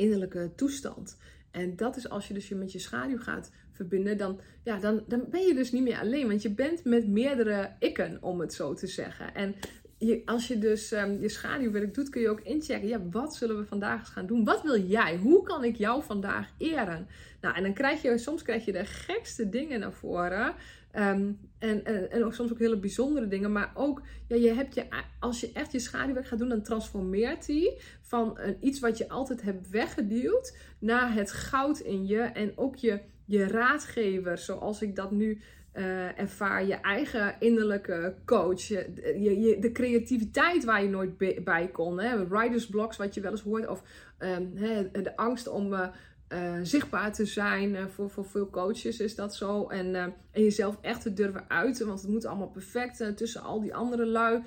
innerlijke 0.00 0.50
toestand. 0.56 1.16
En 1.50 1.76
dat 1.76 1.96
is 1.96 2.08
als 2.08 2.28
je 2.28 2.34
dus 2.34 2.48
je 2.48 2.54
met 2.54 2.72
je 2.72 2.78
schaduw 2.78 3.18
gaat 3.18 3.50
verbinden, 3.72 4.16
dan, 4.16 4.40
ja, 4.64 4.78
dan, 4.78 5.04
dan 5.08 5.24
ben 5.30 5.46
je 5.46 5.54
dus 5.54 5.72
niet 5.72 5.82
meer 5.82 5.98
alleen. 5.98 6.28
Want 6.28 6.42
je 6.42 6.50
bent 6.50 6.84
met 6.84 7.08
meerdere 7.08 7.70
ikken, 7.78 8.18
om 8.20 8.40
het 8.40 8.54
zo 8.54 8.74
te 8.74 8.86
zeggen. 8.86 9.34
En 9.34 9.54
je, 9.98 10.22
als 10.24 10.48
je 10.48 10.58
dus 10.58 10.92
um, 10.92 11.20
je 11.20 11.28
schaduwwerk 11.28 11.94
doet, 11.94 12.08
kun 12.08 12.20
je 12.20 12.28
ook 12.28 12.40
inchecken. 12.40 12.88
Ja, 12.88 13.00
wat 13.10 13.34
zullen 13.34 13.58
we 13.58 13.64
vandaag 13.64 14.00
eens 14.00 14.08
gaan 14.08 14.26
doen? 14.26 14.44
Wat 14.44 14.62
wil 14.62 14.80
jij? 14.80 15.16
Hoe 15.16 15.42
kan 15.42 15.64
ik 15.64 15.76
jou 15.76 16.02
vandaag 16.02 16.48
eren? 16.58 17.06
Nou, 17.40 17.56
en 17.56 17.62
dan 17.62 17.74
krijg 17.74 18.02
je, 18.02 18.18
soms 18.18 18.42
krijg 18.42 18.64
je 18.64 18.72
de 18.72 18.84
gekste 18.84 19.48
dingen 19.48 19.80
naar 19.80 19.92
voren. 19.92 20.54
Um, 20.96 21.38
en, 21.58 21.84
en, 21.84 22.10
en 22.10 22.24
ook 22.24 22.34
soms 22.34 22.52
ook 22.52 22.58
hele 22.58 22.78
bijzondere 22.78 23.28
dingen. 23.28 23.52
Maar 23.52 23.70
ook, 23.74 24.02
ja, 24.26 24.36
je 24.36 24.52
hebt 24.52 24.74
je, 24.74 24.84
als 25.20 25.40
je 25.40 25.50
echt 25.52 25.72
je 25.72 25.78
schaduwwerk 25.78 26.26
gaat 26.26 26.38
doen, 26.38 26.48
dan 26.48 26.62
transformeert 26.62 27.46
die 27.46 27.80
van 28.00 28.38
een, 28.38 28.56
iets 28.60 28.80
wat 28.80 28.98
je 28.98 29.08
altijd 29.08 29.42
hebt 29.42 29.70
weggeduwd 29.70 30.56
naar 30.78 31.14
het 31.14 31.32
goud 31.32 31.78
in 31.78 32.06
je. 32.06 32.20
En 32.20 32.52
ook 32.56 32.76
je, 32.76 33.00
je 33.24 33.46
raadgever, 33.46 34.38
zoals 34.38 34.82
ik 34.82 34.96
dat 34.96 35.10
nu 35.10 35.40
uh, 35.74 36.18
ervaar. 36.18 36.66
Je 36.66 36.74
eigen 36.74 37.36
innerlijke 37.38 38.14
coach. 38.24 38.62
Je, 38.62 38.86
je, 39.18 39.56
de 39.60 39.72
creativiteit 39.72 40.64
waar 40.64 40.82
je 40.82 40.88
nooit 40.88 41.44
bij 41.44 41.68
kon. 41.72 42.00
Hè? 42.00 42.28
Writer's 42.28 42.66
blocks, 42.66 42.96
wat 42.96 43.14
je 43.14 43.20
wel 43.20 43.30
eens 43.30 43.42
hoort. 43.42 43.68
Of 43.68 43.82
um, 44.18 44.54
de 44.92 45.16
angst 45.16 45.48
om. 45.48 45.72
Uh, 45.72 45.88
uh, 46.32 46.54
zichtbaar 46.62 47.12
te 47.12 47.24
zijn. 47.24 47.74
Uh, 47.74 47.86
voor, 47.86 48.10
voor 48.10 48.24
veel 48.24 48.50
coaches 48.50 49.00
is 49.00 49.14
dat 49.14 49.34
zo. 49.34 49.68
En, 49.68 49.86
uh, 49.86 50.02
en 50.02 50.42
jezelf 50.42 50.78
echt 50.80 51.02
te 51.02 51.12
durven 51.12 51.44
uiten. 51.48 51.86
Want 51.86 52.00
het 52.00 52.10
moet 52.10 52.24
allemaal 52.24 52.48
perfect 52.50 53.16
tussen 53.16 53.42
al 53.42 53.60
die 53.60 53.74
andere 53.74 54.06
lui 54.06 54.42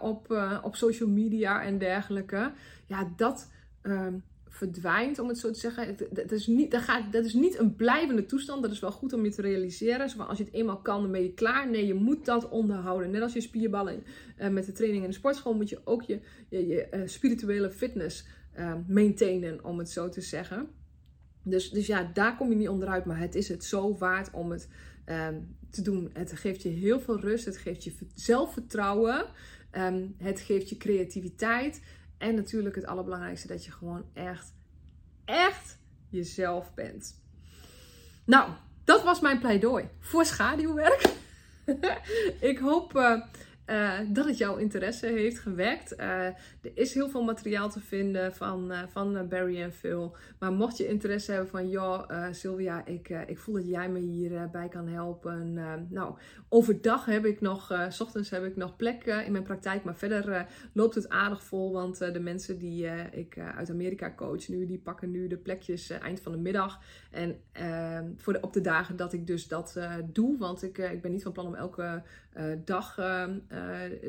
op, 0.00 0.48
op 0.62 0.76
social 0.76 1.08
media 1.08 1.62
en 1.62 1.78
dergelijke. 1.78 2.52
Ja, 2.86 3.12
dat 3.16 3.50
ehm, 3.82 4.14
verdwijnt, 4.48 5.18
om 5.18 5.28
het 5.28 5.38
zo 5.38 5.50
te 5.50 5.58
zeggen. 5.58 5.96
Dat 6.10 6.30
is, 6.30 6.46
niet, 6.46 6.70
dat, 6.70 6.82
gaat, 6.82 7.12
dat 7.12 7.24
is 7.24 7.34
niet 7.34 7.58
een 7.58 7.76
blijvende 7.76 8.26
toestand. 8.26 8.62
Dat 8.62 8.72
is 8.72 8.80
wel 8.80 8.92
goed 8.92 9.12
om 9.12 9.24
je 9.24 9.30
te 9.30 9.42
realiseren. 9.42 10.10
Zo 10.10 10.22
als 10.22 10.38
je 10.38 10.44
het 10.44 10.52
eenmaal 10.52 10.80
kan, 10.80 11.02
dan 11.02 11.12
ben 11.12 11.22
je 11.22 11.34
klaar. 11.34 11.70
Nee, 11.70 11.86
je 11.86 11.94
moet 11.94 12.24
dat 12.24 12.48
onderhouden. 12.48 13.10
Net 13.10 13.22
als 13.22 13.32
je 13.32 13.40
spierballen 13.40 14.02
met 14.50 14.66
de 14.66 14.72
training 14.72 15.02
in 15.02 15.10
de 15.10 15.16
sportschool, 15.16 15.54
moet 15.54 15.68
je 15.68 15.80
ook 15.84 16.02
je, 16.02 16.20
je, 16.48 16.66
je 16.66 17.02
spirituele 17.04 17.70
fitness 17.70 18.26
maintainen, 18.86 19.64
om 19.64 19.78
het 19.78 19.90
zo 19.90 20.08
te 20.08 20.20
zeggen. 20.20 20.68
Dus, 21.44 21.70
dus 21.70 21.86
ja, 21.86 22.10
daar 22.14 22.36
kom 22.36 22.48
je 22.48 22.56
niet 22.56 22.68
onderuit. 22.68 23.04
Maar 23.04 23.18
het 23.18 23.34
is 23.34 23.48
het 23.48 23.64
zo 23.64 23.96
waard 23.96 24.30
om 24.30 24.50
het 24.50 24.68
um, 25.06 25.56
te 25.70 25.82
doen. 25.82 26.10
Het 26.12 26.32
geeft 26.32 26.62
je 26.62 26.68
heel 26.68 27.00
veel 27.00 27.20
rust. 27.20 27.44
Het 27.44 27.56
geeft 27.56 27.84
je 27.84 27.94
zelfvertrouwen. 28.14 29.24
Um, 29.72 30.14
het 30.18 30.40
geeft 30.40 30.68
je 30.68 30.76
creativiteit. 30.76 31.82
En 32.18 32.34
natuurlijk 32.34 32.74
het 32.74 32.86
allerbelangrijkste, 32.86 33.46
dat 33.46 33.64
je 33.64 33.70
gewoon 33.70 34.04
echt, 34.12 34.52
echt 35.24 35.78
jezelf 36.08 36.74
bent. 36.74 37.22
Nou, 38.24 38.50
dat 38.84 39.02
was 39.02 39.20
mijn 39.20 39.38
pleidooi 39.38 39.88
voor 39.98 40.24
schaduwwerk. 40.24 41.12
ik 42.40 42.58
hoop 42.58 42.96
uh, 42.96 43.20
uh, 43.66 43.98
dat 44.08 44.26
het 44.26 44.38
jouw 44.38 44.56
interesse 44.56 45.06
heeft 45.06 45.38
gewekt. 45.38 45.94
Uh, 45.98 46.26
er 46.26 46.36
is 46.74 46.94
heel 46.94 47.08
veel 47.08 47.22
materiaal 47.22 47.70
te 47.70 47.80
vinden 47.80 48.34
van, 48.34 48.72
uh, 48.72 48.78
van 48.88 49.28
Barry 49.28 49.62
en 49.62 49.72
Phil. 49.72 50.16
Maar 50.38 50.52
mocht 50.52 50.76
je 50.76 50.88
interesse 50.88 51.32
hebben 51.32 51.50
van, 51.50 51.68
joh, 51.68 52.10
Sylvia, 52.30 52.86
ik, 52.86 53.08
ik 53.26 53.38
voel 53.38 53.54
dat 53.54 53.68
jij 53.68 53.88
me 53.88 53.98
hierbij 53.98 54.68
kan 54.68 54.88
helpen. 54.88 55.52
nou, 55.90 56.14
overdag 56.48 57.04
heb 57.04 57.24
ik 57.24 57.40
nog, 57.40 57.86
s 57.88 58.00
ochtends 58.00 58.30
heb 58.30 58.44
ik 58.44 58.56
nog 58.56 58.76
plek 58.76 59.04
in 59.04 59.32
mijn 59.32 59.44
praktijk. 59.44 59.84
Maar 59.84 59.96
verder 59.96 60.46
loopt 60.72 60.94
het 60.94 61.08
aardig 61.08 61.44
vol. 61.44 61.72
Want 61.72 61.98
de 61.98 62.20
mensen 62.20 62.58
die 62.58 62.86
ik 63.10 63.38
uit 63.38 63.70
Amerika 63.70 64.14
coach 64.14 64.48
nu, 64.48 64.66
die 64.66 64.78
pakken 64.78 65.10
nu 65.10 65.26
de 65.26 65.36
plekjes 65.36 65.90
eind 65.90 66.20
van 66.20 66.32
de 66.32 66.38
middag. 66.38 66.80
En 67.10 67.36
voor 68.16 68.32
de, 68.32 68.40
op 68.40 68.52
de 68.52 68.60
dagen 68.60 68.96
dat 68.96 69.12
ik 69.12 69.26
dus 69.26 69.48
dat 69.48 69.78
doe. 70.12 70.38
Want 70.38 70.62
ik, 70.62 70.78
ik 70.78 71.02
ben 71.02 71.12
niet 71.12 71.22
van 71.22 71.32
plan 71.32 71.46
om 71.46 71.54
elke 71.54 72.02
dag 72.64 72.98
eh, 72.98 73.24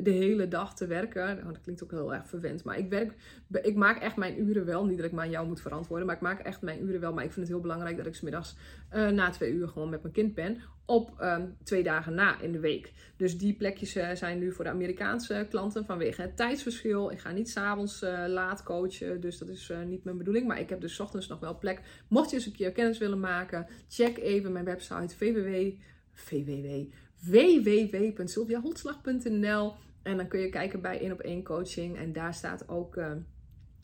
de 0.02 0.10
hele 0.10 0.48
dag 0.48 0.74
te 0.74 0.86
werken. 0.86 1.38
Oh, 1.38 1.46
dat 1.46 1.60
klinkt 1.60 1.82
ook 1.82 1.90
heel 1.90 2.14
erg 2.14 2.28
verwend. 2.28 2.64
Maar 2.64 2.78
ik, 2.78 2.88
werk, 2.88 3.12
ik 3.62 3.74
maak 3.74 4.00
echt 4.00 4.16
mijn 4.16 4.40
uren 4.40 4.64
wel. 4.64 4.84
Niet 4.84 4.96
dat 4.96 5.06
ik 5.06 5.12
maar 5.12 5.24
aan 5.24 5.30
jou 5.30 5.46
moet 5.46 5.60
verantwoorden. 5.60 6.06
Maar 6.06 6.16
ik 6.16 6.22
maak 6.22 6.40
echt 6.40 6.62
mijn 6.62 6.82
uren 6.82 7.00
wel. 7.00 7.12
Maar 7.12 7.24
ik 7.24 7.32
vind 7.32 7.46
het 7.46 7.54
heel 7.54 7.64
belangrijk 7.64 7.96
dat 7.96 8.06
ik 8.06 8.14
smiddags 8.14 8.56
uh, 8.94 9.08
na 9.08 9.30
twee 9.30 9.52
uur 9.52 9.68
gewoon 9.68 9.90
met 9.90 10.02
mijn 10.02 10.14
kind 10.14 10.34
ben. 10.34 10.60
Op 10.84 11.20
um, 11.20 11.56
twee 11.62 11.82
dagen 11.82 12.14
na 12.14 12.40
in 12.40 12.52
de 12.52 12.60
week. 12.60 12.92
Dus 13.16 13.38
die 13.38 13.54
plekjes 13.54 13.92
zijn 13.92 14.38
nu 14.38 14.52
voor 14.52 14.64
de 14.64 14.70
Amerikaanse 14.70 15.46
klanten 15.50 15.84
vanwege 15.84 16.22
het 16.22 16.36
tijdsverschil. 16.36 17.12
Ik 17.12 17.18
ga 17.18 17.30
niet 17.30 17.50
s'avonds 17.50 18.00
laat 18.26 18.62
coachen. 18.62 19.20
Dus 19.20 19.38
dat 19.38 19.48
is 19.48 19.72
niet 19.86 20.04
mijn 20.04 20.18
bedoeling. 20.18 20.46
Maar 20.46 20.60
ik 20.60 20.68
heb 20.68 20.80
dus 20.80 21.00
ochtends 21.00 21.28
nog 21.28 21.40
wel 21.40 21.58
plek. 21.58 21.80
Mocht 22.08 22.30
je 22.30 22.36
eens 22.36 22.46
een 22.46 22.52
keer 22.52 22.72
kennis 22.72 22.98
willen 22.98 23.20
maken. 23.20 23.66
Check 23.88 24.18
even 24.18 24.52
mijn 24.52 24.64
website 24.64 25.14
www. 25.18 25.70
www 26.28 26.88
www.sylviaholtslag.nl 27.20 29.74
en 30.06 30.16
dan 30.16 30.28
kun 30.28 30.40
je 30.40 30.48
kijken 30.48 30.80
bij 30.80 31.00
1 31.00 31.12
op 31.12 31.20
1 31.20 31.42
coaching 31.42 31.96
en 31.96 32.12
daar 32.12 32.34
staat 32.34 32.68
ook 32.68 32.96
uh, 32.96 33.12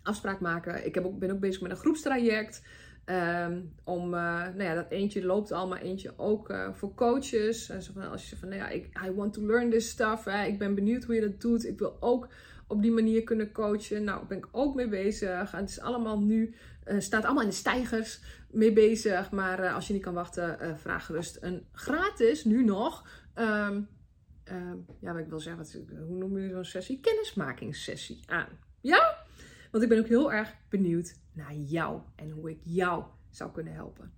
afspraak 0.02 0.40
maken. 0.40 0.86
Ik 0.86 0.94
heb 0.94 1.04
ook, 1.04 1.18
ben 1.18 1.30
ook 1.30 1.40
bezig 1.40 1.60
met 1.60 1.70
een 1.70 1.76
groepstraject. 1.76 2.62
Um, 3.06 3.72
om, 3.84 4.04
uh, 4.04 4.40
nou 4.40 4.62
ja, 4.62 4.74
dat 4.74 4.90
eentje 4.90 5.24
loopt 5.24 5.52
al, 5.52 5.68
maar 5.68 5.80
eentje 5.80 6.12
ook 6.16 6.50
uh, 6.50 6.72
voor 6.72 6.94
coaches. 6.94 7.72
Van, 7.92 8.10
als 8.10 8.22
je 8.22 8.28
zegt 8.28 8.40
van, 8.40 8.48
nou 8.48 8.60
ja, 8.60 8.68
ik, 8.68 8.98
I 9.06 9.10
want 9.10 9.32
to 9.32 9.46
learn 9.46 9.70
this 9.70 9.88
stuff. 9.88 10.24
Hè, 10.24 10.44
ik 10.44 10.58
ben 10.58 10.74
benieuwd 10.74 11.04
hoe 11.04 11.14
je 11.14 11.20
dat 11.20 11.40
doet. 11.40 11.66
Ik 11.66 11.78
wil 11.78 11.96
ook 12.00 12.28
op 12.66 12.82
die 12.82 12.92
manier 12.92 13.22
kunnen 13.22 13.52
coachen. 13.52 14.04
Nou, 14.04 14.26
ben 14.26 14.38
ik 14.38 14.48
ook 14.50 14.74
mee 14.74 14.88
bezig. 14.88 15.52
En 15.52 15.60
het 15.60 15.68
is 15.68 15.80
allemaal 15.80 16.20
nu, 16.20 16.54
staat 16.98 17.24
allemaal 17.24 17.42
in 17.42 17.48
de 17.48 17.54
stijgers 17.54 18.20
mee 18.50 18.72
bezig. 18.72 19.30
Maar 19.30 19.68
als 19.68 19.86
je 19.86 19.92
niet 19.92 20.02
kan 20.02 20.14
wachten, 20.14 20.78
vraag 20.78 21.06
gerust 21.06 21.38
een 21.40 21.66
gratis, 21.72 22.44
nu 22.44 22.64
nog, 22.64 23.06
um, 23.34 23.88
um, 24.44 24.86
ja, 25.00 25.18
ik 25.18 25.28
wil 25.28 25.40
zeggen, 25.40 25.86
hoe 26.06 26.16
noem 26.16 26.38
je 26.38 26.48
zo'n 26.48 26.64
sessie? 26.64 27.00
Kennismakingssessie 27.00 28.20
aan. 28.26 28.48
Ja? 28.80 29.24
Want 29.70 29.84
ik 29.84 29.90
ben 29.90 29.98
ook 29.98 30.08
heel 30.08 30.32
erg 30.32 30.54
benieuwd 30.68 31.14
naar 31.32 31.54
jou 31.54 32.00
en 32.16 32.30
hoe 32.30 32.50
ik 32.50 32.60
jou 32.62 33.04
zou 33.30 33.52
kunnen 33.52 33.72
helpen. 33.72 34.12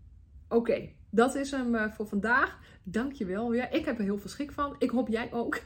Oké, 0.48 0.90
dat 1.10 1.34
is 1.34 1.50
hem 1.50 1.74
uh, 1.74 1.92
voor 1.92 2.06
vandaag. 2.06 2.58
Dankjewel 2.82 3.52
Ja, 3.52 3.70
Ik 3.70 3.84
heb 3.84 3.98
er 3.98 4.04
heel 4.04 4.18
veel 4.18 4.30
schik 4.30 4.52
van. 4.52 4.76
Ik 4.78 4.90
hoop 4.90 5.08
jij 5.08 5.32
ook. 5.32 5.60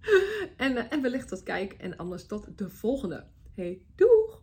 en, 0.56 0.72
uh, 0.72 0.92
en 0.92 1.02
wellicht 1.02 1.28
tot 1.28 1.42
kijk 1.42 1.72
en 1.72 1.96
anders 1.96 2.26
tot 2.26 2.58
de 2.58 2.70
volgende. 2.70 3.26
Hey, 3.54 3.82
doei! 3.94 4.37